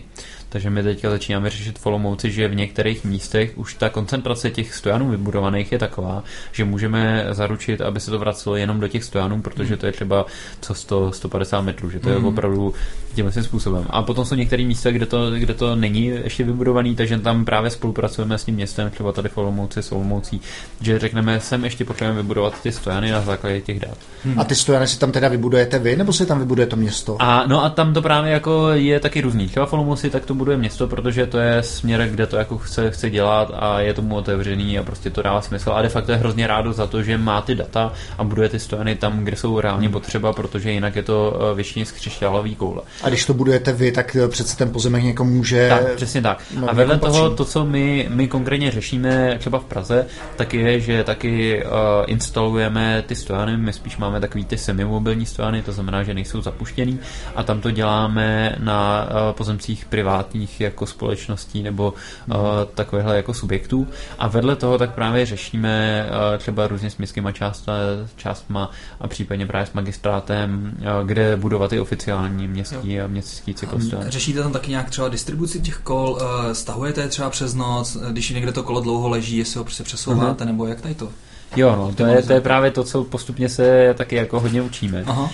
Takže 0.52 0.70
my 0.70 0.82
teďka 0.82 1.10
začínáme 1.10 1.50
řešit 1.50 1.78
v 1.78 1.86
Olomouci, 1.86 2.30
že 2.30 2.48
v 2.48 2.54
některých 2.54 3.04
místech 3.04 3.52
už 3.58 3.74
ta 3.74 3.88
koncentrace 3.88 4.50
těch 4.50 4.74
stojanů 4.74 5.10
vybudovaných 5.10 5.72
je 5.72 5.78
taková, 5.78 6.24
že 6.52 6.64
můžeme 6.64 7.26
zaručit, 7.30 7.80
aby 7.80 8.00
se 8.00 8.10
to 8.10 8.18
vracelo 8.18 8.56
jenom 8.56 8.80
do 8.80 8.88
těch 8.88 9.04
stojanů, 9.04 9.42
protože 9.42 9.76
to 9.76 9.86
je 9.86 9.92
třeba 9.92 10.26
co 10.60 10.74
100, 10.74 11.12
150 11.12 11.60
metrů, 11.60 11.90
že 11.90 12.00
to 12.00 12.08
je 12.10 12.18
Mm. 12.18 12.24
opravdu 12.24 12.74
tímhle 13.14 13.32
tím 13.32 13.42
způsobem. 13.42 13.84
A 13.90 14.02
potom 14.02 14.24
jsou 14.24 14.34
některé 14.34 14.64
místa, 14.64 14.90
kde 14.90 15.06
to, 15.06 15.30
kde 15.30 15.54
to 15.54 15.76
není 15.76 16.06
ještě 16.06 16.44
vybudovaný, 16.44 16.96
takže 16.96 17.18
tam 17.18 17.44
právě 17.44 17.70
spolupracujeme 17.70 18.38
s 18.38 18.44
tím 18.44 18.54
městem, 18.54 18.90
třeba 18.90 19.12
tady 19.12 19.28
v 19.28 19.38
Olomouci 19.38 19.82
s 19.82 19.92
Olomoucí, 19.92 20.40
že 20.80 20.98
řekneme, 20.98 21.40
sem 21.40 21.64
ještě 21.64 21.84
potřebujeme 21.84 22.22
vybudovat 22.22 22.60
ty 22.62 22.72
stojany 22.72 23.10
na 23.10 23.20
základě 23.20 23.60
těch 23.60 23.80
dat. 23.80 23.98
A 24.36 24.44
ty 24.44 24.54
stojany 24.54 24.86
si 24.88 24.98
tam 24.98 25.12
teda 25.12 25.28
vybudujete 25.28 25.78
vy, 25.78 25.96
nebo 25.96 26.12
si 26.12 26.26
tam 26.26 26.38
vybuduje 26.38 26.66
to 26.66 26.76
město? 26.76 27.16
A 27.20 27.46
no 27.46 27.64
a 27.64 27.70
tam 27.70 27.94
to 27.94 28.02
právě 28.02 28.32
jako 28.32 28.68
je 28.70 29.00
taky 29.00 29.20
různý. 29.20 29.48
Třeba 29.48 29.66
v 29.66 29.72
Olomouci 29.72 30.10
tak 30.10 30.24
to 30.24 30.34
buduje 30.42 30.56
město, 30.58 30.86
protože 30.86 31.26
to 31.26 31.38
je 31.38 31.62
směr, 31.62 32.08
kde 32.10 32.26
to 32.26 32.36
jako 32.36 32.58
chce, 32.58 32.90
chce 32.90 33.10
dělat 33.10 33.52
a 33.54 33.80
je 33.80 33.94
tomu 33.94 34.16
otevřený 34.16 34.78
a 34.78 34.82
prostě 34.82 35.10
to 35.10 35.22
dává 35.22 35.40
smysl. 35.40 35.72
A 35.72 35.82
de 35.82 35.88
facto 35.88 36.12
je 36.12 36.18
hrozně 36.18 36.46
rádo 36.46 36.72
za 36.72 36.86
to, 36.86 37.02
že 37.02 37.18
má 37.18 37.40
ty 37.40 37.54
data 37.54 37.92
a 38.18 38.24
buduje 38.24 38.48
ty 38.48 38.58
stojany 38.58 38.94
tam, 38.94 39.24
kde 39.24 39.36
jsou 39.36 39.60
reálně 39.60 39.88
potřeba, 39.88 40.32
protože 40.32 40.72
jinak 40.72 40.96
je 40.96 41.02
to 41.02 41.40
eh, 41.50 41.54
většině 41.54 41.86
z 41.86 41.92
křišťálový 41.92 42.54
koule. 42.54 42.82
A 43.02 43.08
když 43.08 43.26
to 43.26 43.34
budujete 43.34 43.72
vy, 43.72 43.92
tak 43.92 44.16
eh, 44.16 44.28
přece 44.28 44.56
ten 44.56 44.70
pozemek 44.70 45.04
někomu 45.04 45.30
může... 45.30 45.68
Tak, 45.68 45.94
přesně 45.94 46.22
tak. 46.22 46.42
no, 46.60 46.70
A 46.70 46.74
vedle 46.74 46.98
toho, 46.98 47.22
patří. 47.22 47.36
to, 47.36 47.44
co 47.44 47.64
my, 47.64 48.08
my 48.10 48.28
konkrétně 48.28 48.70
řešíme 48.70 49.36
třeba 49.38 49.58
v 49.58 49.64
Praze, 49.64 50.06
tak 50.36 50.54
je, 50.54 50.80
že 50.80 51.04
taky 51.04 51.64
uh, 51.64 51.70
instalujeme 52.06 53.02
ty 53.06 53.14
stojany, 53.14 53.56
my 53.56 53.72
spíš 53.72 53.96
máme 53.96 54.20
takový 54.20 54.44
ty 54.44 54.58
semimobilní 54.58 55.26
stojany, 55.26 55.62
to 55.62 55.72
znamená, 55.72 56.02
že 56.02 56.14
nejsou 56.14 56.42
zapuštěný 56.42 56.98
a 57.36 57.42
tam 57.42 57.60
to 57.60 57.70
děláme 57.70 58.56
na 58.58 59.04
uh, 59.04 59.32
pozemcích 59.32 59.84
privátních 60.32 60.60
jako 60.60 60.86
společností 60.86 61.62
nebo 61.62 61.94
uh, 62.28 62.36
takovéhle 62.74 63.16
jako 63.16 63.34
subjektů 63.34 63.86
a 64.18 64.28
vedle 64.28 64.56
toho 64.56 64.78
tak 64.78 64.94
právě 64.94 65.26
řešíme 65.26 66.06
uh, 66.08 66.38
třeba 66.38 66.66
různě 66.66 66.90
s 66.90 66.98
městskýma 66.98 67.32
část, 67.32 67.68
částma 68.16 68.70
a 69.00 69.08
případně 69.08 69.46
právě 69.46 69.66
s 69.66 69.72
magistrátem, 69.72 70.72
uh, 70.80 71.06
kde 71.06 71.36
budovat 71.36 71.70
ty 71.70 71.80
oficiální 71.80 72.48
městský 72.48 73.00
a 73.00 73.06
městský 73.06 73.54
cyklostojany. 73.54 74.10
Řešíte 74.10 74.42
tam 74.42 74.52
taky 74.52 74.70
nějak 74.70 74.90
třeba 74.90 75.08
distribuci 75.08 75.60
těch 75.60 75.78
kol, 75.78 76.18
eh, 76.20 76.54
stahujete 76.54 77.00
je 77.00 77.08
třeba 77.08 77.30
přes 77.30 77.54
noc, 77.54 77.96
eh, 77.96 78.12
když 78.12 78.30
někde 78.30 78.52
to 78.52 78.62
kolo 78.62 78.80
dlouho 78.80 79.08
leží, 79.08 79.36
jestli 79.36 79.58
ho 79.58 79.64
prostě 79.64 79.84
přesouváte, 79.84 80.44
nebo 80.44 80.66
jak 80.66 80.80
tady 80.80 80.94
to? 80.94 81.08
Jo, 81.56 81.76
no, 81.76 81.94
to 81.94 82.06
je, 82.06 82.22
to 82.22 82.32
je 82.32 82.40
právě 82.40 82.70
to, 82.70 82.84
co 82.84 83.04
postupně 83.04 83.48
se 83.48 83.94
taky 83.98 84.16
jako 84.16 84.40
hodně 84.40 84.62
učíme. 84.62 85.04
Aha. 85.06 85.30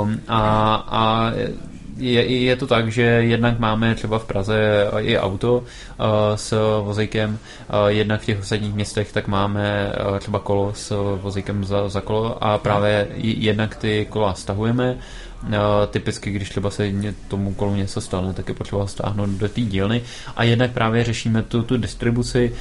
Um, 0.00 0.20
a, 0.28 0.74
a 0.74 1.32
je, 2.00 2.42
je 2.42 2.56
to 2.56 2.66
tak, 2.66 2.92
že 2.92 3.02
jednak 3.02 3.58
máme 3.58 3.94
třeba 3.94 4.18
v 4.18 4.26
Praze 4.26 4.86
i 4.98 5.18
auto 5.18 5.58
uh, 5.58 5.64
s 6.34 6.80
vozejkem, 6.82 7.30
uh, 7.30 7.88
jednak 7.88 8.20
v 8.20 8.24
těch 8.24 8.38
ostatních 8.38 8.74
městech 8.74 9.12
tak 9.12 9.28
máme 9.28 9.92
uh, 10.10 10.18
třeba 10.18 10.38
kolo 10.38 10.72
s 10.74 11.16
vozejkem 11.22 11.64
za, 11.64 11.88
za 11.88 12.00
kolo 12.00 12.44
a 12.44 12.58
právě 12.58 13.08
jednak 13.16 13.76
ty 13.76 14.06
kola 14.10 14.34
stahujeme 14.34 14.98
typicky, 15.90 16.30
když 16.30 16.50
třeba 16.50 16.70
se 16.70 16.92
tomu 17.28 17.54
kolu 17.54 17.74
něco 17.74 18.00
stane, 18.00 18.32
tak 18.32 18.48
je 18.48 18.54
potřeba 18.54 18.86
stáhnout 18.86 19.30
do 19.30 19.48
té 19.48 19.60
dílny 19.60 20.02
a 20.36 20.44
jednak 20.44 20.70
právě 20.70 21.04
řešíme 21.04 21.42
tu, 21.42 21.62
tu 21.62 21.76
distribuci, 21.76 22.52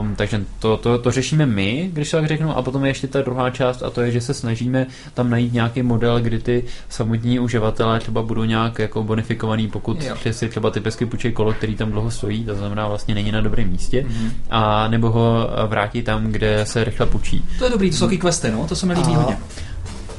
um, 0.00 0.14
takže 0.16 0.44
to, 0.58 0.76
to, 0.76 0.98
to 0.98 1.10
řešíme 1.10 1.46
my, 1.46 1.90
když 1.92 2.10
tak 2.10 2.26
řeknu, 2.26 2.56
a 2.56 2.62
potom 2.62 2.84
je 2.84 2.90
ještě 2.90 3.06
ta 3.06 3.22
druhá 3.22 3.50
část 3.50 3.82
a 3.82 3.90
to 3.90 4.00
je, 4.00 4.10
že 4.10 4.20
se 4.20 4.34
snažíme 4.34 4.86
tam 5.14 5.30
najít 5.30 5.52
nějaký 5.52 5.82
model, 5.82 6.20
kdy 6.20 6.38
ty 6.38 6.64
samotní 6.88 7.38
uživatelé 7.38 8.00
třeba 8.00 8.22
budou 8.22 8.44
nějak 8.44 8.78
jako 8.78 9.02
bonifikovaný, 9.02 9.68
pokud 9.68 10.02
jo. 10.02 10.16
si 10.30 10.48
třeba 10.48 10.70
typicky 10.70 11.06
půjčí 11.06 11.32
kolo, 11.32 11.52
který 11.52 11.74
tam 11.74 11.90
dlouho 11.90 12.10
stojí, 12.10 12.44
to 12.44 12.54
znamená 12.54 12.88
vlastně 12.88 13.14
není 13.14 13.32
na 13.32 13.40
dobrém 13.40 13.68
místě, 13.68 14.06
mm-hmm. 14.08 14.30
a 14.50 14.88
nebo 14.88 15.10
ho 15.10 15.50
vrátí 15.66 16.02
tam, 16.02 16.26
kde 16.26 16.66
se 16.66 16.84
rychle 16.84 17.06
půjčí. 17.06 17.44
To 17.58 17.64
je 17.64 17.70
dobrý, 17.70 17.90
to 17.90 17.96
jsou 17.96 18.08
questy, 18.08 18.50
no, 18.50 18.66
to 18.66 18.76
se 18.76 18.86
mi 18.86 18.94
líbí 18.94 19.14
a... 19.14 19.16
hodně 19.16 19.36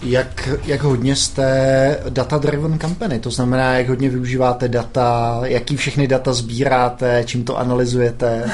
jak, 0.02 0.50
jak 0.66 0.82
hodně 0.82 1.16
jste 1.16 2.00
data-driven 2.10 2.80
company, 2.80 3.20
to 3.20 3.32
znamená, 3.32 3.74
jak 3.74 3.90
hodně 3.90 4.10
využíváte 4.10 4.68
data, 4.68 5.40
jaký 5.44 5.78
všechny 5.78 6.08
data 6.08 6.34
sbíráte, 6.34 7.24
čím 7.26 7.44
to 7.44 7.58
analyzujete? 7.58 8.50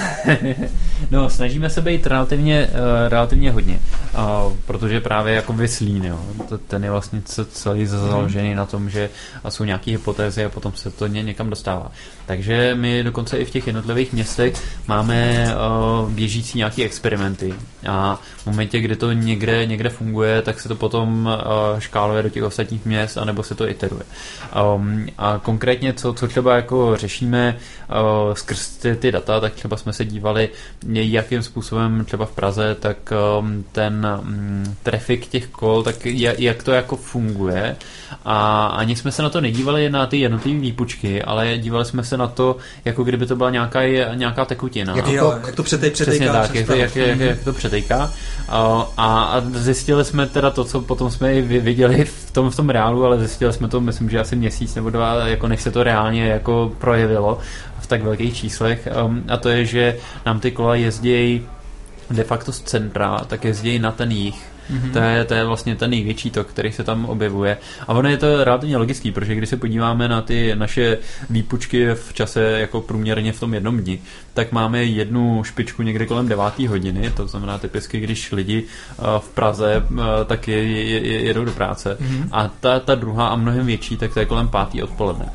no, 1.11 1.29
snažíme 1.29 1.69
se 1.69 1.81
být 1.81 2.07
relativně, 2.07 2.67
uh, 2.67 3.09
relativně 3.09 3.51
hodně, 3.51 3.79
uh, 4.13 4.53
protože 4.65 5.01
právě 5.01 5.33
jako 5.33 5.53
vyslín, 5.53 6.05
jo. 6.05 6.19
ten 6.67 6.83
je 6.83 6.91
vlastně 6.91 7.21
celý 7.51 7.85
založený 7.85 8.49
mm. 8.49 8.55
na 8.55 8.65
tom, 8.65 8.89
že 8.89 9.09
jsou 9.49 9.63
nějaké 9.63 9.91
hypotézy 9.91 10.45
a 10.45 10.49
potom 10.49 10.73
se 10.75 10.91
to 10.91 11.07
ně, 11.07 11.23
někam 11.23 11.49
dostává. 11.49 11.91
Takže 12.25 12.75
my 12.75 13.03
dokonce 13.03 13.37
i 13.37 13.45
v 13.45 13.51
těch 13.51 13.67
jednotlivých 13.67 14.13
městech 14.13 14.53
máme 14.87 15.47
uh, 16.03 16.11
běžící 16.11 16.57
nějaké 16.57 16.83
experimenty 16.83 17.53
a 17.87 18.19
v 18.37 18.45
momentě, 18.45 18.79
kdy 18.79 18.95
to 18.95 19.11
někde, 19.11 19.65
někde 19.65 19.89
funguje, 19.89 20.41
tak 20.41 20.59
se 20.59 20.67
to 20.67 20.75
potom 20.75 21.32
škáluje 21.79 22.23
do 22.23 22.29
těch 22.29 22.43
ostatních 22.43 22.85
měst, 22.85 23.17
anebo 23.17 23.43
se 23.43 23.55
to 23.55 23.69
iteruje. 23.69 24.03
Um, 24.75 25.07
a 25.17 25.39
konkrétně, 25.43 25.93
co, 25.93 26.13
co 26.13 26.27
třeba 26.27 26.55
jako 26.55 26.97
řešíme 26.97 27.57
uh, 27.89 28.33
skrz 28.33 28.69
ty, 28.69 28.95
ty 28.95 29.11
data, 29.11 29.39
tak 29.39 29.53
třeba 29.53 29.77
jsme 29.77 29.93
se 29.93 30.05
dívali, 30.05 30.49
jakým 30.87 31.43
způsobem 31.43 32.05
třeba 32.05 32.25
v 32.25 32.31
Praze, 32.31 32.75
tak 32.79 32.97
um, 33.39 33.65
ten 33.71 34.19
um, 34.21 34.75
trafik 34.83 35.27
těch 35.27 35.47
kol, 35.47 35.83
tak 35.83 36.05
jak, 36.05 36.39
jak 36.39 36.63
to 36.63 36.71
jako 36.71 36.95
funguje 36.95 37.75
a 38.25 38.67
ani 38.67 38.95
jsme 38.95 39.11
se 39.11 39.23
na 39.23 39.29
to 39.29 39.41
nedívali 39.41 39.89
na 39.89 40.05
ty 40.05 40.17
jednotlivé 40.17 40.59
výpučky, 40.59 41.23
ale 41.23 41.57
dívali 41.57 41.85
jsme 41.85 42.03
se 42.03 42.17
na 42.17 42.27
to, 42.27 42.57
jako 42.85 43.03
kdyby 43.03 43.25
to 43.25 43.35
byla 43.35 43.49
nějaká, 43.49 43.85
nějaká 44.13 44.45
tekutina. 44.45 44.95
Jak, 44.95 45.07
jo, 45.07 45.39
jak 45.45 45.55
to 45.55 45.63
přetej, 45.63 45.91
přetejká. 45.91 46.41
Přesně 46.41 46.65
tak, 46.65 46.77
jak, 46.77 46.95
jak, 46.95 46.95
jak, 46.95 47.19
jak, 47.19 47.43
to 47.43 47.53
přetejká. 47.53 48.11
A, 48.47 48.89
a 48.97 49.41
zjistili 49.53 50.05
jsme 50.05 50.27
teda 50.27 50.51
to, 50.51 50.63
co 50.63 50.81
potom 50.81 51.11
jsme 51.11 51.22
i 51.31 51.41
viděli 51.41 52.05
v 52.05 52.31
tom, 52.31 52.49
v 52.49 52.55
tom 52.55 52.69
reálu, 52.69 53.05
ale 53.05 53.19
zjistili 53.19 53.53
jsme 53.53 53.67
to, 53.67 53.81
myslím, 53.81 54.09
že 54.09 54.19
asi 54.19 54.35
měsíc 54.35 54.75
nebo 54.75 54.89
dva, 54.89 55.27
jako 55.27 55.47
než 55.47 55.61
se 55.61 55.71
to 55.71 55.83
reálně 55.83 56.27
jako 56.27 56.71
projevilo 56.77 57.39
v 57.79 57.87
tak 57.87 58.03
velkých 58.03 58.35
číslech. 58.35 58.87
Um, 59.05 59.23
a 59.27 59.37
to 59.37 59.49
je, 59.49 59.65
že 59.65 59.97
nám 60.25 60.39
ty 60.39 60.51
kola 60.51 60.75
jezdí 60.75 61.47
de 62.11 62.23
facto 62.23 62.51
z 62.51 62.61
centra, 62.61 63.19
tak 63.27 63.45
jezdí 63.45 63.79
na 63.79 63.91
ten 63.91 64.11
jich 64.11 64.52
Mm-hmm. 64.71 64.91
To, 64.91 64.99
je, 64.99 65.23
to 65.25 65.33
je 65.33 65.45
vlastně 65.45 65.75
ten 65.75 65.89
největší 65.89 66.31
tok, 66.31 66.47
který 66.47 66.71
se 66.71 66.83
tam 66.83 67.05
objevuje. 67.05 67.57
A 67.87 67.93
ono 67.93 68.09
je 68.09 68.17
to 68.17 68.43
relativně 68.43 68.77
logický, 68.77 69.11
protože 69.11 69.35
když 69.35 69.49
se 69.49 69.57
podíváme 69.57 70.07
na 70.07 70.21
ty 70.21 70.55
naše 70.55 70.97
výpučky 71.29 71.87
v 71.93 72.13
čase 72.13 72.41
jako 72.41 72.81
průměrně 72.81 73.33
v 73.33 73.39
tom 73.39 73.53
jednom 73.53 73.77
dni, 73.77 73.99
tak 74.33 74.51
máme 74.51 74.83
jednu 74.83 75.43
špičku 75.43 75.81
někde 75.81 76.05
kolem 76.05 76.27
9. 76.27 76.59
hodiny, 76.59 77.11
to 77.15 77.27
znamená 77.27 77.57
typicky, 77.57 77.99
když 77.99 78.31
lidi 78.31 78.63
uh, 78.63 79.05
v 79.19 79.29
Praze 79.29 79.83
tak 80.25 80.47
je, 80.47 80.63
je, 80.63 81.07
je, 81.07 81.21
jedou 81.21 81.45
do 81.45 81.51
práce. 81.51 81.97
Mm-hmm. 82.01 82.27
A 82.31 82.47
ta, 82.59 82.79
ta 82.79 82.95
druhá 82.95 83.27
a 83.27 83.35
mnohem 83.35 83.65
větší, 83.65 83.97
tak 83.97 84.13
to 84.13 84.19
je 84.19 84.25
kolem 84.25 84.49
5. 84.71 84.83
odpoledne. 84.83 85.29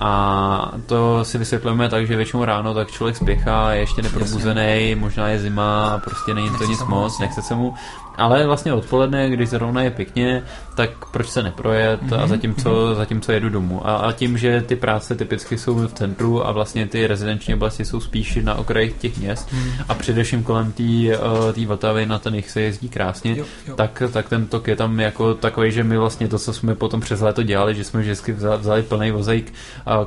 A 0.00 0.72
to 0.86 1.24
si 1.24 1.38
vysvětlujeme 1.38 1.88
tak, 1.88 2.06
že 2.06 2.16
většinou 2.16 2.44
ráno 2.44 2.74
tak 2.74 2.90
člověk 2.90 3.16
spěchá, 3.16 3.72
je 3.72 3.80
ještě 3.80 4.02
neprobuzený, 4.02 4.94
možná 4.94 5.28
je 5.28 5.38
zima, 5.38 6.00
prostě 6.04 6.34
není 6.34 6.50
to 6.58 6.64
nic 6.64 6.82
moc, 6.84 7.18
nechce 7.18 7.42
se 7.42 7.54
mu 7.54 7.74
ale 8.16 8.46
vlastně 8.46 8.72
odpoledne, 8.72 9.30
když 9.30 9.48
zrovna 9.48 9.82
je 9.82 9.90
pěkně, 9.90 10.42
tak 10.74 10.90
proč 11.10 11.28
se 11.28 11.42
neprojet 11.42 12.02
mm-hmm. 12.02 12.14
a 12.14 12.18
mhm, 12.18 12.28
zatímco, 12.28 12.70
mm-hmm. 12.70 12.94
zatímco 12.94 13.32
jedu 13.32 13.48
domů. 13.48 13.88
A, 13.88 13.96
a 13.96 14.12
tím, 14.12 14.38
že 14.38 14.60
ty 14.60 14.76
práce 14.76 15.14
typicky 15.14 15.58
jsou 15.58 15.74
v 15.74 15.92
centru 15.92 16.46
a 16.46 16.52
vlastně 16.52 16.86
ty 16.86 17.06
rezidenční 17.06 17.54
oblasti 17.54 17.84
jsou 17.84 18.00
spíš 18.00 18.38
na 18.42 18.54
okrajích 18.54 18.92
těch 18.92 19.18
měst 19.18 19.48
mm-hmm. 19.52 19.84
a 19.88 19.94
především 19.94 20.42
kolem 20.42 20.72
té 20.72 20.82
uh, 20.82 21.66
Vltavy 21.66 22.06
na 22.06 22.18
ten 22.18 22.34
jich 22.34 22.50
se 22.50 22.60
jezdí 22.60 22.88
krásně, 22.88 23.36
jo, 23.36 23.44
jo. 23.68 23.74
Tak, 23.76 24.02
tak 24.12 24.28
ten 24.28 24.46
tok 24.46 24.68
je 24.68 24.76
tam 24.76 25.00
jako 25.00 25.34
takový, 25.34 25.72
že 25.72 25.84
my 25.84 25.98
vlastně 25.98 26.28
to, 26.28 26.38
co 26.38 26.52
jsme 26.52 26.74
potom 26.74 27.00
přes 27.00 27.20
léto 27.20 27.42
dělali, 27.42 27.74
že 27.74 27.84
jsme 27.84 28.00
vždycky 28.00 28.32
vzali, 28.32 28.82
plný 28.82 29.10
vozejk 29.10 29.52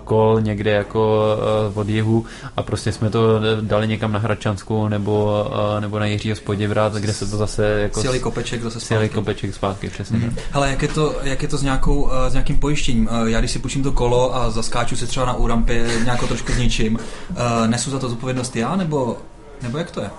kol 0.04 0.42
někde 0.42 0.72
jako 0.72 1.36
uh, 1.72 1.80
od 1.80 1.90
jihu 1.90 2.26
a 2.58 2.64
prostě 2.64 2.92
jsme 2.92 3.10
to 3.10 3.40
dali 3.62 3.88
někam 3.88 4.12
na 4.12 4.20
Hradčanskou 4.20 4.88
nebo, 4.88 5.46
uh, 5.50 5.82
nebo 5.82 6.00
na 6.00 6.06
Jiřího 6.06 6.36
Spoděvrat, 6.36 6.94
kde 6.94 7.14
se 7.14 7.26
to 7.30 7.38
zase 7.38 7.90
jako 7.94 8.02
Sjeli 8.02 8.20
kopeček 8.20 8.62
zase 8.62 8.80
zpátky. 8.80 8.88
Sjeli 8.88 9.10
kopeček 9.10 9.56
zpátky, 9.56 9.90
přesně 9.90 10.18
mm. 10.18 10.36
Hele, 10.52 10.70
jak 10.70 10.82
je 10.82 10.88
to, 10.88 11.16
jak 11.24 11.42
je 11.42 11.48
to 11.48 11.58
s, 11.58 11.64
nějakou, 11.64 12.02
uh, 12.02 12.12
s 12.28 12.34
nějakým 12.34 12.58
pojištěním? 12.58 13.08
Uh, 13.08 13.28
já 13.28 13.40
když 13.40 13.52
si 13.52 13.60
půjčím 13.60 13.84
to 13.84 13.92
kolo 13.92 14.36
a 14.36 14.50
zaskáču 14.50 14.96
si 14.96 15.08
třeba 15.08 15.26
na 15.26 15.34
úrampě 15.34 15.88
nějakou 16.04 16.28
trošku 16.28 16.52
s 16.52 16.58
ničím, 16.58 16.96
uh, 16.96 17.68
nesu 17.68 17.92
za 17.92 18.00
to 18.00 18.10
zodpovědnost 18.10 18.56
já, 18.56 18.76
nebo, 18.76 19.18
nebo 19.62 19.78
jak 19.78 19.92
to 19.92 20.02
je? 20.02 20.10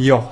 Jo, 0.00 0.28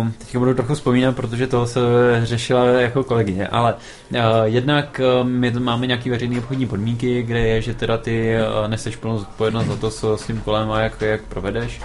uh, 0.00 0.08
teďka 0.18 0.38
budu 0.38 0.54
trochu 0.54 0.74
vzpomínat, 0.74 1.16
protože 1.16 1.46
to 1.46 1.66
se 1.66 1.80
řešila 2.22 2.64
jako 2.64 3.04
kolegyně, 3.04 3.48
ale 3.48 3.74
uh, 3.74 4.18
jednak 4.44 5.00
uh, 5.20 5.28
my 5.28 5.50
máme 5.50 5.86
nějaké 5.86 6.10
veřejné 6.10 6.38
obchodní 6.38 6.66
podmínky, 6.66 7.22
kde 7.22 7.38
je, 7.38 7.62
že 7.62 7.74
teda 7.74 7.98
ty 7.98 8.36
uh, 8.36 8.68
neseš 8.68 8.96
plnou 8.96 9.18
zodpovědnost 9.18 9.66
za 9.66 9.76
to, 9.76 9.90
co 9.90 10.16
s 10.16 10.26
tím 10.26 10.40
kolem 10.40 10.72
a 10.72 10.80
jak, 10.80 11.00
jak 11.00 11.22
provedeš. 11.22 11.80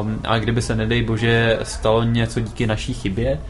Um, 0.00 0.20
a 0.24 0.38
kdyby 0.38 0.62
se, 0.62 0.74
nedej 0.76 1.02
bože, 1.02 1.58
stalo 1.62 2.04
něco 2.04 2.40
díky 2.40 2.66
naší 2.66 2.94
chybě, 2.94 3.40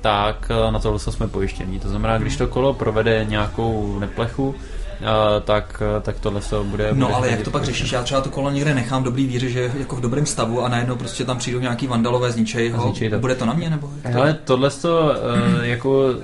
tak 0.00 0.52
uh, 0.66 0.72
na 0.72 0.78
to 0.78 0.98
jsme 0.98 1.28
pojištění. 1.28 1.80
To 1.80 1.88
znamená, 1.88 2.18
když 2.18 2.36
to 2.36 2.46
kolo 2.46 2.74
provede 2.74 3.26
nějakou 3.28 3.98
neplechu, 3.98 4.54
tak, 5.44 5.82
tak 6.02 6.20
tohle 6.20 6.42
se 6.42 6.56
bude... 6.62 6.88
No 6.92 7.06
bude 7.06 7.16
ale 7.16 7.30
jak 7.30 7.42
to 7.42 7.50
pak 7.50 7.64
řešíš? 7.64 7.92
Já 7.92 8.02
třeba 8.02 8.20
to 8.20 8.30
kolo 8.30 8.50
někde 8.50 8.74
nechám 8.74 9.02
dobrý 9.02 9.26
víře, 9.26 9.48
že 9.48 9.72
jako 9.78 9.96
v 9.96 10.00
dobrém 10.00 10.26
stavu 10.26 10.62
a 10.62 10.68
najednou 10.68 10.96
prostě 10.96 11.24
tam 11.24 11.38
přijdou 11.38 11.60
nějaký 11.60 11.86
vandalové, 11.86 12.32
zničej 12.32 12.70
ho. 12.70 12.82
Zničej 12.82 13.10
to. 13.10 13.18
Bude 13.18 13.34
to 13.34 13.46
na 13.46 13.52
mě 13.52 13.70
nebo? 13.70 13.90
Hele, 14.02 14.38
tohle 14.44 14.70
to 14.70 15.14
uh, 15.58 15.64
jako 15.64 16.14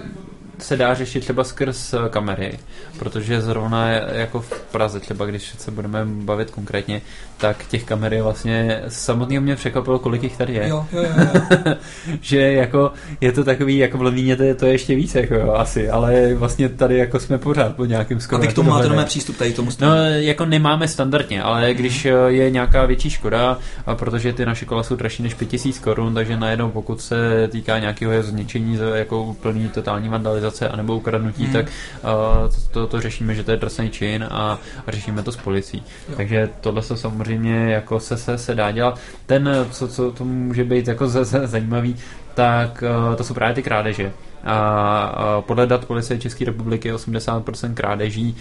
se 0.59 0.77
dá 0.77 0.95
řešit 0.95 1.21
třeba 1.21 1.45
skrz 1.45 1.95
eh, 1.95 2.09
kamery, 2.11 2.59
protože 2.99 3.41
zrovna 3.41 3.89
jako 3.91 4.41
v 4.41 4.63
Praze, 4.73 5.01
třeba 5.01 5.27
když 5.27 5.55
se 5.59 5.71
budeme 5.71 6.05
bavit 6.05 6.51
konkrétně, 6.51 7.03
tak 7.37 7.67
těch 7.67 7.85
kamer 7.85 8.15
je 8.15 8.23
vlastně 8.23 8.83
samotného 8.89 9.43
mě 9.43 9.57
překvapilo, 9.57 9.99
kolik 9.99 10.23
jich 10.23 10.37
tady 10.37 10.55
je. 10.55 10.69
Jo, 10.69 10.87
jo, 10.93 11.03
jo, 11.03 11.11
jo. 11.19 11.75
že 12.21 12.53
jako 12.53 12.93
je 13.21 13.33
to 13.33 13.45
takový, 13.45 13.79
jako 13.79 13.99
v 13.99 14.03
Londýně 14.03 14.37
to 14.37 14.43
je, 14.43 14.55
to 14.55 14.67
je 14.67 14.73
ještě 14.73 14.95
více, 14.95 15.21
jako 15.21 15.35
jo, 15.35 15.53
asi, 15.53 15.91
ale 15.91 16.35
vlastně 16.35 16.69
tady 16.69 16.99
jako 16.99 17.21
jsme 17.21 17.39
pořád 17.39 17.77
po 17.77 17.85
nějakým 17.85 18.21
skoro. 18.21 18.43
A 18.43 18.47
vy 18.47 18.49
k 18.49 18.55
tomu 18.55 18.71
máte 18.71 18.89
nové 18.89 19.05
přístup 19.05 19.37
tady 19.37 19.53
tomu 19.53 19.71
No, 19.81 19.95
jako 20.05 20.47
nemáme 20.47 20.89
standardně, 20.89 21.43
ale 21.43 21.75
když 21.75 22.07
eh, 22.07 22.13
je 22.29 22.51
nějaká 22.51 22.87
větší 22.87 23.11
škoda, 23.11 23.59
a 23.87 23.95
protože 23.95 24.33
ty 24.33 24.47
naše 24.47 24.65
kola 24.65 24.83
jsou 24.83 24.97
dražší 24.97 25.23
než 25.23 25.35
5000 25.35 25.79
korun, 25.79 26.15
takže 26.15 26.37
najednou 26.37 26.71
pokud 26.71 27.01
se 27.01 27.49
týká 27.49 27.79
nějakého 27.79 28.23
zničení 28.23 28.79
jako 28.95 29.23
úplný 29.23 29.69
totální 29.69 30.09
vandalizace 30.09 30.46
anebo 30.69 30.97
ukradnutí, 30.97 31.45
hmm. 31.45 31.53
tak 31.53 31.67
uh, 31.67 32.11
to, 32.49 32.61
to, 32.71 32.87
to, 32.87 33.01
řešíme, 33.01 33.35
že 33.35 33.45
to 33.45 33.51
je 33.51 33.57
trestný 33.57 33.91
čin 33.91 34.27
a, 34.31 34.59
a 34.87 34.91
řešíme 34.91 35.23
to 35.23 35.33
s 35.33 35.37
policií. 35.37 35.83
Jo. 36.09 36.15
Takže 36.17 36.49
tohle 36.61 36.83
se 36.83 36.97
samozřejmě 36.97 37.73
jako 37.73 38.01
se, 38.01 38.17
se, 38.17 38.39
se 38.39 38.55
dá 38.55 38.71
dělat. 38.71 39.01
Ten, 39.27 39.67
co, 39.71 39.89
co 39.89 40.13
to 40.13 40.25
může 40.25 40.65
být 40.65 40.89
jako 40.89 41.09
z, 41.09 41.25
z, 41.25 41.47
zajímavý, 41.47 41.97
tak 42.35 42.85
uh, 43.09 43.15
to 43.15 43.25
jsou 43.25 43.35
právě 43.35 43.55
ty 43.55 43.63
krádeže. 43.63 44.13
A 44.47 45.43
podle 45.47 45.67
dat 45.67 45.85
policie 45.85 46.19
České 46.19 46.45
republiky 46.45 46.93
80% 46.93 47.75
krádeží 47.75 48.37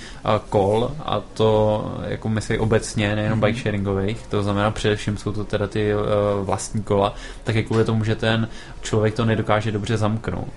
kol 0.49 0.91
a 1.05 1.19
to 1.33 1.83
jako 2.07 2.29
myslí 2.29 2.57
obecně, 2.57 3.15
nejenom 3.15 3.39
bike 3.39 3.59
sharingových, 3.59 4.27
to 4.27 4.43
znamená 4.43 4.71
především 4.71 5.17
jsou 5.17 5.31
to 5.31 5.43
teda 5.43 5.67
ty 5.67 5.95
uh, 5.95 6.01
vlastní 6.45 6.83
kola, 6.83 7.15
tak 7.43 7.55
je 7.55 7.63
kvůli 7.63 7.85
tomu, 7.85 8.03
že 8.03 8.15
ten 8.15 8.49
člověk 8.81 9.15
to 9.15 9.25
nedokáže 9.25 9.71
dobře 9.71 9.97
zamknout. 9.97 10.53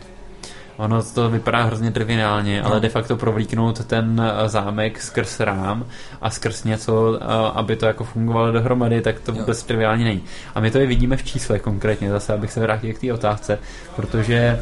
Ono 0.78 1.02
to 1.02 1.30
vypadá 1.30 1.62
hrozně 1.62 1.90
triviálně, 1.90 2.62
no. 2.62 2.66
ale 2.66 2.80
de 2.80 2.88
facto 2.88 3.16
provlíknout 3.16 3.84
ten 3.84 4.22
eh, 4.24 4.48
zámek 4.48 5.02
skrz 5.02 5.40
rám 5.40 5.86
a 6.20 6.30
skrz 6.30 6.64
něco, 6.64 7.18
eh, 7.20 7.24
aby 7.54 7.76
to 7.76 7.86
jako 7.86 8.04
fungovalo 8.04 8.52
dohromady, 8.52 9.00
tak 9.00 9.20
to 9.20 9.32
vůbec 9.32 9.60
jo. 9.60 9.66
triviálně 9.66 10.04
není. 10.04 10.22
A 10.54 10.60
my 10.60 10.70
to 10.70 10.78
i 10.78 10.86
vidíme 10.86 11.16
v 11.16 11.24
číslech 11.24 11.62
konkrétně, 11.62 12.10
zase 12.10 12.34
abych 12.34 12.52
se 12.52 12.60
vrátil 12.60 12.94
k 12.94 12.98
té 12.98 13.12
otázce, 13.12 13.58
protože 13.96 14.60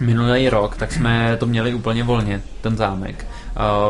minulý 0.00 0.48
rok 0.48 0.76
tak 0.76 0.92
jsme 0.92 1.36
to 1.36 1.46
měli 1.46 1.74
úplně 1.74 2.04
volně, 2.04 2.40
ten 2.60 2.76
zámek 2.76 3.26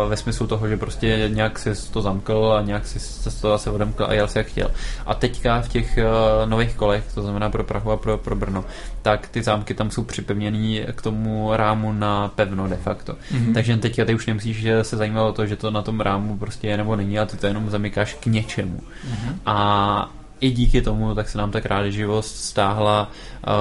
ve 0.09 0.17
smyslu 0.17 0.47
toho, 0.47 0.69
že 0.69 0.77
prostě 0.77 1.31
nějak 1.33 1.59
si 1.59 1.93
to 1.93 2.03
zamkl 2.03 2.53
a 2.59 2.63
nějak 2.63 2.87
si 2.87 3.23
to 3.41 3.51
zase 3.51 3.71
odemkl 3.71 4.05
a 4.05 4.13
jel 4.13 4.29
si 4.29 4.39
jak 4.39 4.47
chtěl. 4.47 4.71
A 5.07 5.15
teďka 5.15 5.61
v 5.61 5.69
těch 5.69 5.99
nových 6.45 6.75
kolech, 6.75 7.05
to 7.15 7.23
znamená 7.23 7.51
pro 7.51 7.65
Prahu 7.65 7.91
a 7.91 7.97
pro, 7.97 8.19
pro 8.19 8.37
Brno, 8.37 8.65
tak 9.03 9.29
ty 9.29 9.43
zámky 9.43 9.75
tam 9.75 9.91
jsou 9.91 10.05
připevněný 10.05 10.81
k 10.93 11.03
tomu 11.03 11.51
rámu 11.57 11.93
na 11.93 12.29
pevno 12.29 12.69
de 12.69 12.77
facto. 12.77 13.13
Mm-hmm. 13.13 13.55
Takže 13.55 13.77
teďka 13.77 14.05
ty 14.05 14.15
už 14.15 14.27
nemusíš 14.27 14.67
se 14.83 14.97
zajímat 14.97 15.23
o 15.23 15.33
to, 15.33 15.47
že 15.47 15.57
to 15.57 15.71
na 15.71 15.83
tom 15.83 16.01
rámu 16.01 16.39
prostě 16.39 16.69
je 16.69 16.77
nebo 16.77 16.97
není 16.97 17.19
a 17.19 17.27
ty 17.27 17.37
to 17.37 17.47
jenom 17.47 17.71
zamykáš 17.71 18.15
k 18.15 18.27
něčemu. 18.27 18.81
Mm-hmm. 18.81 19.35
A 19.47 20.11
i 20.41 20.51
díky 20.51 20.83
tomu 20.83 21.15
tak 21.15 21.29
se 21.29 21.39
nám 21.39 21.51
ta 21.51 21.61
krádeživost 21.61 22.37
stáhla. 22.37 23.11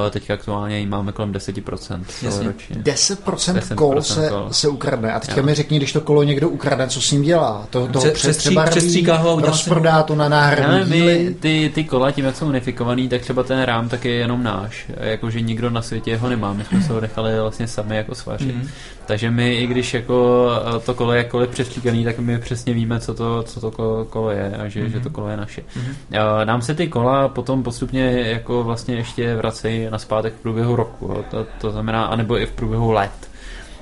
Teď 0.09 0.29
aktuálně 0.29 0.79
ji 0.79 0.85
máme 0.85 1.11
kolem 1.11 1.31
10% 1.33 2.03
ročně. 2.45 2.75
10%, 2.75 3.55
10% 3.55 3.75
kol 3.75 4.01
se, 4.01 4.29
kol. 4.29 4.47
se 4.51 4.67
ukradne. 4.67 5.13
A 5.13 5.19
teďka 5.19 5.41
mi 5.41 5.55
řekni, 5.55 5.77
když 5.77 5.93
to 5.93 6.01
kolo 6.01 6.23
někdo 6.23 6.49
ukradne, 6.49 6.87
co 6.87 7.01
s 7.01 7.11
ním 7.11 7.21
dělá? 7.21 7.67
To, 7.69 7.87
toho 7.87 8.05
Pře- 8.05 8.11
přestřebarví, 8.11 9.05
rozprodá 9.41 10.03
to 10.03 10.15
na 10.15 10.29
náhradní 10.29 10.91
díly. 10.91 11.35
Ty, 11.39 11.71
ty 11.75 11.83
kola 11.83 12.11
tím, 12.11 12.25
jak 12.25 12.35
jsou 12.35 12.47
unifikovaný, 12.47 13.09
tak 13.09 13.21
třeba 13.21 13.43
ten 13.43 13.61
rám 13.61 13.89
tak 13.89 14.05
je 14.05 14.11
jenom 14.11 14.43
náš. 14.43 14.85
Jakože 14.99 15.41
nikdo 15.41 15.69
na 15.69 15.81
světě 15.81 16.17
ho 16.17 16.29
nemá. 16.29 16.53
My 16.53 16.65
jsme 16.65 16.81
se 16.81 16.93
ho 16.93 17.01
nechali 17.01 17.39
vlastně 17.39 17.67
sami 17.67 17.95
jako 17.95 18.15
svařit. 18.15 18.55
Mm. 18.55 18.69
Takže 19.09 19.31
my, 19.31 19.55
i 19.55 19.67
když 19.67 19.93
jako 19.93 20.49
eh, 20.75 20.79
to 20.79 20.93
kolo 20.93 21.13
je 21.13 21.17
jakkoliv 21.17 21.49
přestříkaný, 21.49 22.03
tak 22.03 22.19
my 22.19 22.37
přesně 22.37 22.73
víme, 22.73 22.99
co 22.99 23.13
to, 23.13 23.43
co 23.43 23.71
to 23.71 24.05
kolo 24.09 24.31
je 24.31 24.57
a 24.57 24.67
že, 24.67 24.83
mm-hmm. 24.83 24.91
že 24.91 24.99
to 24.99 25.09
kolo 25.09 25.29
je 25.29 25.37
naše. 25.37 25.61
Mm-hmm. 25.61 26.45
Nám 26.45 26.61
se 26.61 26.75
ty 26.75 26.87
kola 26.87 27.27
potom 27.27 27.63
postupně 27.63 28.23
jako 28.25 28.63
vlastně 28.63 28.95
ještě 28.95 29.35
vracejí 29.35 29.87
na 29.89 29.97
zpátek 29.97 30.33
v 30.33 30.41
průběhu 30.41 30.75
roku. 30.75 31.23
To, 31.31 31.45
to 31.61 31.71
znamená, 31.71 32.05
anebo 32.05 32.39
i 32.39 32.45
v 32.45 32.51
průběhu 32.51 32.91
let 32.91 33.28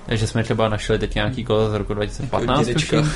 že 0.10 0.28
jsme 0.28 0.44
třeba 0.44 0.70
našli 0.70 1.00
teď 1.00 1.16
nějaký 1.16 1.44
kolo 1.44 1.70
z 1.70 1.74
roku 1.74 1.94
2015, 1.94 2.68
jako 2.68 3.08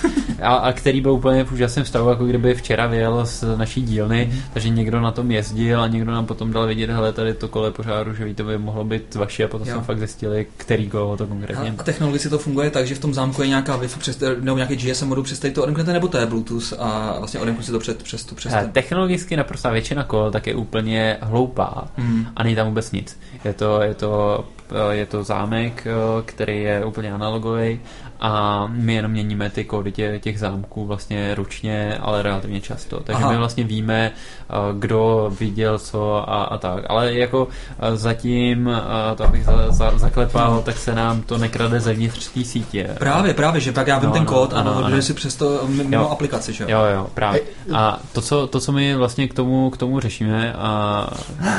a, 0.42 0.56
a 0.56 0.74
který 0.74 1.02
byl 1.02 1.12
úplně 1.12 1.44
v 1.44 1.52
úžasném 1.52 1.86
stavu, 1.86 2.10
jako 2.10 2.26
kdyby 2.26 2.54
včera 2.54 2.88
vyjel 2.88 3.26
z 3.26 3.44
naší 3.56 3.82
dílny, 3.82 4.30
mm. 4.32 4.40
takže 4.54 4.70
někdo 4.70 5.02
na 5.02 5.12
tom 5.12 5.32
jezdil 5.32 5.82
a 5.82 5.88
někdo 5.88 6.12
nám 6.12 6.26
potom 6.26 6.52
dal 6.52 6.68
vidět, 6.68 6.90
hele, 6.90 7.14
tady 7.14 7.34
to 7.34 7.48
kole 7.48 7.72
pořád 7.72 8.08
že 8.08 8.34
to 8.34 8.44
by 8.44 8.58
mohlo 8.58 8.84
být 8.84 9.16
vaše 9.16 9.44
a 9.44 9.48
potom 9.48 9.68
jo. 9.68 9.74
jsme 9.74 9.84
fakt 9.84 9.98
zjistili, 9.98 10.48
který 10.58 10.90
kolo 10.90 11.18
to 11.18 11.28
konkrétně. 11.28 11.70
A, 11.70 11.74
a 11.82 11.84
technologicky 11.84 12.30
to 12.30 12.38
funguje 12.38 12.70
tak, 12.70 12.88
že 12.88 12.96
v 12.96 13.00
tom 13.00 13.14
zámku 13.14 13.42
je 13.42 13.48
nějaká 13.48 13.78
Wi-Fi 13.78 14.00
přes, 14.00 14.20
nebo 14.40 14.58
nějaký 14.58 14.76
GSM 14.76 15.08
modu 15.08 15.24
přes 15.24 15.40
to 15.40 15.64
odemknete, 15.64 15.94
nebo 15.94 16.08
to 16.08 16.18
je 16.18 16.26
Bluetooth 16.26 16.74
a 16.80 17.16
vlastně 17.20 17.40
odemknete 17.40 17.66
si 17.66 17.72
to 17.72 17.80
před, 17.80 18.04
přes 18.04 18.26
tu 18.26 18.36
přes 18.36 18.54
ten. 18.54 18.72
Technologicky 18.72 19.38
naprosto 19.38 19.72
většina 19.72 20.04
kol 20.04 20.32
tak 20.32 20.48
je 20.48 20.56
úplně 20.56 21.18
hloupá 21.22 21.88
mm. 21.98 22.28
a 22.36 22.44
není 22.44 22.56
tam 22.56 22.68
vůbec 22.68 22.92
nic. 22.92 23.20
Je 23.44 23.54
to, 23.54 23.82
je 23.82 23.94
to 23.94 24.44
je 24.92 25.06
to 25.06 25.24
zámek, 25.24 25.88
eh, 25.88 26.22
který 26.26 26.64
je 26.64 26.86
úplně 26.86 27.14
analogový 27.14 27.80
a 28.20 28.66
my 28.68 28.94
jenom 28.94 29.12
měníme 29.12 29.50
ty 29.50 29.64
kódy 29.64 29.92
tě, 29.92 30.20
těch 30.20 30.40
zámků 30.40 30.86
vlastně 30.86 31.36
ručně, 31.36 31.98
ale 32.02 32.22
relativně 32.22 32.62
často. 32.62 33.00
Takže 33.00 33.24
Aha. 33.24 33.32
my 33.32 33.38
vlastně 33.38 33.64
víme, 33.64 34.12
eh, 34.12 34.54
kdo 34.80 35.32
viděl 35.40 35.80
co 35.80 36.30
a, 36.30 36.44
a 36.44 36.58
tak. 36.58 36.84
Ale 36.90 37.14
jako 37.14 37.48
zatím, 37.94 38.70
to 39.16 39.24
abych 39.24 39.46
za, 39.46 39.72
za, 39.72 39.92
zaklepal, 39.98 40.62
tak 40.62 40.78
se 40.78 40.96
nám 40.96 41.22
to 41.22 41.38
nekrade 41.38 41.80
zevnitř 41.80 42.28
té 42.28 42.44
sítě. 42.44 42.90
Právě, 43.00 43.34
právě, 43.34 43.62
že 43.62 43.72
pak 43.72 43.88
já 43.88 44.00
vím 44.00 44.10
no, 44.10 44.14
ten 44.14 44.26
kód 44.26 44.54
ano, 44.54 44.78
a 44.78 44.86
ano. 44.86 45.02
si 45.02 45.14
přes 45.14 45.36
to 45.36 45.68
mimo 45.68 45.96
jo. 45.96 46.10
aplikaci, 46.10 46.54
že 46.54 46.64
jo? 46.64 46.70
Jo, 46.70 46.86
jo, 46.96 47.08
právě. 47.14 47.42
A 47.74 48.00
to, 48.14 48.22
co, 48.22 48.48
to, 48.48 48.60
co 48.60 48.72
my 48.72 48.96
vlastně 48.96 49.28
k 49.28 49.34
tomu, 49.34 49.70
k 49.70 49.78
tomu 49.78 50.00
řešíme, 50.00 50.54
a, 50.54 51.08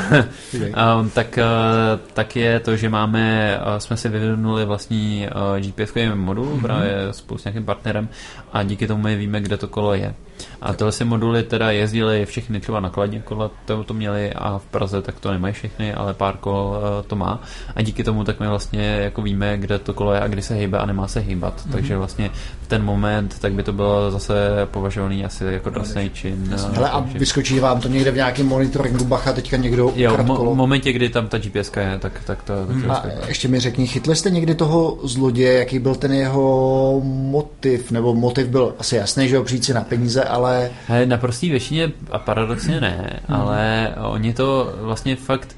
a, 0.73 1.05
tak, 1.13 1.39
tak 2.13 2.35
je 2.35 2.59
to, 2.59 2.75
že 2.75 2.89
máme, 2.89 3.02
jsme 3.77 3.97
si 3.97 4.09
vyvinuli 4.09 4.65
vlastní 4.65 5.27
gps 5.59 5.93
modul, 6.13 6.45
mm-hmm. 6.45 6.61
právě 6.61 6.95
spolu 7.11 7.37
s 7.37 7.43
nějakým 7.43 7.65
partnerem 7.65 8.09
a 8.53 8.63
díky 8.63 8.87
tomu 8.87 9.03
my 9.03 9.15
víme, 9.15 9.41
kde 9.41 9.57
to 9.57 9.67
kolo 9.67 9.93
je. 9.93 10.13
A 10.61 10.73
tyhle 10.73 10.91
si 10.91 11.05
moduly 11.05 11.43
teda 11.43 11.71
jezdily 11.71 12.25
všechny 12.25 12.59
třeba 12.59 12.79
nakladně 12.79 13.19
kola 13.19 13.51
to, 13.65 13.83
to 13.83 13.93
měli 13.93 14.33
a 14.33 14.57
v 14.57 14.65
Praze 14.65 15.01
tak 15.01 15.19
to 15.19 15.31
nemají 15.31 15.53
všechny, 15.53 15.93
ale 15.93 16.13
pár 16.13 16.37
kol 16.37 16.77
uh, 16.77 17.07
to 17.07 17.15
má. 17.15 17.41
A 17.75 17.81
díky 17.81 18.03
tomu 18.03 18.23
tak 18.23 18.39
my 18.39 18.47
vlastně 18.47 18.81
jako 19.03 19.21
víme, 19.21 19.57
kde 19.57 19.79
to 19.79 19.93
kolo 19.93 20.13
je 20.13 20.19
a 20.19 20.27
kdy 20.27 20.41
se 20.41 20.53
hýbe 20.55 20.77
a 20.77 20.85
nemá 20.85 21.07
se 21.07 21.19
hýbat. 21.19 21.53
Mm-hmm. 21.55 21.71
Takže 21.71 21.97
vlastně 21.97 22.31
v 22.61 22.67
ten 22.67 22.83
moment 22.83 23.39
tak 23.39 23.53
by 23.53 23.63
to 23.63 23.73
bylo 23.73 24.11
zase 24.11 24.33
považovaný 24.71 25.25
asi 25.25 25.45
jako 25.45 25.71
trestný 25.71 26.09
čin. 26.09 26.55
Eh, 26.55 26.75
Hele, 26.75 26.89
a 26.89 26.99
vyskočí 26.99 27.59
vám 27.59 27.81
to 27.81 27.87
někde 27.87 28.11
v 28.11 28.15
nějakém 28.15 28.47
monitoringu 28.47 29.05
Bacha 29.05 29.33
teďka 29.33 29.57
někdo 29.57 29.93
Jo, 29.95 30.17
v 30.17 30.19
mo- 30.19 30.55
momentě, 30.55 30.93
kdy 30.93 31.09
tam 31.09 31.27
ta 31.27 31.37
GPS 31.37 31.71
je, 31.77 31.97
tak, 31.99 32.21
tak 32.25 32.43
to... 32.43 32.53
Tak 32.67 32.75
mm. 32.75 32.91
A 32.91 33.05
ještě 33.27 33.47
mi 33.47 33.59
řekni, 33.59 33.87
chytli 33.87 34.15
jste 34.15 34.29
někdy 34.29 34.55
toho 34.55 34.99
zloděje, 35.03 35.59
jaký 35.59 35.79
byl 35.79 35.95
ten 35.95 36.13
jeho 36.13 37.01
motiv, 37.03 37.91
nebo 37.91 38.13
motiv 38.13 38.47
byl 38.47 38.75
asi 38.79 38.95
jasný, 38.95 39.29
že 39.29 39.37
ho 39.37 39.43
přijít 39.43 39.65
si 39.65 39.73
na 39.73 39.81
peníze, 39.81 40.23
ale... 40.33 40.69
He, 40.87 41.05
na 41.05 41.17
prostý 41.17 41.49
většině 41.49 41.91
a 42.11 42.19
paradoxně 42.19 42.81
ne, 42.81 43.19
hmm. 43.27 43.39
ale 43.39 43.93
oni 44.11 44.33
to 44.33 44.73
vlastně 44.81 45.15
fakt 45.15 45.55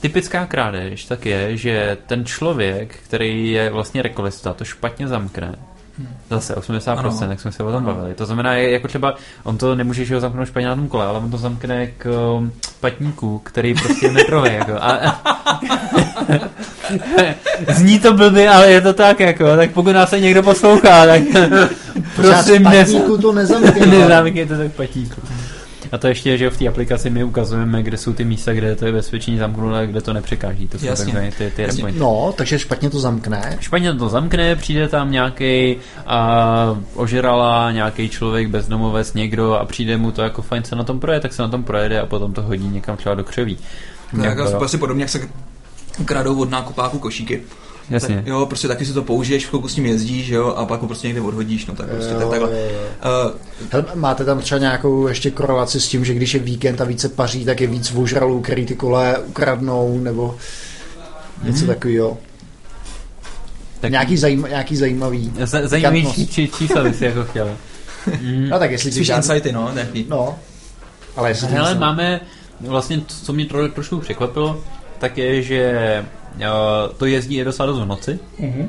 typická 0.00 0.46
krádež 0.46 1.04
tak 1.04 1.26
je, 1.26 1.56
že 1.56 1.96
ten 2.06 2.24
člověk, 2.24 2.96
který 3.04 3.52
je 3.52 3.70
vlastně 3.70 4.02
rekolista, 4.02 4.52
to 4.52 4.64
špatně 4.64 5.08
zamkne. 5.08 5.54
Hmm. 5.98 6.08
Zase 6.30 6.54
80%, 6.54 6.98
ano. 6.98 7.30
jak 7.30 7.40
jsme 7.40 7.52
se 7.52 7.62
o 7.62 7.72
tom 7.72 7.86
ano. 7.86 7.94
bavili. 7.94 8.14
To 8.14 8.26
znamená, 8.26 8.54
jako 8.54 8.88
třeba, 8.88 9.14
on 9.44 9.58
to 9.58 9.74
nemůže 9.74 10.04
že 10.04 10.14
ho 10.14 10.20
zamknout 10.20 10.48
špatně 10.48 10.68
na 10.68 10.76
tom 10.76 10.88
kole, 10.88 11.06
ale 11.06 11.18
on 11.18 11.30
to 11.30 11.38
zamkne 11.38 11.86
k 11.86 12.32
um, 12.36 12.52
patníku, 12.80 13.38
který 13.38 13.74
prostě 13.74 14.06
je 14.06 14.12
metrový. 14.12 14.52
Jako. 14.52 14.72
A, 14.80 15.20
Zní 17.68 17.98
to 17.98 18.12
blbě, 18.12 18.50
ale 18.50 18.70
je 18.70 18.80
to 18.80 18.92
tak, 18.92 19.20
jako, 19.20 19.56
tak 19.56 19.70
pokud 19.70 19.92
nás 19.92 20.10
se 20.10 20.20
někdo 20.20 20.42
poslouchá, 20.42 21.06
tak 21.06 21.22
prosím, 22.16 22.62
ne... 22.62 22.84
to 23.22 23.32
nezamkněte. 23.32 24.56
to 24.56 24.62
tak 24.62 24.72
patíku. 24.72 25.20
A 25.92 25.98
to 25.98 26.08
ještě, 26.08 26.38
že 26.38 26.50
v 26.50 26.56
té 26.56 26.68
aplikaci 26.68 27.10
my 27.10 27.24
ukazujeme, 27.24 27.82
kde 27.82 27.96
jsou 27.96 28.12
ty 28.12 28.24
místa, 28.24 28.52
kde 28.52 28.76
to 28.76 28.86
je 28.86 28.92
bezpečně 28.92 29.38
zamknuté, 29.38 29.86
kde 29.86 30.00
to 30.00 30.12
nepřekáží. 30.12 30.68
To 30.68 30.78
jsou 30.78 30.86
Jasně. 30.86 31.32
ty, 31.38 31.52
ty 31.56 31.62
Jasně. 31.62 31.92
No, 31.92 32.34
takže 32.36 32.58
špatně 32.58 32.90
to 32.90 33.00
zamkne. 33.00 33.56
Špatně 33.60 33.94
to 33.94 34.08
zamkne, 34.08 34.56
přijde 34.56 34.88
tam 34.88 35.10
nějaký 35.10 35.76
ožerala, 36.94 37.72
nějaký 37.72 38.08
člověk 38.08 38.48
bezdomovec, 38.48 39.14
někdo 39.14 39.54
a 39.54 39.64
přijde 39.64 39.96
mu 39.96 40.12
to 40.12 40.22
jako 40.22 40.42
fajn 40.42 40.64
se 40.64 40.76
na 40.76 40.84
tom 40.84 41.00
projede, 41.00 41.20
tak 41.20 41.32
se 41.32 41.42
na 41.42 41.48
tom 41.48 41.64
projede 41.64 42.00
a 42.00 42.06
potom 42.06 42.32
to 42.32 42.42
hodí 42.42 42.68
někam 42.68 42.96
třeba 42.96 43.14
do 43.14 43.24
křoví. 43.24 43.58
Tak 44.16 44.24
jako, 44.24 44.64
asi 44.64 44.78
podobně, 44.78 45.02
jak 45.02 45.10
se 45.10 45.28
kradou 46.04 46.40
od 46.40 46.50
nákupáku 46.50 46.98
košíky. 46.98 47.42
Jasně. 47.90 48.16
Tak, 48.16 48.26
jo, 48.26 48.46
prostě 48.46 48.68
taky 48.68 48.86
si 48.86 48.92
to 48.92 49.02
použiješ, 49.02 49.46
chvilku 49.46 49.68
s 49.68 49.76
ním 49.76 49.86
jezdíš, 49.86 50.28
jo, 50.28 50.46
a 50.46 50.66
pak 50.66 50.80
ho 50.80 50.86
prostě 50.86 51.06
někde 51.06 51.22
odhodíš, 51.22 51.66
no 51.66 51.74
tak 51.74 51.88
prostě 51.88 52.12
jo, 52.12 52.20
tak, 52.20 52.30
takhle. 52.30 52.50
Jo, 52.50 52.58
jo. 52.58 52.80
Uh, 53.24 53.68
Hele, 53.70 53.84
máte 53.94 54.24
tam 54.24 54.40
třeba 54.40 54.58
nějakou 54.58 55.08
ještě 55.08 55.30
korelaci 55.30 55.80
s 55.80 55.88
tím, 55.88 56.04
že 56.04 56.14
když 56.14 56.34
je 56.34 56.40
víkend 56.40 56.80
a 56.80 56.84
více 56.84 57.08
paří, 57.08 57.44
tak 57.44 57.60
je 57.60 57.66
víc 57.66 57.90
vožralů, 57.90 58.40
který 58.40 58.66
ty 58.66 58.74
kole 58.74 59.18
ukradnou, 59.18 59.98
nebo 59.98 60.36
něco 61.42 61.58
hmm. 61.58 61.68
takového. 61.68 62.18
Tak... 63.80 63.90
Nějaký, 63.90 64.16
zajím, 64.16 64.46
nějaký 64.48 64.76
zajímavý. 64.76 65.32
Z, 65.44 65.68
zajímavý 65.68 66.26
či, 66.26 66.48
čísla 66.48 66.82
bys 66.84 67.00
jako 67.00 67.24
chtěl. 67.24 67.56
Mm. 68.22 68.48
No 68.48 68.58
tak 68.58 68.70
jestli 68.70 68.92
Spíš 68.92 69.08
insighty, 69.08 69.52
no, 69.52 69.70
nějaký. 69.74 70.06
No. 70.08 70.38
Ale 71.16 71.30
jestli 71.30 71.46
Hele, 71.46 71.74
máme, 71.74 72.20
vlastně, 72.60 73.00
co 73.06 73.32
mě 73.32 73.46
tro, 73.46 73.68
trošku 73.68 73.98
překvapilo, 73.98 74.60
tak 74.98 75.18
je, 75.18 75.42
že 75.42 76.04
to 76.96 77.06
jezdí 77.06 77.38
i 77.38 77.44
docela 77.44 77.66
dost 77.66 77.78
v 77.78 77.86
noci. 77.86 78.18
Mm-hmm. 78.40 78.68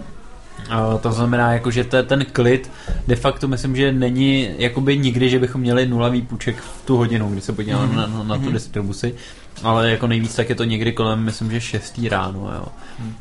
To 1.01 1.11
znamená, 1.11 1.53
jako, 1.53 1.71
že 1.71 1.83
ten 1.83 2.25
klid 2.31 2.71
de 3.07 3.15
facto 3.15 3.47
myslím, 3.47 3.75
že 3.75 3.91
není 3.91 4.49
jakoby 4.57 4.97
nikdy, 4.97 5.29
že 5.29 5.39
bychom 5.39 5.61
měli 5.61 5.85
nulový 5.85 6.21
půjček 6.21 6.61
v 6.61 6.85
tu 6.85 6.97
hodinu, 6.97 7.29
kdy 7.29 7.41
se 7.41 7.53
podíváme 7.53 7.87
mm-hmm. 7.87 7.95
na, 7.95 8.07
na, 8.07 8.23
na 8.23 8.35
tu 8.35 8.41
mhm. 8.41 8.53
distribuci, 8.53 9.15
ale 9.63 9.91
jako 9.91 10.07
nejvíc 10.07 10.35
tak 10.35 10.49
je 10.49 10.55
to 10.55 10.63
někdy 10.63 10.91
kolem, 10.91 11.23
myslím, 11.23 11.51
že 11.51 11.61
6. 11.61 12.01
ráno, 12.09 12.51
jo. 12.55 12.65
Mm. 12.99 13.13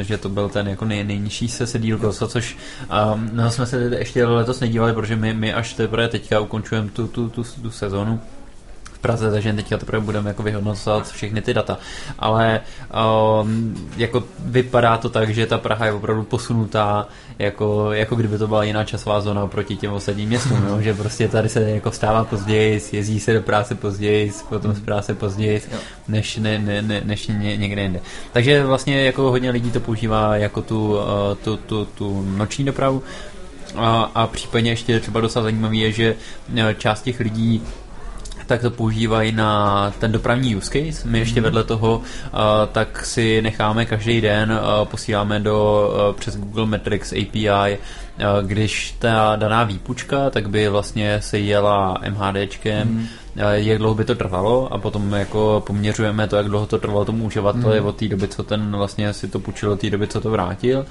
že 0.00 0.18
to 0.18 0.28
byl 0.28 0.48
ten 0.48 0.68
jako 0.68 0.84
nej, 0.84 1.04
nejnižší 1.04 1.48
se 1.48 1.66
sedíl 1.66 1.98
kosa, 1.98 2.28
což 2.28 2.56
um, 3.14 3.30
no, 3.32 3.50
jsme 3.50 3.66
se 3.66 3.90
ještě 3.98 4.26
letos 4.26 4.60
nedívali, 4.60 4.92
protože 4.92 5.16
my, 5.16 5.34
my 5.34 5.54
až 5.54 5.72
teprve 5.72 6.08
teďka 6.08 6.40
ukončujeme 6.40 6.88
tu, 6.88 7.06
tu, 7.06 7.28
tu, 7.28 7.44
tu 7.62 7.70
sezonu, 7.70 8.20
Praze, 9.00 9.30
takže 9.30 9.52
teďka 9.52 9.76
teprve 9.76 10.00
budeme 10.00 10.30
jako 10.30 10.42
vyhodnocovat 10.42 11.10
všechny 11.10 11.42
ty 11.42 11.54
data. 11.54 11.78
Ale 12.18 12.60
um, 13.42 13.88
jako 13.96 14.24
vypadá 14.38 14.96
to 14.96 15.08
tak, 15.08 15.30
že 15.30 15.46
ta 15.46 15.58
Praha 15.58 15.86
je 15.86 15.92
opravdu 15.92 16.22
posunutá, 16.22 17.08
jako, 17.38 17.92
jako 17.92 18.14
kdyby 18.16 18.38
to 18.38 18.46
byla 18.46 18.64
jiná 18.64 18.84
časová 18.84 19.20
zóna 19.20 19.46
proti 19.46 19.76
těm 19.76 19.92
ostatním 19.92 20.28
městům, 20.28 20.66
jo? 20.68 20.80
že 20.80 20.94
prostě 20.94 21.28
tady 21.28 21.48
se 21.48 21.70
jako 21.70 21.90
stává 21.90 22.24
později, 22.24 22.80
jezdí 22.92 23.20
se 23.20 23.34
do 23.34 23.42
práce 23.42 23.74
později, 23.74 24.32
potom 24.48 24.74
z 24.74 24.80
práce 24.80 25.14
později, 25.14 25.62
než, 26.08 26.36
ne, 26.36 26.58
ne, 26.58 26.82
ne, 26.82 27.02
než 27.04 27.26
ně, 27.26 27.56
někde 27.56 27.82
jinde. 27.82 28.00
Takže 28.32 28.64
vlastně 28.64 29.04
jako 29.04 29.22
hodně 29.22 29.50
lidí 29.50 29.70
to 29.70 29.80
používá 29.80 30.36
jako 30.36 30.62
tu, 30.62 30.96
uh, 30.96 31.00
tu, 31.44 31.56
tu, 31.56 31.84
tu 31.84 32.24
noční 32.36 32.64
dopravu, 32.64 33.02
a, 33.76 34.10
a 34.14 34.26
případně 34.26 34.70
ještě 34.70 35.00
třeba 35.00 35.20
docela 35.20 35.42
zajímavý 35.42 35.78
je, 35.78 35.92
že 35.92 36.14
uh, 36.52 36.72
část 36.78 37.02
těch 37.02 37.20
lidí 37.20 37.62
tak 38.48 38.60
to 38.60 38.70
používají 38.70 39.32
na 39.32 39.92
ten 39.98 40.12
dopravní 40.12 40.56
use 40.56 40.70
case. 40.70 41.08
My 41.08 41.18
ještě 41.18 41.40
mhm. 41.40 41.44
vedle 41.44 41.64
toho 41.64 41.96
uh, 41.96 42.40
tak 42.72 43.06
si 43.06 43.42
necháme 43.42 43.84
každý 43.84 44.20
den, 44.20 44.52
uh, 44.52 44.88
posíláme 44.88 45.40
do 45.40 45.88
uh, 45.88 46.16
přes 46.16 46.36
Google 46.36 46.66
Metrics 46.66 47.12
API 47.12 47.78
když 48.42 48.96
ta 48.98 49.36
daná 49.36 49.64
výpučka, 49.64 50.30
tak 50.30 50.48
by 50.48 50.68
vlastně 50.68 51.20
se 51.22 51.38
jela 51.38 51.96
MHDčkem, 52.08 52.88
mm. 52.88 53.06
jak 53.52 53.78
dlouho 53.78 53.94
by 53.94 54.04
to 54.04 54.14
trvalo 54.14 54.72
a 54.72 54.78
potom 54.78 55.12
jako 55.12 55.62
poměřujeme 55.66 56.28
to, 56.28 56.36
jak 56.36 56.46
dlouho 56.46 56.66
to 56.66 56.78
trvalo 56.78 57.04
tomu 57.04 57.24
uživateli 57.24 57.80
mm. 57.80 57.86
od 57.86 57.96
té 57.96 58.08
doby, 58.08 58.28
co 58.28 58.42
ten 58.42 58.76
vlastně 58.76 59.12
si 59.12 59.28
to 59.28 59.38
půjčil, 59.38 59.72
od 59.72 59.80
té 59.80 59.90
doby, 59.90 60.06
co 60.06 60.20
to 60.20 60.30
vrátil 60.30 60.86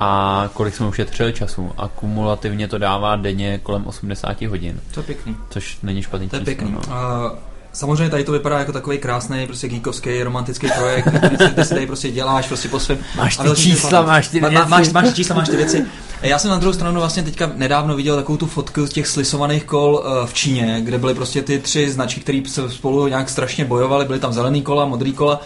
a 0.00 0.50
kolik 0.52 0.74
jsme 0.74 0.86
ušetřili 0.86 1.32
času 1.32 1.70
a 1.78 1.88
kumulativně 1.88 2.68
to 2.68 2.78
dává 2.78 3.16
denně 3.16 3.60
kolem 3.62 3.86
80 3.86 4.42
hodin. 4.42 4.80
To 4.94 5.00
je 5.00 5.04
pěkný. 5.04 5.36
Což 5.50 5.78
není 5.82 6.02
špatný 6.02 6.28
To 6.28 6.36
je 6.36 6.40
číslo, 6.40 6.54
pěkný. 6.54 6.72
No. 6.72 6.80
Uh, 6.80 7.51
Samozřejmě 7.72 8.10
tady 8.10 8.24
to 8.24 8.32
vypadá 8.32 8.58
jako 8.58 8.72
takový 8.72 8.98
krásný, 8.98 9.46
prostě 9.46 9.68
geekovský, 9.68 10.22
romantický 10.22 10.68
projekt, 10.78 11.08
který 11.16 11.36
si 11.64 11.74
tady 11.74 11.86
prostě 11.86 12.10
děláš 12.10 12.46
prostě 12.46 12.68
po 12.68 12.80
svém. 12.80 12.98
Máš 13.16 13.36
ty 13.36 13.48
čísla, 13.54 14.02
máš 14.02 14.28
ty 14.28 14.40
věci. 14.40 14.56
Máš, 14.68 14.92
máš 14.92 15.14
čísla, 15.14 15.36
máš 15.36 15.48
ty 15.48 15.56
věci. 15.56 15.86
Já 16.22 16.38
jsem 16.38 16.50
na 16.50 16.56
druhou 16.56 16.72
stranu 16.72 17.00
vlastně 17.00 17.22
teďka 17.22 17.50
nedávno 17.54 17.96
viděl 17.96 18.16
takovou 18.16 18.38
tu 18.38 18.46
fotku 18.46 18.86
z 18.86 18.90
těch 18.90 19.06
slisovaných 19.06 19.64
kol 19.64 20.04
eh, 20.04 20.26
v 20.26 20.34
Číně, 20.34 20.80
kde 20.80 20.98
byly 20.98 21.14
prostě 21.14 21.42
ty 21.42 21.58
tři 21.58 21.90
značky, 21.90 22.20
které 22.20 22.42
spolu 22.68 23.06
nějak 23.06 23.30
strašně 23.30 23.64
bojovaly. 23.64 24.04
Byly 24.04 24.18
tam 24.18 24.32
zelený 24.32 24.62
kola, 24.62 24.84
modrý 24.84 25.12
kola, 25.12 25.40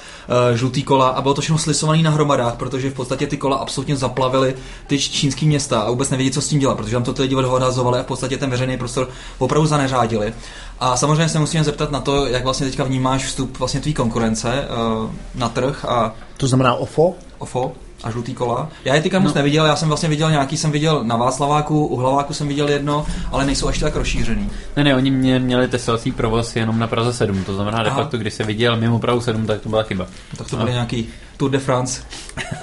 eh, 0.52 0.56
žlutý 0.56 0.82
kola 0.82 1.08
a 1.08 1.22
bylo 1.22 1.34
to 1.34 1.40
všechno 1.40 1.58
slisovaný 1.58 2.02
na 2.02 2.10
hromadách, 2.10 2.56
protože 2.56 2.90
v 2.90 2.94
podstatě 2.94 3.26
ty 3.26 3.36
kola 3.36 3.56
absolutně 3.56 3.96
zaplavily 3.96 4.54
ty 4.86 4.98
čínský 4.98 5.46
města 5.46 5.80
a 5.80 5.90
vůbec 5.90 6.10
nevědí, 6.10 6.30
co 6.30 6.40
s 6.40 6.48
tím 6.48 6.58
dělat, 6.58 6.74
protože 6.74 6.92
tam 6.92 7.02
to 7.02 7.12
ty 7.12 7.22
lidi 7.22 7.34
odhazovali 7.34 8.00
a 8.00 8.02
v 8.02 8.06
podstatě 8.06 8.36
ten 8.36 8.50
veřejný 8.50 8.78
prostor 8.78 9.08
opravdu 9.38 9.66
zaneřádili. 9.66 10.32
A 10.80 10.96
samozřejmě 10.96 11.28
se 11.28 11.38
musíme 11.38 11.64
zeptat 11.64 11.90
na 11.90 12.00
to, 12.00 12.26
jak 12.26 12.44
vlastně 12.44 12.66
teďka 12.66 12.84
vnímáš 12.84 13.24
vstup 13.24 13.58
vlastně 13.58 13.80
tvý 13.80 13.94
konkurence 13.94 14.68
uh, 14.68 15.10
na 15.34 15.48
trh 15.48 15.84
a... 15.84 16.14
To 16.36 16.46
znamená 16.46 16.74
OFO? 16.74 17.14
OFO 17.38 17.72
a 18.03 18.11
žlutý 18.11 18.34
kola. 18.34 18.68
Já 18.84 18.94
je 18.94 19.03
teďka 19.03 19.18
moc 19.18 19.34
no. 19.34 19.38
neviděl, 19.38 19.66
já 19.66 19.76
jsem 19.76 19.88
vlastně 19.88 20.09
viděl 20.09 20.30
nějaký, 20.30 20.57
jsem 20.57 20.70
viděl 20.70 21.05
na 21.05 21.16
Václaváku, 21.16 21.86
u 21.86 21.97
Hlaváku 21.97 22.34
jsem 22.34 22.49
viděl 22.49 22.68
jedno, 22.68 23.07
ale 23.30 23.47
nejsou 23.47 23.68
až 23.68 23.78
tak 23.78 23.97
rozšířený. 23.97 24.51
Ne, 24.76 24.84
ne, 24.84 24.97
oni 24.97 25.11
mě, 25.11 25.38
měli 25.38 25.68
testovací 25.68 26.12
provoz 26.12 26.57
jenom 26.57 26.78
na 26.78 26.86
Praze 26.86 27.12
7, 27.12 27.44
to 27.44 27.55
znamená 27.55 27.82
de 27.82 27.90
facto, 27.90 28.18
když 28.18 28.34
se 28.34 28.44
viděl 28.44 28.76
mimo 28.76 28.99
Prahu 28.99 29.20
7, 29.20 29.47
tak 29.47 29.61
to 29.61 29.68
byla 29.68 29.82
chyba. 29.82 30.07
Tak 30.36 30.51
to 30.51 30.57
byly 30.57 30.72
nějaký 30.72 31.09
Tour 31.36 31.51
de 31.51 31.59
France, 31.59 32.03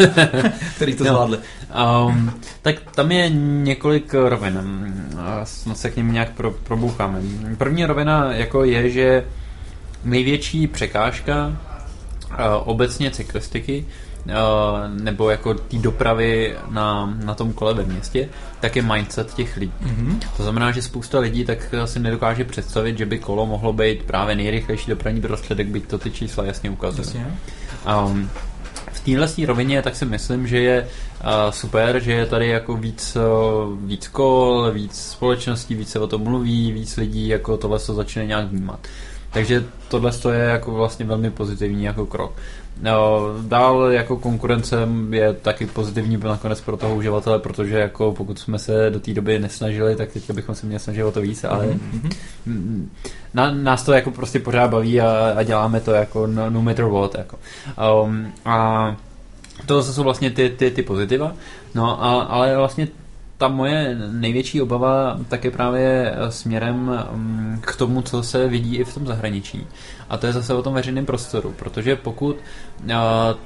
který 0.75 0.95
to 0.95 1.03
zvládli. 1.03 1.37
Um, 2.07 2.33
tak 2.61 2.75
tam 2.95 3.11
je 3.11 3.29
několik 3.29 4.13
rovin. 4.13 4.59
Snad 5.43 5.77
se 5.77 5.89
k 5.89 5.95
něm 5.95 6.11
nějak 6.11 6.31
pro, 6.31 6.51
proboucháme. 6.51 7.21
První 7.57 7.85
rovina 7.85 8.33
jako 8.33 8.63
je, 8.63 8.89
že 8.89 9.25
největší 10.03 10.67
překážka 10.67 11.47
uh, 11.47 11.55
obecně 12.63 13.11
cyklistiky 13.11 13.85
nebo 14.89 15.29
jako 15.29 15.53
té 15.53 15.77
dopravy 15.77 16.55
na, 16.69 17.17
na 17.25 17.33
tom 17.33 17.53
kole 17.53 17.73
ve 17.73 17.83
městě, 17.83 18.29
tak 18.59 18.75
je 18.75 18.81
mindset 18.81 19.33
těch 19.33 19.57
lidí. 19.57 19.73
Mm-hmm. 19.83 20.19
To 20.37 20.43
znamená, 20.43 20.71
že 20.71 20.81
spousta 20.81 21.19
lidí 21.19 21.45
tak 21.45 21.75
si 21.85 21.99
nedokáže 21.99 22.43
představit, 22.43 22.97
že 22.97 23.05
by 23.05 23.19
kolo 23.19 23.45
mohlo 23.45 23.73
být 23.73 24.03
právě 24.03 24.35
nejrychlejší 24.35 24.89
dopravní 24.89 25.21
prostředek, 25.21 25.67
byť 25.67 25.87
to 25.87 25.97
ty 25.97 26.11
čísla 26.11 26.45
jasně 26.45 26.69
ukazují. 26.69 27.25
Um, 28.05 28.29
téhle 29.05 29.27
rovině 29.45 29.81
tak 29.81 29.95
si 29.95 30.05
myslím, 30.05 30.47
že 30.47 30.59
je 30.59 30.81
uh, 30.81 31.51
super, 31.51 31.99
že 31.99 32.11
je 32.13 32.25
tady 32.25 32.47
jako 32.47 32.77
víc, 32.77 33.15
uh, 33.15 33.79
víc 33.79 34.07
kol, 34.07 34.71
víc 34.71 34.95
společností, 34.95 35.75
víc 35.75 35.89
se 35.89 35.99
o 35.99 36.07
tom 36.07 36.21
mluví, 36.21 36.71
víc 36.71 36.97
lidí 36.97 37.27
jako 37.27 37.57
tohle 37.57 37.79
se 37.79 37.93
začne 37.93 38.25
nějak 38.25 38.47
vnímat. 38.47 38.87
Takže 39.33 39.63
tohle 39.87 40.11
je 40.31 40.39
jako 40.39 40.71
vlastně 40.71 41.05
velmi 41.05 41.31
pozitivní 41.31 41.83
jako 41.83 42.05
krok. 42.05 42.33
No, 42.81 43.21
dál 43.41 43.91
jako 43.91 44.17
konkurence 44.17 44.87
je 45.09 45.33
taky 45.33 45.65
pozitivní 45.65 46.17
nakonec 46.17 46.61
pro 46.61 46.77
toho 46.77 46.95
uživatele, 46.95 47.39
protože 47.39 47.79
jako 47.79 48.11
pokud 48.11 48.39
jsme 48.39 48.59
se 48.59 48.89
do 48.89 48.99
té 48.99 49.13
doby 49.13 49.39
nesnažili, 49.39 49.95
tak 49.95 50.11
teď 50.11 50.31
bychom 50.31 50.55
se 50.55 50.65
měli 50.65 50.79
snažit 50.79 51.03
o 51.03 51.11
to 51.11 51.21
víc, 51.21 51.43
ale 51.43 51.67
mm-hmm. 51.67 52.85
na, 53.33 53.51
nás 53.51 53.83
to 53.83 53.93
jako 53.93 54.11
prostě 54.11 54.39
pořád 54.39 54.69
baví 54.69 55.01
a, 55.01 55.33
a 55.37 55.43
děláme 55.43 55.79
to 55.79 55.91
jako 55.91 56.27
no, 56.27 56.49
no 56.49 56.61
matter 56.61 56.85
what. 56.85 57.15
Jako. 57.15 57.37
Um, 58.03 58.33
a 58.45 58.95
to 59.65 59.83
jsou 59.83 60.03
vlastně 60.03 60.31
ty, 60.31 60.49
ty, 60.49 60.71
ty 60.71 60.83
pozitiva. 60.83 61.33
No, 61.75 62.03
a, 62.03 62.21
ale 62.21 62.57
vlastně 62.57 62.87
ta 63.43 63.49
moje 63.49 63.97
největší 64.11 64.61
obava 64.61 65.17
tak 65.27 65.43
je 65.43 65.51
právě 65.51 66.15
směrem 66.29 67.05
mm, 67.11 67.59
k 67.61 67.75
tomu, 67.75 68.01
co 68.01 68.23
se 68.23 68.47
vidí 68.47 68.75
i 68.75 68.83
v 68.83 68.93
tom 68.93 69.07
zahraničí. 69.07 69.67
A 70.09 70.17
to 70.17 70.27
je 70.27 70.33
zase 70.33 70.53
o 70.53 70.61
tom 70.61 70.73
veřejném 70.73 71.05
prostoru, 71.05 71.53
protože 71.59 71.95
pokud 71.95 72.35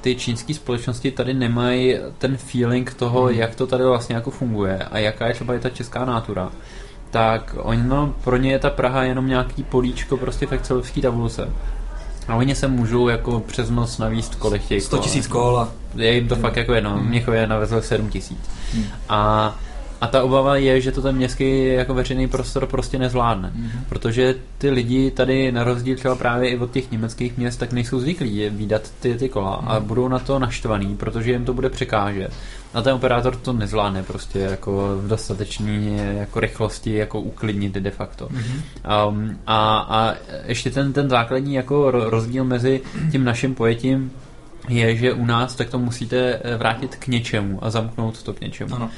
ty 0.00 0.14
čínské 0.14 0.54
společnosti 0.54 1.10
tady 1.10 1.34
nemají 1.34 1.96
ten 2.18 2.36
feeling 2.36 2.94
toho, 2.94 3.22
hmm. 3.22 3.34
jak 3.34 3.54
to 3.54 3.66
tady 3.66 3.84
vlastně 3.84 4.14
jako 4.14 4.30
funguje 4.30 4.78
a 4.78 4.98
jaká 4.98 5.26
je 5.26 5.34
třeba 5.34 5.54
i 5.54 5.58
ta 5.58 5.70
česká 5.70 6.04
nátura, 6.04 6.52
tak 7.10 7.56
ono, 7.58 8.14
pro 8.24 8.36
ně 8.36 8.50
je 8.50 8.58
ta 8.58 8.70
Praha 8.70 9.02
jenom 9.02 9.26
nějaký 9.26 9.62
políčko 9.62 10.16
prostě 10.16 10.46
v 10.46 10.52
excelovský 10.52 11.00
tabulce. 11.00 11.48
A 12.28 12.36
oni 12.36 12.54
se 12.54 12.68
můžou 12.68 13.08
jako 13.08 13.40
přes 13.40 13.70
noc 13.70 13.98
navíst 13.98 14.34
kolik 14.34 14.62
chtějí 14.62 14.80
100 14.80 14.98
tisíc 14.98 15.26
kol 15.26 15.58
a... 15.58 15.68
Je 15.96 16.14
jim 16.14 16.28
to 16.28 16.34
hmm. 16.34 16.42
fakt 16.42 16.56
jako 16.56 16.74
jedno. 16.74 16.90
Hmm. 16.90 17.08
Měchově 17.08 17.46
navezl 17.46 17.82
7 17.82 18.10
tisíc. 18.10 18.38
Hmm. 18.72 18.84
A 19.08 19.54
a 20.00 20.06
ta 20.06 20.22
obava 20.22 20.56
je, 20.56 20.80
že 20.80 20.92
to 20.92 21.02
ten 21.02 21.16
městský 21.16 21.66
jako 21.66 21.94
veřejný 21.94 22.28
prostor 22.28 22.66
prostě 22.66 22.98
nezvládne. 22.98 23.52
Mm-hmm. 23.56 23.80
Protože 23.88 24.34
ty 24.58 24.70
lidi 24.70 25.10
tady 25.10 25.52
na 25.52 25.64
rozdíl 25.64 25.96
třeba 25.96 26.14
právě 26.14 26.50
i 26.50 26.58
od 26.58 26.70
těch 26.70 26.90
německých 26.90 27.36
měst 27.38 27.56
tak 27.56 27.72
nejsou 27.72 28.00
zvyklí 28.00 28.50
výdat 28.50 28.92
ty, 29.00 29.14
ty 29.14 29.28
kola 29.28 29.62
mm-hmm. 29.62 29.70
a 29.70 29.78
mhm. 29.78 29.88
budou 29.88 30.08
na 30.08 30.18
to 30.18 30.38
naštvaný, 30.38 30.96
protože 30.96 31.30
jim 31.30 31.44
to 31.44 31.54
bude 31.54 31.70
překážet. 31.70 32.32
A 32.74 32.82
ten 32.82 32.94
operátor 32.94 33.36
to 33.36 33.52
nezvládne 33.52 34.02
prostě 34.02 34.38
jako 34.38 34.98
v 34.98 35.08
dostatečné 35.08 36.14
jako 36.18 36.40
rychlosti 36.40 36.94
jako 36.94 37.20
uklidnit 37.20 37.72
de 37.72 37.90
facto. 37.90 38.26
Mm-hmm. 38.26 39.08
Um, 39.08 39.38
a, 39.46 39.78
a 39.78 40.14
ještě 40.44 40.70
ten, 40.70 40.92
ten 40.92 41.08
základní 41.08 41.54
jako 41.54 41.90
rozdíl 41.90 42.44
mezi 42.44 42.80
tím 43.12 43.24
naším 43.24 43.54
pojetím 43.54 44.12
je, 44.68 44.96
že 44.96 45.12
u 45.12 45.26
nás 45.26 45.54
tak 45.54 45.70
to 45.70 45.78
musíte 45.78 46.40
vrátit 46.56 46.96
k 46.96 47.06
něčemu 47.06 47.64
a 47.64 47.70
zamknout 47.70 48.22
to 48.22 48.32
k 48.32 48.40
něčemu. 48.40 48.74
Ano. 48.74 48.90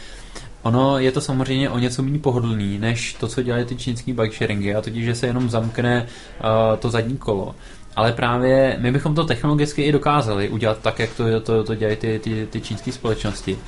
Ono 0.62 0.98
je 0.98 1.12
to 1.12 1.20
samozřejmě 1.20 1.70
o 1.70 1.78
něco 1.78 2.02
méně 2.02 2.18
pohodlný, 2.18 2.78
než 2.78 3.14
to, 3.14 3.28
co 3.28 3.42
dělají 3.42 3.64
ty 3.64 3.76
čínský 3.76 4.12
bike 4.12 4.36
sharingy, 4.36 4.74
a 4.74 4.80
totiž, 4.80 5.04
že 5.04 5.14
se 5.14 5.26
jenom 5.26 5.50
zamkne 5.50 6.06
uh, 6.06 6.78
to 6.78 6.90
zadní 6.90 7.16
kolo. 7.16 7.54
Ale 7.96 8.12
právě 8.12 8.76
my 8.80 8.92
bychom 8.92 9.14
to 9.14 9.24
technologicky 9.24 9.82
i 9.82 9.92
dokázali 9.92 10.48
udělat 10.48 10.78
tak, 10.82 10.98
jak 10.98 11.10
to, 11.14 11.40
to, 11.40 11.64
to 11.64 11.74
dělají 11.74 11.96
ty, 11.96 12.18
ty, 12.18 12.46
ty 12.50 12.60
čínské 12.60 12.92
společnosti 12.92 13.58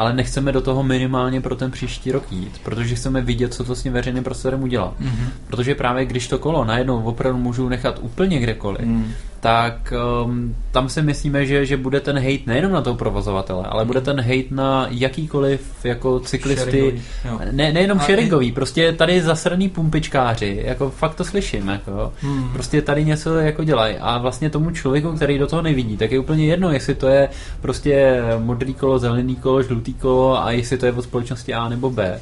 ale 0.00 0.12
nechceme 0.12 0.52
do 0.52 0.60
toho 0.60 0.82
minimálně 0.82 1.40
pro 1.40 1.56
ten 1.56 1.70
příští 1.70 2.12
rok 2.12 2.32
jít, 2.32 2.60
protože 2.64 2.94
chceme 2.94 3.20
vidět, 3.20 3.54
co 3.54 3.64
to 3.64 3.74
s 3.74 3.82
tím 3.82 3.92
veřejným 3.92 4.24
prostorem 4.24 4.62
udělá. 4.62 4.94
Mm-hmm. 5.00 5.28
Protože 5.46 5.74
právě 5.74 6.04
když 6.04 6.28
to 6.28 6.38
kolo 6.38 6.64
najednou 6.64 7.02
opravdu 7.02 7.38
můžu 7.38 7.68
nechat 7.68 7.98
úplně 8.02 8.38
kdekoliv, 8.38 8.86
mm 8.86 9.12
tak 9.40 9.92
um, 10.24 10.56
tam 10.70 10.88
si 10.88 11.02
myslíme, 11.02 11.46
že, 11.46 11.66
že 11.66 11.76
bude 11.76 12.00
ten 12.00 12.16
hate 12.16 12.46
nejenom 12.46 12.72
na 12.72 12.82
toho 12.82 12.96
provozovatele, 12.96 13.64
ale 13.66 13.84
bude 13.84 14.00
ten 14.00 14.20
hate 14.20 14.54
na 14.54 14.86
jakýkoliv 14.90 15.84
jako 15.84 16.20
cyklisty, 16.20 17.00
ne, 17.50 17.72
nejenom 17.72 17.98
sharingový, 17.98 18.52
prostě 18.52 18.92
tady 18.92 19.22
zasraný 19.22 19.68
pumpičkáři, 19.68 20.62
jako 20.64 20.90
fakt 20.90 21.14
to 21.14 21.24
slyším, 21.24 21.68
jako, 21.68 22.12
hmm. 22.20 22.52
prostě 22.52 22.82
tady 22.82 23.04
něco 23.04 23.36
jako 23.36 23.64
dělají. 23.64 23.96
A 23.96 24.18
vlastně 24.18 24.50
tomu 24.50 24.70
člověku, 24.70 25.12
který 25.12 25.38
do 25.38 25.46
toho 25.46 25.62
nevidí, 25.62 25.96
tak 25.96 26.12
je 26.12 26.18
úplně 26.18 26.46
jedno, 26.46 26.72
jestli 26.72 26.94
to 26.94 27.08
je 27.08 27.28
prostě 27.60 28.22
modrý 28.38 28.74
kolo, 28.74 28.98
zelený 28.98 29.36
kolo, 29.36 29.62
žlutý 29.62 29.94
kolo 29.94 30.44
a 30.44 30.50
jestli 30.50 30.78
to 30.78 30.86
je 30.86 30.92
od 30.92 31.02
společnosti 31.02 31.54
A 31.54 31.68
nebo 31.68 31.90
B 31.90 32.20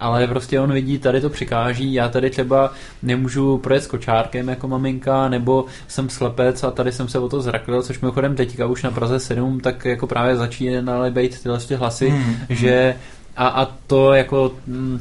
ale 0.00 0.26
prostě 0.26 0.60
on 0.60 0.72
vidí, 0.72 0.98
tady 0.98 1.20
to 1.20 1.30
přikáží, 1.30 1.94
já 1.94 2.08
tady 2.08 2.30
třeba 2.30 2.72
nemůžu 3.02 3.58
projet 3.58 3.80
s 3.80 3.86
kočárkem 3.86 4.48
jako 4.48 4.68
maminka, 4.68 5.28
nebo 5.28 5.64
jsem 5.88 6.08
slepec 6.08 6.64
a 6.64 6.70
tady 6.70 6.92
jsem 6.92 7.08
se 7.08 7.18
o 7.18 7.28
to 7.28 7.40
zraklil, 7.40 7.82
což 7.82 8.00
mimochodem 8.00 8.36
teďka 8.36 8.66
už 8.66 8.82
na 8.82 8.90
Praze 8.90 9.20
7, 9.20 9.60
tak 9.60 9.84
jako 9.84 10.06
právě 10.06 10.36
začínaly 10.36 11.10
být 11.10 11.42
tyhle 11.42 11.58
hlasy, 11.76 12.08
hmm. 12.08 12.36
že 12.48 12.96
a, 13.36 13.48
a 13.48 13.64
to 13.86 14.12
jako 14.12 14.52
mm, 14.66 15.00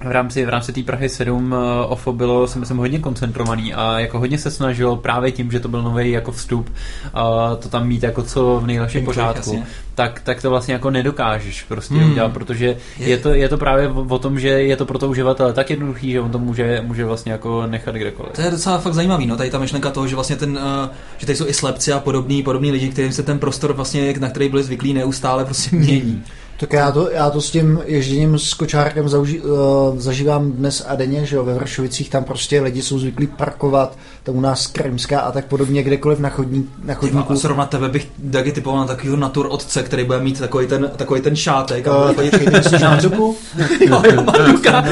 v 0.00 0.10
rámci, 0.10 0.46
v 0.46 0.48
rámci 0.48 0.72
té 0.72 0.82
Prahy 0.82 1.08
7 1.08 1.52
uh, 1.52 1.58
eh, 1.58 1.86
OFO 1.86 2.12
bylo, 2.12 2.46
si 2.46 2.58
myslím, 2.58 2.78
hodně 2.78 2.98
koncentrovaný 2.98 3.74
a 3.74 3.98
jako 3.98 4.18
hodně 4.18 4.38
se 4.38 4.50
snažil 4.50 4.96
právě 4.96 5.32
tím, 5.32 5.50
že 5.50 5.60
to 5.60 5.68
byl 5.68 5.82
nový 5.82 6.10
jako 6.10 6.32
vstup, 6.32 6.70
uh, 6.70 7.56
to 7.56 7.68
tam 7.68 7.88
mít 7.88 8.02
jako 8.02 8.22
co 8.22 8.60
v 8.60 8.66
nejlepším 8.66 9.04
pořádku, 9.04 9.64
tak, 9.94 10.20
tak 10.20 10.42
to 10.42 10.50
vlastně 10.50 10.74
jako 10.74 10.90
nedokážeš 10.90 11.62
prostě 11.62 11.94
hmm. 11.94 12.10
udělat, 12.10 12.32
protože 12.32 12.76
je. 12.98 13.16
to, 13.16 13.28
je 13.28 13.48
to 13.48 13.58
právě 13.58 13.88
o 13.88 14.18
tom, 14.18 14.40
že 14.40 14.48
je 14.48 14.76
to 14.76 14.86
pro 14.86 14.98
to 14.98 15.08
uživatele 15.08 15.52
tak 15.52 15.70
jednoduchý, 15.70 16.12
že 16.12 16.20
on 16.20 16.30
to 16.30 16.38
může, 16.38 16.82
může 16.86 17.04
vlastně 17.04 17.32
jako 17.32 17.66
nechat 17.66 17.94
kdekoliv. 17.94 18.32
To 18.32 18.40
je 18.40 18.50
docela 18.50 18.78
fakt 18.78 18.94
zajímavý, 18.94 19.26
no, 19.26 19.36
tady 19.36 19.50
ta 19.50 19.58
myšlenka 19.58 19.90
toho, 19.90 20.06
že 20.06 20.14
vlastně 20.14 20.36
ten, 20.36 20.50
uh, 20.50 20.90
že 21.18 21.26
tady 21.26 21.36
jsou 21.36 21.48
i 21.48 21.54
slepci 21.54 21.92
a 21.92 22.00
podobní, 22.00 22.42
podobní 22.42 22.70
lidi, 22.70 22.88
kterým 22.88 23.12
se 23.12 23.22
ten 23.22 23.38
prostor 23.38 23.72
vlastně, 23.72 24.14
na 24.20 24.28
který 24.28 24.48
byli 24.48 24.62
zvyklí, 24.62 24.94
neustále 24.94 25.44
prostě 25.44 25.76
mění. 25.76 26.24
Tak 26.60 26.72
já 26.72 26.92
to, 26.92 27.10
já 27.10 27.30
to 27.30 27.40
s 27.40 27.50
tím 27.50 27.80
ježděním 27.84 28.38
s 28.38 28.54
kočárkem 28.54 29.08
zauži, 29.08 29.40
uh, 29.40 29.50
zažívám 29.98 30.52
dnes 30.52 30.84
a 30.88 30.94
denně, 30.94 31.26
že 31.26 31.36
jo, 31.36 31.44
ve 31.44 31.54
Vršovicích 31.54 32.10
tam 32.10 32.24
prostě 32.24 32.60
lidi 32.60 32.82
jsou 32.82 32.98
zvyklí 32.98 33.26
parkovat, 33.26 33.98
tam 34.28 34.36
u 34.36 34.40
nás 34.40 34.66
Krymská 34.66 35.20
a 35.20 35.32
tak 35.32 35.44
podobně, 35.44 35.82
kdekoliv 35.82 36.18
na, 36.18 36.28
chodní, 36.28 36.68
na 36.84 36.94
chodníku. 36.94 37.32
A 37.32 37.36
zrovna 37.36 37.66
tebe 37.66 37.88
bych 37.88 38.08
taky 38.32 38.52
typoval 38.52 38.80
na 38.80 38.86
takového 38.86 39.16
natur 39.16 39.46
otce, 39.50 39.82
který 39.82 40.04
bude 40.04 40.20
mít 40.20 40.38
takový 40.38 40.66
ten, 40.66 40.90
takový 40.96 41.20
ten 41.20 41.36
šátek. 41.36 41.88
A 41.88 42.06
takový, 42.06 42.30
ty 42.30 42.50
myslíš 42.50 42.80
na 42.80 42.98
jo, 43.02 44.02
jo, 44.14 44.24
Manduka, 44.24 44.84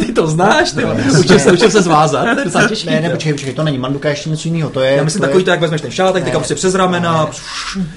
ty, 0.00 0.12
to 0.12 0.26
znáš, 0.26 0.72
ty, 0.72 0.84
učil, 1.20 1.38
se, 1.38 1.52
učil 1.52 1.70
se 1.70 1.82
zvázat, 1.82 2.26
to 2.52 2.58
je 2.58 2.68
těžký. 2.68 2.90
Ne, 2.90 3.00
ne, 3.00 3.10
počkej, 3.10 3.32
počkej, 3.32 3.54
to 3.54 3.62
není, 3.64 3.78
Manduka 3.78 4.08
ještě 4.08 4.30
něco 4.30 4.48
jiného, 4.48 4.70
to 4.70 4.80
je... 4.80 4.92
Já 4.92 5.04
myslím 5.04 5.22
takový 5.22 5.44
to, 5.44 5.50
jak 5.50 5.60
vezmeš 5.60 5.80
ten 5.80 5.90
šátek, 5.90 6.24
teďka 6.24 6.38
prostě 6.38 6.54
přes 6.54 6.74
ramena, 6.74 7.30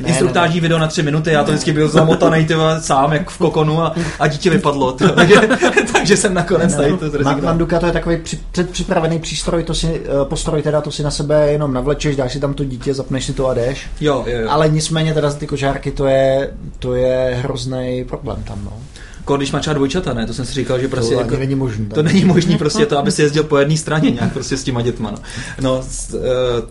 instruktážní 0.06 0.60
video 0.60 0.80
na 0.80 0.88
tři 0.88 1.04
minuty, 1.04 1.32
já 1.32 1.44
to 1.44 1.52
vždycky 1.52 1.74
byl 1.74 1.88
zamotaný, 1.88 2.46
ty 2.46 2.54
sám, 2.80 3.14
jak 3.14 3.30
v 3.30 3.38
kokonu 3.38 3.82
a, 3.82 3.96
a 4.20 4.28
dítě 4.28 4.50
vypadlo. 4.50 4.92
Takže, 4.92 5.36
takže 5.94 6.18
jsem 6.18 6.34
nakonec 6.34 6.76
tady 6.76 6.98
to 6.98 7.10
zrezignoval. 7.10 7.42
Manduka 7.42 7.80
to 7.80 7.86
je 7.86 7.92
takový 7.92 8.18
při, 8.18 8.40
předpřipravený 8.52 9.20
přístroj, 9.20 9.64
to 9.64 9.74
si, 9.74 9.88
uh, 10.00 10.28
postroj 10.28 10.62
teda 10.62 10.82
to 10.88 10.92
si 10.92 11.04
na 11.04 11.12
sebe 11.12 11.52
jenom 11.52 11.74
navlečeš, 11.74 12.16
dáš 12.16 12.34
si 12.34 12.40
tam 12.40 12.54
to 12.54 12.64
dítě, 12.64 12.94
zapneš 12.94 13.26
si 13.26 13.34
to 13.34 13.48
a 13.48 13.54
jdeš. 13.54 13.88
Jo, 14.02 14.24
jo, 14.28 14.40
jo. 14.42 14.48
Ale 14.50 14.70
nicméně 14.70 15.14
teda 15.14 15.34
ty 15.34 15.48
kožárky 15.48 15.92
to 15.92 16.08
je, 16.08 16.54
to 16.80 16.96
je 16.96 17.40
hrozný 17.44 18.06
problém 18.08 18.44
tam, 18.44 18.66
no. 18.66 18.74
Jako 19.18 19.38
když 19.38 19.52
má 19.52 19.60
třeba 19.60 19.74
dvojčata, 19.74 20.14
ne? 20.14 20.28
To 20.28 20.34
jsem 20.34 20.46
si 20.46 20.54
říkal, 20.54 20.80
že 20.80 20.88
prostě 20.88 21.16
to 21.16 21.22
jako, 21.22 21.38
není 21.38 21.56
možné. 21.56 21.86
To 21.86 22.04
není 22.04 22.26
možný 22.26 22.58
prostě 22.58 22.86
to, 22.86 22.98
aby 22.98 23.12
si 23.12 23.22
jezdil 23.22 23.44
po 23.44 23.58
jedné 23.58 23.78
straně 23.78 24.12
nějak 24.12 24.34
prostě 24.34 24.58
s 24.58 24.64
těma 24.64 24.82
dětma. 24.82 25.12
No, 25.12 25.18
no 25.62 25.78
uh, 25.78 26.20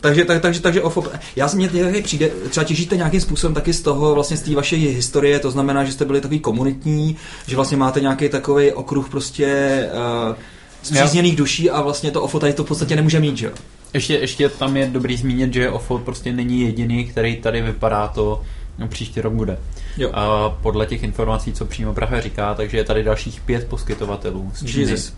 takže, 0.01 0.25
tak, 0.25 0.43
takže, 0.43 0.61
takže 0.61 0.83
ofop, 0.83 1.09
já 1.37 1.49
si 1.49 1.57
mě 1.57 1.71
přijde, 2.03 2.31
třeba 2.51 2.65
těžíte 2.65 2.97
nějakým 2.97 3.21
způsobem 3.21 3.55
taky 3.55 3.73
z 3.73 3.81
toho 3.81 4.15
vlastně 4.15 4.37
z 4.37 4.43
té 4.43 4.55
vaší 4.55 4.77
historie, 4.77 5.39
to 5.39 5.51
znamená, 5.51 5.85
že 5.85 5.93
jste 5.93 6.05
byli 6.05 6.21
takový 6.21 6.41
komunitní, 6.41 7.17
že 7.47 7.57
vlastně 7.57 7.77
máte 7.77 8.01
nějaký 8.01 8.29
takový 8.29 8.73
okruh 8.73 9.09
prostě 9.09 9.81
uh, 10.29 10.37
zpřízněných 10.83 11.37
duší 11.37 11.71
a 11.71 11.83
vlastně 11.83 12.11
to 12.11 12.23
OFO 12.23 12.39
tady 12.39 12.53
to 12.53 12.65
v 12.65 12.69
podstatě 12.69 12.97
nemůže 12.97 13.21
mít, 13.21 13.37
že 13.37 13.47
jo? 13.47 13.53
Ještě, 13.97 14.15
ještě 14.15 14.49
tam 14.49 14.77
je 14.77 14.87
dobrý 14.87 15.17
zmínit, 15.17 15.55
že 15.55 15.71
OFO 15.71 15.99
prostě 15.99 16.33
není 16.33 16.61
jediný, 16.61 17.05
který 17.05 17.37
tady 17.37 17.63
vypadá 17.63 18.09
to, 18.09 18.43
no, 18.79 18.89
příští 18.89 19.21
rok 19.21 19.33
bude. 19.33 19.59
Jo. 19.97 20.11
A 20.13 20.51
podle 20.51 20.87
těch 20.87 21.03
informací, 21.03 21.53
co 21.53 21.65
přímo 21.65 21.95
Praha 21.95 22.21
říká, 22.21 22.55
takže 22.55 22.77
je 22.77 22.85
tady 22.85 23.03
dalších 23.03 23.41
pět 23.41 23.69
poskytovatelů 23.69 24.53
z 24.55 24.67
Číny, 24.67 24.83
Jesus. 24.83 25.13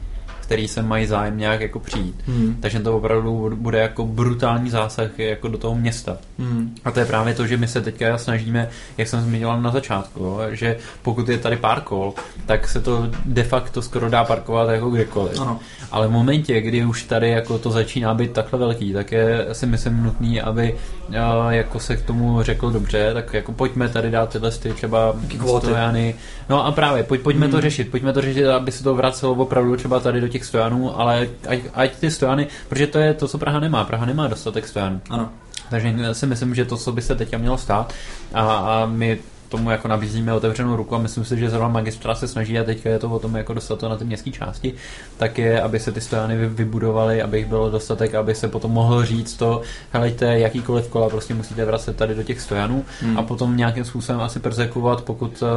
Který 0.48 0.68
se 0.68 0.82
mají 0.82 1.06
zájem 1.06 1.38
nějak 1.38 1.60
jako 1.60 1.80
přijít. 1.80 2.14
Hmm. 2.26 2.56
Takže 2.60 2.80
to 2.80 2.96
opravdu 2.96 3.52
bude 3.56 3.78
jako 3.78 4.06
brutální 4.06 4.70
zásah 4.70 5.18
jako 5.18 5.48
do 5.48 5.58
toho 5.58 5.74
města. 5.74 6.16
Hmm. 6.38 6.74
A 6.84 6.90
to 6.90 7.00
je 7.00 7.06
právě 7.06 7.34
to, 7.34 7.46
že 7.46 7.56
my 7.56 7.68
se 7.68 7.80
teďka 7.80 8.18
snažíme, 8.18 8.68
jak 8.98 9.08
jsem 9.08 9.20
zmiňoval 9.20 9.62
na 9.62 9.70
začátku, 9.70 10.36
že 10.50 10.76
pokud 11.02 11.28
je 11.28 11.38
tady 11.38 11.56
pár 11.56 11.80
kol, 11.80 12.14
tak 12.46 12.68
se 12.68 12.80
to 12.80 13.10
de 13.24 13.44
facto 13.44 13.82
skoro 13.82 14.10
dá 14.10 14.24
parkovat 14.24 14.68
jako 14.68 14.90
kdekoliv. 14.90 15.40
Ano. 15.40 15.60
Ale 15.90 16.08
v 16.08 16.10
momentě, 16.10 16.60
kdy 16.60 16.84
už 16.84 17.02
tady 17.02 17.30
jako 17.30 17.58
to 17.58 17.70
začíná 17.70 18.14
být 18.14 18.32
takhle 18.32 18.58
velký, 18.58 18.92
tak 18.92 19.12
je 19.12 19.46
si 19.52 19.66
myslím 19.66 20.02
nutný, 20.02 20.40
aby 20.40 20.74
uh, 21.08 21.14
jako 21.50 21.80
se 21.80 21.96
k 21.96 22.02
tomu 22.02 22.42
řekl 22.42 22.70
dobře, 22.70 23.10
tak 23.14 23.34
jako 23.34 23.52
pojďme 23.52 23.88
tady 23.88 24.10
dát 24.10 24.30
tyhle 24.30 24.50
ty 24.50 24.72
třeba 24.72 25.16
stojany. 25.58 26.14
No 26.48 26.66
a 26.66 26.72
právě, 26.72 27.02
pojď, 27.02 27.20
pojďme 27.20 27.46
hmm. 27.46 27.54
to 27.54 27.60
řešit, 27.60 27.90
pojďme 27.90 28.12
to 28.12 28.20
řešit, 28.20 28.46
aby 28.46 28.72
se 28.72 28.84
to 28.84 28.94
vracelo 28.94 29.32
opravdu 29.32 29.76
třeba 29.76 30.00
tady 30.00 30.20
do 30.20 30.28
těch 30.28 30.37
stojanů, 30.44 31.00
ale 31.00 31.28
ať, 31.48 31.58
ať 31.74 31.96
ty 31.96 32.10
stojany, 32.10 32.46
protože 32.68 32.86
to 32.86 32.98
je 32.98 33.14
to, 33.14 33.28
co 33.28 33.38
Praha 33.38 33.60
nemá. 33.60 33.84
Praha 33.84 34.06
nemá 34.06 34.26
dostatek 34.26 34.68
stojanů. 34.68 35.00
Ano. 35.10 35.28
Takže 35.70 35.94
si 36.12 36.26
myslím, 36.26 36.54
že 36.54 36.64
to, 36.64 36.76
co 36.76 36.92
by 36.92 37.02
se 37.02 37.14
teďka 37.14 37.38
mělo 37.38 37.58
stát, 37.58 37.94
a, 38.34 38.42
a 38.42 38.86
my 38.86 39.18
tomu 39.48 39.70
jako 39.70 39.88
nabízíme 39.88 40.32
otevřenou 40.32 40.76
ruku 40.76 40.94
a 40.94 40.98
myslím 40.98 41.24
si, 41.24 41.38
že 41.38 41.50
zrovna 41.50 41.68
magistra 41.68 42.14
se 42.14 42.28
snaží 42.28 42.58
a 42.58 42.64
teďka 42.64 42.90
je 42.90 42.98
to 42.98 43.10
o 43.10 43.18
tom 43.18 43.36
jako 43.36 43.54
dostat 43.54 43.78
to 43.78 43.88
na 43.88 43.96
ty 43.96 44.04
městské 44.04 44.30
části, 44.30 44.74
tak 45.16 45.38
je, 45.38 45.62
aby 45.62 45.80
se 45.80 45.92
ty 45.92 46.00
stojany 46.00 46.48
vybudovaly, 46.48 47.22
aby 47.22 47.38
jich 47.38 47.46
bylo 47.46 47.70
dostatek, 47.70 48.14
aby 48.14 48.34
se 48.34 48.48
potom 48.48 48.70
mohl 48.70 49.04
říct 49.04 49.34
to, 49.34 49.62
helejte, 49.92 50.38
jakýkoliv 50.38 50.88
kola 50.88 51.08
prostě 51.08 51.34
musíte 51.34 51.64
vracet 51.64 51.96
tady 51.96 52.14
do 52.14 52.22
těch 52.22 52.40
stojanů 52.40 52.84
hmm. 53.00 53.18
a 53.18 53.22
potom 53.22 53.56
nějakým 53.56 53.84
způsobem 53.84 54.20
asi 54.20 54.40
persekovat, 54.40 55.02
pokud 55.02 55.42
uh, 55.42 55.48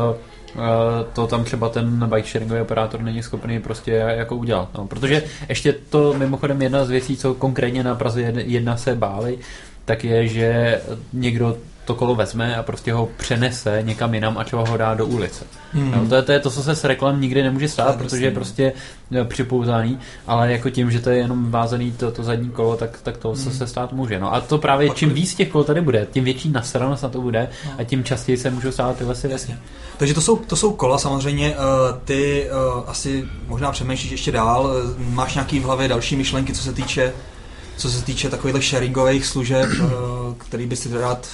to 1.14 1.28
tam 1.28 1.44
třeba 1.44 1.70
ten 1.70 2.10
bike 2.10 2.28
sharingový 2.28 2.62
operátor 2.62 3.02
není 3.02 3.24
schopný 3.24 3.60
prostě 3.60 3.92
jako 3.92 4.36
udělat. 4.36 4.70
No, 4.78 4.88
protože 4.88 5.24
ještě 5.50 5.74
to 5.90 6.14
mimochodem 6.14 6.62
jedna 6.62 6.86
z 6.86 6.90
věcí, 6.90 7.18
co 7.18 7.34
konkrétně 7.34 7.84
na 7.84 7.96
Praze 7.96 8.22
jedna 8.22 8.78
se 8.78 8.96
báli, 8.96 9.38
tak 9.86 10.04
je, 10.04 10.28
že 10.28 10.82
někdo 11.14 11.58
to 11.86 11.96
kolo 11.96 12.16
vezme 12.16 12.56
a 12.56 12.64
prostě 12.64 12.94
ho 12.94 13.10
přenese 13.18 13.80
někam 13.82 14.14
jinam 14.14 14.38
a 14.38 14.44
třeba 14.44 14.64
ho 14.68 14.78
dá 14.78 14.94
do 14.94 15.06
ulice. 15.06 15.46
Hmm. 15.74 15.92
No, 15.92 16.10
to, 16.10 16.16
je, 16.16 16.22
to 16.22 16.32
je 16.32 16.40
to, 16.40 16.50
co 16.50 16.64
se 16.64 16.76
s 16.76 16.84
reklam 16.84 17.22
nikdy 17.22 17.44
nemůže 17.44 17.70
stát, 17.70 17.92
to 17.92 18.04
protože 18.04 18.26
je 18.26 18.32
prostě 18.32 18.74
e, 19.16 19.26
připouzaný, 19.26 20.00
ale 20.28 20.52
jako 20.52 20.70
tím, 20.70 20.92
že 20.92 21.00
to 21.00 21.10
je 21.10 21.18
jenom 21.18 21.52
vázaný 21.52 21.92
to, 21.92 22.12
to 22.12 22.24
zadní 22.24 22.50
kolo, 22.50 22.78
tak, 22.78 23.00
tak 23.04 23.18
to 23.18 23.28
hmm. 23.28 23.52
se 23.52 23.68
stát 23.68 23.94
může. 23.94 24.20
No 24.20 24.34
a 24.34 24.42
to 24.42 24.58
právě 24.58 24.90
čím 24.90 25.10
víc 25.10 25.36
těch 25.36 25.50
kol 25.50 25.64
tady 25.64 25.82
bude, 25.82 26.08
tím 26.12 26.24
větší 26.24 26.50
nasranost 26.50 27.04
na 27.04 27.10
to 27.10 27.22
bude 27.22 27.50
no. 27.66 27.72
a 27.78 27.84
tím 27.84 28.04
častěji 28.04 28.38
se 28.38 28.50
můžou 28.50 28.72
stát 28.72 28.98
tyhle 28.98 29.16
si 29.16 29.28
věci. 29.28 29.56
Takže 29.98 30.14
to 30.14 30.22
jsou, 30.22 30.36
to 30.36 30.56
jsou 30.56 30.74
kola 30.74 30.98
samozřejmě, 30.98 31.50
uh, 31.50 31.98
ty 32.06 32.50
uh, 32.50 32.84
asi 32.90 33.26
možná 33.48 33.72
přemýšlíš 33.72 34.12
ještě 34.12 34.32
dál, 34.32 34.74
máš 34.98 35.34
nějaký 35.34 35.60
v 35.60 35.64
hlavě 35.64 35.88
další 35.88 36.16
myšlenky, 36.16 36.54
co 36.54 36.64
se 36.64 36.74
týče 36.74 37.14
co 37.78 37.90
se 37.90 38.06
týče 38.06 38.30
takových 38.30 38.56
sharingových 38.56 39.26
služeb, 39.26 39.70
který 40.38 40.66
by 40.66 40.76
si 40.76 40.98
rád 40.98 41.28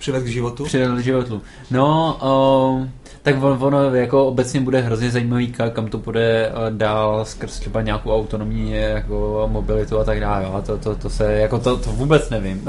přived 0.00 0.24
k 0.24 0.26
životu? 0.26 0.64
Přived 0.64 0.96
k 0.96 1.04
životu. 1.04 1.42
No, 1.70 2.18
uh, 2.80 2.88
tak 3.22 3.42
ono 3.42 3.94
jako 3.94 4.26
obecně 4.26 4.60
bude 4.60 4.80
hrozně 4.80 5.10
zajímavý, 5.10 5.54
kam 5.72 5.88
to 5.88 5.98
bude 5.98 6.52
dál 6.70 7.24
skrz 7.24 7.58
třeba 7.58 7.82
nějakou 7.82 8.14
autonomní 8.14 8.72
jako 8.72 9.48
mobilitu 9.52 9.98
a 9.98 10.04
tak 10.04 10.20
dále. 10.20 10.44
Jo. 10.44 10.62
To, 10.66 10.78
to, 10.78 10.96
to, 10.96 11.10
se, 11.10 11.32
jako 11.32 11.58
to, 11.58 11.76
to 11.76 11.90
vůbec 11.90 12.30
nevím. 12.30 12.62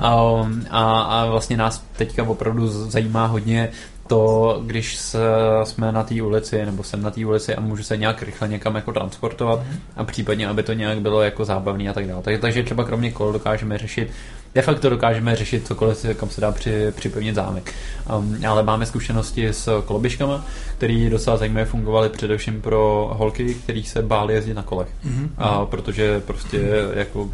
a, 0.00 0.10
a, 0.70 1.00
a 1.00 1.26
vlastně 1.26 1.56
nás 1.56 1.84
teďka 1.96 2.22
opravdu 2.22 2.68
zajímá 2.68 3.26
hodně 3.26 3.68
to, 4.06 4.60
když 4.66 4.96
se, 4.96 5.18
jsme 5.64 5.92
na 5.92 6.02
té 6.02 6.22
ulici, 6.22 6.66
nebo 6.66 6.82
jsem 6.82 7.02
na 7.02 7.10
té 7.10 7.26
ulici 7.26 7.54
a 7.54 7.60
můžu 7.60 7.82
se 7.82 7.96
nějak 7.96 8.22
rychle 8.22 8.48
někam 8.48 8.74
jako 8.74 8.92
transportovat 8.92 9.60
a 9.96 10.04
případně, 10.04 10.48
aby 10.48 10.62
to 10.62 10.72
nějak 10.72 11.00
bylo 11.00 11.22
jako 11.22 11.44
zábavný 11.44 11.88
a 11.88 11.92
tak 11.92 12.06
dále. 12.06 12.22
Takže, 12.22 12.40
takže 12.40 12.62
třeba 12.62 12.84
kromě 12.84 13.10
kol 13.10 13.32
dokážeme 13.32 13.78
řešit 13.78 14.10
de 14.54 14.62
facto 14.62 14.90
dokážeme 14.90 15.36
řešit 15.36 15.66
cokoliv, 15.66 16.06
kam 16.16 16.30
se 16.30 16.40
dá 16.40 16.52
při, 16.52 16.92
připevnit 16.96 17.34
zámek. 17.34 17.74
Um, 18.18 18.38
ale 18.48 18.62
máme 18.62 18.86
zkušenosti 18.86 19.48
s 19.48 19.82
koloběžkama, 19.84 20.46
které 20.76 21.10
docela 21.10 21.36
zajímavě 21.36 21.64
fungovaly 21.64 22.08
především 22.08 22.60
pro 22.60 23.10
holky, 23.12 23.54
které 23.54 23.82
se 23.82 24.02
bály 24.02 24.34
jezdit 24.34 24.54
na 24.54 24.62
kolech. 24.62 24.88
Mm-hmm. 25.06 25.28
A 25.38 25.66
protože 25.66 26.20
prostě 26.20 26.58
mm-hmm. 26.58 26.98
jako 26.98 27.30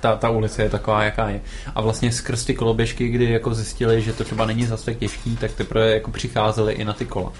ta, 0.00 0.16
ta 0.16 0.30
ulice 0.30 0.62
je 0.62 0.70
taková, 0.70 1.04
jaká 1.04 1.28
je. 1.28 1.40
A 1.74 1.80
vlastně 1.80 2.12
skrz 2.12 2.44
ty 2.44 2.54
koloběžky, 2.54 3.08
kdy 3.08 3.30
jako 3.30 3.54
zjistili, 3.54 4.02
že 4.02 4.12
to 4.12 4.24
třeba 4.24 4.46
není 4.46 4.66
zase 4.66 4.84
tak 4.84 4.96
těžký, 4.96 5.36
tak 5.36 5.52
teprve 5.52 5.90
jako 5.90 6.10
přicházeli 6.10 6.72
i 6.72 6.84
na 6.84 6.92
ty 6.92 7.04
kola. 7.04 7.32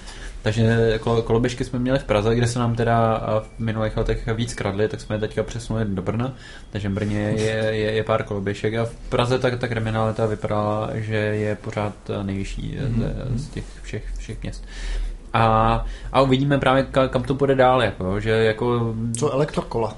Takže 0.45 0.99
koloběžky 1.23 1.65
jsme 1.65 1.79
měli 1.79 1.99
v 1.99 2.03
Praze, 2.03 2.35
kde 2.35 2.47
se 2.47 2.59
nám 2.59 2.75
teda 2.75 3.23
v 3.43 3.59
minulých 3.59 3.97
letech 3.97 4.27
víc 4.27 4.53
kradly, 4.53 4.87
tak 4.87 5.01
jsme 5.01 5.15
je 5.15 5.19
teďka 5.19 5.43
přesunuli 5.43 5.85
do 5.85 6.01
Brna, 6.01 6.33
takže 6.69 6.89
v 6.89 6.91
Brně 6.91 7.19
je, 7.19 7.51
je, 7.51 7.91
je 7.91 8.03
pár 8.03 8.23
koloběžek 8.23 8.75
a 8.75 8.85
v 8.85 8.95
Praze 9.09 9.39
tak 9.39 9.59
ta 9.59 9.67
kriminalita 9.67 10.25
vypadala, 10.25 10.89
že 10.93 11.15
je 11.15 11.55
pořád 11.55 11.93
nejvyšší 12.23 12.77
mm-hmm. 12.81 13.35
z 13.35 13.47
těch 13.47 13.65
všech, 13.81 14.03
všech 14.17 14.43
měst. 14.43 14.65
A, 15.33 15.85
a 16.11 16.21
uvidíme 16.21 16.57
právě, 16.57 16.85
kam 17.09 17.23
to 17.23 17.35
půjde 17.35 17.55
dál, 17.55 17.83
jako, 17.83 18.19
že 18.19 18.29
jako... 18.29 18.95
Co 19.17 19.31
elektrokola? 19.31 19.97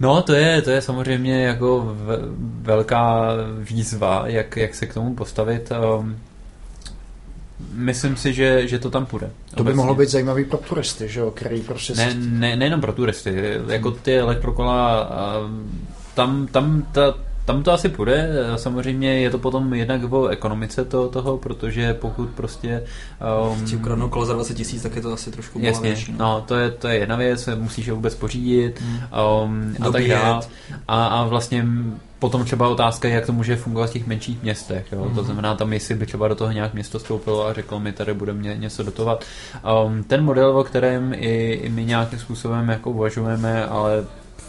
No, 0.00 0.22
to 0.22 0.32
je, 0.32 0.62
to 0.62 0.70
je 0.70 0.80
samozřejmě 0.80 1.44
jako 1.44 1.96
velká 2.62 3.28
výzva, 3.58 4.22
jak, 4.26 4.56
jak 4.56 4.74
se 4.74 4.86
k 4.86 4.94
tomu 4.94 5.14
postavit. 5.14 5.72
Um, 5.98 6.18
myslím 7.74 8.16
si, 8.16 8.32
že, 8.32 8.68
že 8.68 8.78
to 8.78 8.90
tam 8.90 9.06
půjde. 9.06 9.26
To 9.26 9.60
obecně. 9.60 9.72
by 9.72 9.76
mohlo 9.76 9.94
být 9.94 10.08
zajímavý 10.08 10.44
pro 10.44 10.58
turisty, 10.58 11.08
že 11.08 11.20
jo, 11.20 11.30
který 11.30 11.60
prostě... 11.60 11.94
Ne, 11.94 12.14
ne, 12.14 12.56
nejenom 12.56 12.80
pro 12.80 12.92
turisty, 12.92 13.60
jako 13.68 13.90
ty 13.90 14.18
elektrokola, 14.18 15.10
tam, 16.14 16.46
tam 16.46 16.86
ta, 16.92 17.14
tam 17.44 17.62
to 17.62 17.72
asi 17.72 17.88
půjde, 17.88 18.30
samozřejmě 18.56 19.20
je 19.20 19.30
to 19.30 19.38
potom 19.38 19.74
jednak 19.74 20.12
o 20.12 20.26
ekonomice 20.26 20.84
to, 20.84 21.08
toho, 21.08 21.38
protože 21.38 21.94
pokud 21.94 22.28
prostě... 22.28 22.82
Um, 23.52 23.64
Ti 23.64 23.76
ukradnou 23.76 24.08
kolo 24.08 24.26
za 24.26 24.32
20 24.32 24.54
tisíc, 24.54 24.82
tak 24.82 24.96
je 24.96 25.02
to 25.02 25.12
asi 25.12 25.30
trošku 25.30 25.58
Jasně, 25.62 25.88
větší, 25.88 26.14
no. 26.18 26.44
to 26.46 26.54
je, 26.54 26.70
to 26.70 26.88
je 26.88 26.98
jedna 26.98 27.16
věc, 27.16 27.48
musíš 27.54 27.86
je 27.86 27.92
vůbec 27.92 28.14
pořídit 28.14 28.80
hmm. 28.80 29.00
um, 29.44 29.76
a 29.80 29.90
tak 29.90 30.08
dále. 30.08 30.40
A, 30.88 31.06
a 31.06 31.24
vlastně 31.24 31.64
potom 32.24 32.44
třeba 32.44 32.68
otázka 32.68 33.08
jak 33.08 33.26
to 33.26 33.32
může 33.32 33.56
fungovat 33.56 33.90
v 33.90 33.92
těch 33.92 34.06
menších 34.06 34.42
městech. 34.42 34.86
Jo? 34.92 35.04
Mm. 35.04 35.14
To 35.14 35.14
mhm. 35.14 35.24
znamená, 35.24 35.54
tam 35.54 35.72
jestli 35.72 35.94
by 35.94 36.06
třeba 36.06 36.28
do 36.28 36.34
toho 36.34 36.52
nějak 36.52 36.74
město 36.74 36.98
stoupilo 36.98 37.46
a 37.46 37.52
řeklo, 37.52 37.80
my 37.80 37.92
tady 37.92 38.14
budeme 38.14 38.56
něco 38.56 38.82
dotovat. 38.82 39.24
Um, 39.86 40.04
ten 40.04 40.24
model, 40.24 40.58
o 40.58 40.64
kterém 40.64 41.14
i, 41.14 41.60
i 41.62 41.68
my 41.68 41.84
nějakým 41.84 42.18
způsobem 42.18 42.68
jako 42.68 42.90
uvažujeme, 42.90 43.66
ale 43.66 44.04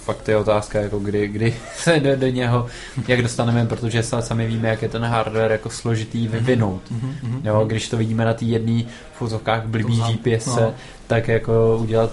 fakt 0.06 0.28
je 0.28 0.38
otázka, 0.38 0.80
jako 0.80 1.00
kdy, 1.00 1.28
kdy 1.28 1.56
se 1.76 2.00
do, 2.00 2.16
do 2.16 2.28
něho, 2.28 2.66
jak 3.08 3.22
dostaneme, 3.22 3.66
protože 3.66 4.04
sami 4.04 4.48
víme, 4.48 4.68
jak 4.68 4.82
je 4.82 4.90
ten 4.90 5.04
hardware 5.04 5.52
jako 5.52 5.70
složitý 5.70 6.28
vyvinout. 6.28 6.82
Mm-hmm. 6.92 7.42
Jo, 7.44 7.66
když 7.68 7.90
to 7.90 7.98
vidíme 7.98 8.26
na 8.26 8.34
té 8.34 8.46
jedné 8.46 8.84
v 8.84 9.18
fotokách 9.18 9.66
blbý 9.66 10.02
GPS, 10.12 10.46
no. 10.46 10.74
tak 11.08 11.28
jako 11.28 11.78
udělat 11.82 12.12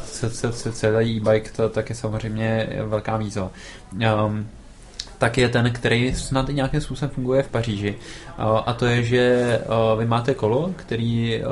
celý 0.73 1.17
e-bike, 1.17 1.51
to, 1.57 1.69
tak 1.69 1.89
je 1.91 1.95
samozřejmě 1.95 2.69
velká 2.87 3.17
výzva. 3.17 3.51
Um, 4.27 4.47
tak 5.19 5.39
je 5.39 5.49
ten, 5.49 5.71
který 5.73 6.15
snad 6.15 6.49
i 6.49 6.55
nějakým 6.55 6.81
způsobem 6.81 7.11
funguje 7.15 7.43
v 7.43 7.49
Paříži. 7.49 7.95
A 8.39 8.73
to 8.73 8.87
je, 8.87 9.03
že 9.03 9.59
vy 9.99 10.07
máte 10.07 10.35
kolo, 10.35 10.75
který 10.77 11.43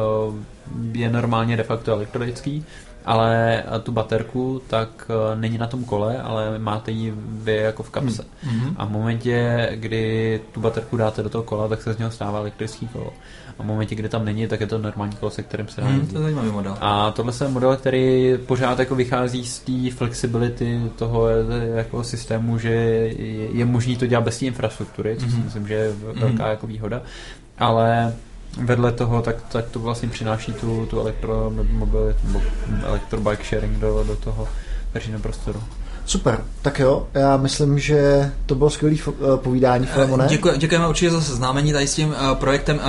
je 0.93 1.11
normálně 1.11 1.57
de 1.57 1.63
facto 1.63 1.93
elektronický, 1.93 2.65
ale 3.11 3.65
tu 3.83 3.93
baterku 3.93 4.63
tak 4.67 5.11
není 5.35 5.59
na 5.59 5.67
tom 5.67 5.85
kole, 5.85 6.23
ale 6.23 6.59
máte 6.59 6.91
ji 6.91 7.15
vy 7.17 7.57
jako 7.57 7.83
v 7.83 7.91
kapse. 7.91 8.23
Mm-hmm. 8.23 8.75
A 8.77 8.85
v 8.85 8.91
momentě, 8.91 9.69
kdy 9.75 10.41
tu 10.53 10.61
baterku 10.61 10.97
dáte 10.97 11.23
do 11.23 11.29
toho 11.29 11.45
kola, 11.45 11.69
tak 11.69 11.83
se 11.83 11.93
z 11.95 11.99
něho 11.99 12.11
stává 12.11 12.39
elektrický 12.39 12.89
kolo. 12.89 13.13
A 13.59 13.63
v 13.63 13.67
momentě, 13.67 13.95
kdy 13.95 14.09
tam 14.09 14.25
není, 14.25 14.47
tak 14.47 14.61
je 14.61 14.67
to 14.67 14.79
normální 14.79 15.17
kolo, 15.17 15.31
se 15.31 15.43
kterým 15.43 15.69
se 15.69 15.81
dá 15.81 15.87
hmm, 15.87 16.07
To 16.07 16.17
je 16.17 16.23
zajímavý 16.23 16.51
model. 16.51 16.77
A 16.81 17.11
tohle 17.11 17.33
je 17.41 17.49
model, 17.49 17.77
který 17.77 18.35
pořád 18.47 18.79
jako 18.79 18.95
vychází 18.95 19.47
z 19.47 19.59
té 19.59 19.91
flexibility 19.97 20.81
toho 20.97 21.29
jako 21.75 22.05
systému, 22.05 22.59
že 22.59 22.71
je, 22.71 23.51
je 23.53 23.65
možný 23.65 23.97
to 23.97 24.07
dělat 24.07 24.25
bez 24.25 24.39
té 24.39 24.47
infrastruktury, 24.47 25.17
což 25.17 25.29
mm-hmm. 25.29 25.31
si 25.31 25.37
mhm. 25.37 25.45
myslím, 25.45 25.69
že 25.69 25.75
je 25.75 25.93
velká 25.93 26.27
mm-hmm. 26.27 26.51
jako 26.51 26.67
výhoda. 26.67 27.03
Ale 27.59 28.15
vedle 28.57 28.93
toho, 28.93 29.23
tak, 29.23 29.37
tak 29.53 29.71
to 29.71 29.79
vlastně 29.79 30.09
přináší 30.09 30.53
tu, 30.53 30.87
tu 30.87 31.01
elektromobilitu, 31.01 32.19
nebo 32.27 32.43
elektrobike 32.83 33.45
sharing 33.45 33.79
do, 33.79 34.05
do 34.05 34.17
toho 34.17 34.49
veřejného 34.95 35.23
prostoru. 35.23 35.63
Super, 36.11 36.45
tak 36.63 36.79
jo, 36.79 37.07
já 37.15 37.37
myslím, 37.37 37.79
že 37.79 38.31
to 38.47 38.55
bylo 38.55 38.71
skvělé 38.71 38.97
eh, 39.09 39.37
povídání, 39.37 39.87
Filemone. 39.87 40.27
Děkuji, 40.29 40.57
děkujeme 40.57 40.89
určitě 40.89 41.11
za 41.11 41.21
seznámení 41.21 41.73
tady 41.73 41.87
s 41.87 41.95
tím 41.95 42.09
uh, 42.09 42.35
projektem. 42.35 42.77
Uh, 42.77 42.83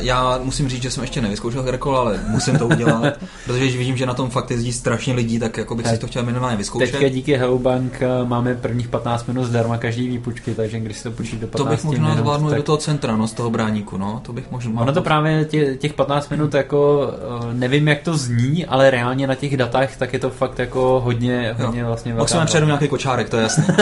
já 0.00 0.40
musím 0.42 0.68
říct, 0.68 0.82
že 0.82 0.90
jsem 0.90 1.02
ještě 1.02 1.20
nevyzkoušel 1.20 1.62
Grekol, 1.62 1.96
ale 1.96 2.20
musím 2.28 2.58
to 2.58 2.66
udělat, 2.66 3.14
protože 3.44 3.60
když 3.64 3.76
vidím, 3.76 3.96
že 3.96 4.06
na 4.06 4.14
tom 4.14 4.30
fakt 4.30 4.50
jezdí 4.50 4.72
strašně 4.72 5.14
lidí, 5.14 5.38
tak 5.38 5.56
jako 5.56 5.74
bych 5.74 5.86
si 5.86 5.98
to 5.98 6.06
chtěl 6.06 6.22
minimálně 6.22 6.56
vyzkoušet. 6.56 6.90
Teďka 6.90 7.08
díky 7.08 7.36
Hellobank 7.36 8.00
máme 8.24 8.54
prvních 8.54 8.88
15 8.88 9.26
minut 9.26 9.44
zdarma 9.44 9.78
každý 9.78 10.08
výpučky, 10.08 10.54
takže 10.54 10.80
když 10.80 10.96
si 10.96 11.02
to 11.02 11.10
půjčí 11.10 11.36
do 11.36 11.46
15 11.46 11.66
To 11.66 11.70
bych 11.70 11.84
možná 11.84 12.08
minut, 12.08 12.18
zvládnul 12.20 12.50
tak... 12.50 12.58
do 12.58 12.62
toho 12.62 12.78
centra, 12.78 13.16
no, 13.16 13.28
z 13.28 13.32
toho 13.32 13.50
bráníku, 13.50 13.96
no, 13.96 14.20
to 14.24 14.32
bych 14.32 14.50
možná. 14.50 14.80
Ono 14.82 14.92
to 14.92 15.02
právě 15.02 15.44
tě, 15.44 15.76
těch 15.76 15.92
15 15.92 16.28
minut 16.28 16.54
jako 16.54 17.10
nevím, 17.52 17.88
jak 17.88 18.02
to 18.02 18.16
zní, 18.16 18.66
ale 18.66 18.90
reálně 18.90 19.26
na 19.26 19.34
těch 19.34 19.56
datách 19.56 19.96
tak 19.96 20.12
je 20.12 20.18
to 20.18 20.30
fakt 20.30 20.58
jako 20.58 21.00
hodně, 21.04 21.54
hodně 21.58 21.80
jo. 21.80 21.86
vlastně 21.86 22.12
velká. 22.12 22.22
Nějaký 22.68 22.88
kočárek, 22.88 23.28
to 23.28 23.36
je 23.36 23.42
jasné. 23.42 23.76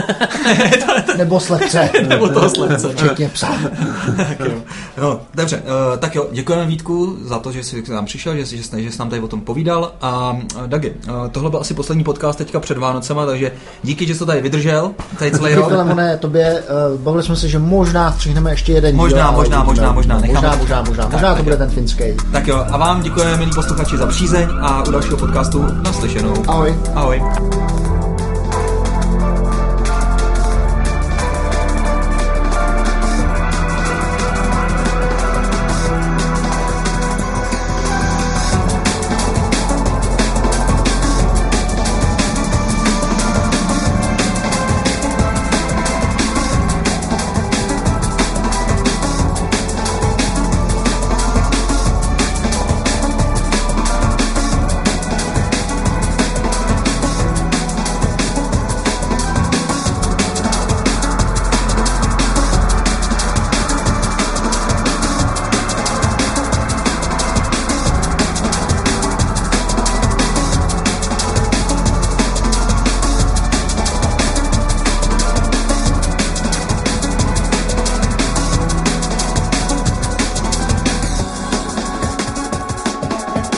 Nebo 1.16 1.40
slepce. 1.40 1.90
Nebo 2.08 2.28
toho 2.28 2.50
slepce. 2.50 2.88
Včetně 2.88 3.28
psa. 3.28 3.48
tak 4.16 4.40
jo. 4.40 4.54
No, 5.02 5.20
dobře, 5.34 5.56
uh, 5.56 5.98
tak 5.98 6.14
jo, 6.14 6.26
děkujeme 6.32 6.66
Vítku 6.66 7.16
za 7.24 7.38
to, 7.38 7.52
že 7.52 7.64
jsi 7.64 7.82
k 7.82 7.88
nám 7.88 8.04
přišel, 8.04 8.36
že 8.36 8.46
jsi, 8.46 8.56
že 8.56 8.62
jsi, 8.62 8.82
že 8.82 8.92
jsi 8.92 8.98
nám 8.98 9.10
tady 9.10 9.22
o 9.22 9.28
tom 9.28 9.40
povídal. 9.40 9.92
A 10.02 10.32
uh, 10.32 10.66
Dagi, 10.66 10.94
uh, 11.08 11.28
tohle 11.28 11.50
byl 11.50 11.60
asi 11.60 11.74
poslední 11.74 12.04
podcast 12.04 12.38
teďka 12.38 12.60
před 12.60 12.78
Vánocema, 12.78 13.26
takže 13.26 13.52
díky, 13.82 14.06
že 14.06 14.14
jsi 14.14 14.18
to 14.18 14.26
tady 14.26 14.40
vydržel, 14.40 14.90
tady 15.18 15.30
celý 15.30 15.54
rok. 15.54 15.68
Filemone, 15.68 16.16
tobě 16.16 16.62
uh, 16.94 17.00
bavili 17.00 17.22
jsme 17.22 17.36
se, 17.36 17.48
že 17.48 17.58
možná 17.58 18.12
střihneme 18.12 18.50
ještě 18.50 18.72
jeden 18.72 18.96
možná, 18.96 19.30
díl. 19.30 19.36
Možná, 19.36 19.62
možná, 19.62 19.92
možná, 19.92 20.14
možná. 20.14 20.32
Možná, 20.32 20.56
možná, 20.56 20.82
možná. 20.82 21.04
Tak, 21.04 21.12
možná 21.12 21.34
to 21.34 21.42
bude 21.42 21.56
ten 21.56 21.70
finský. 21.70 22.04
Tak 22.32 22.46
jo, 22.46 22.66
a 22.70 22.76
vám 22.76 23.02
děkujeme, 23.02 23.36
milí 23.36 23.50
posluchači, 23.54 23.96
za 23.96 24.06
přízeň 24.06 24.48
a 24.60 24.82
u 24.82 24.90
dalšího 24.90 25.16
podcastu 25.16 25.64
naslyšenou. 25.82 26.34
Ahoj. 26.48 26.74
Ahoj. 26.94 27.22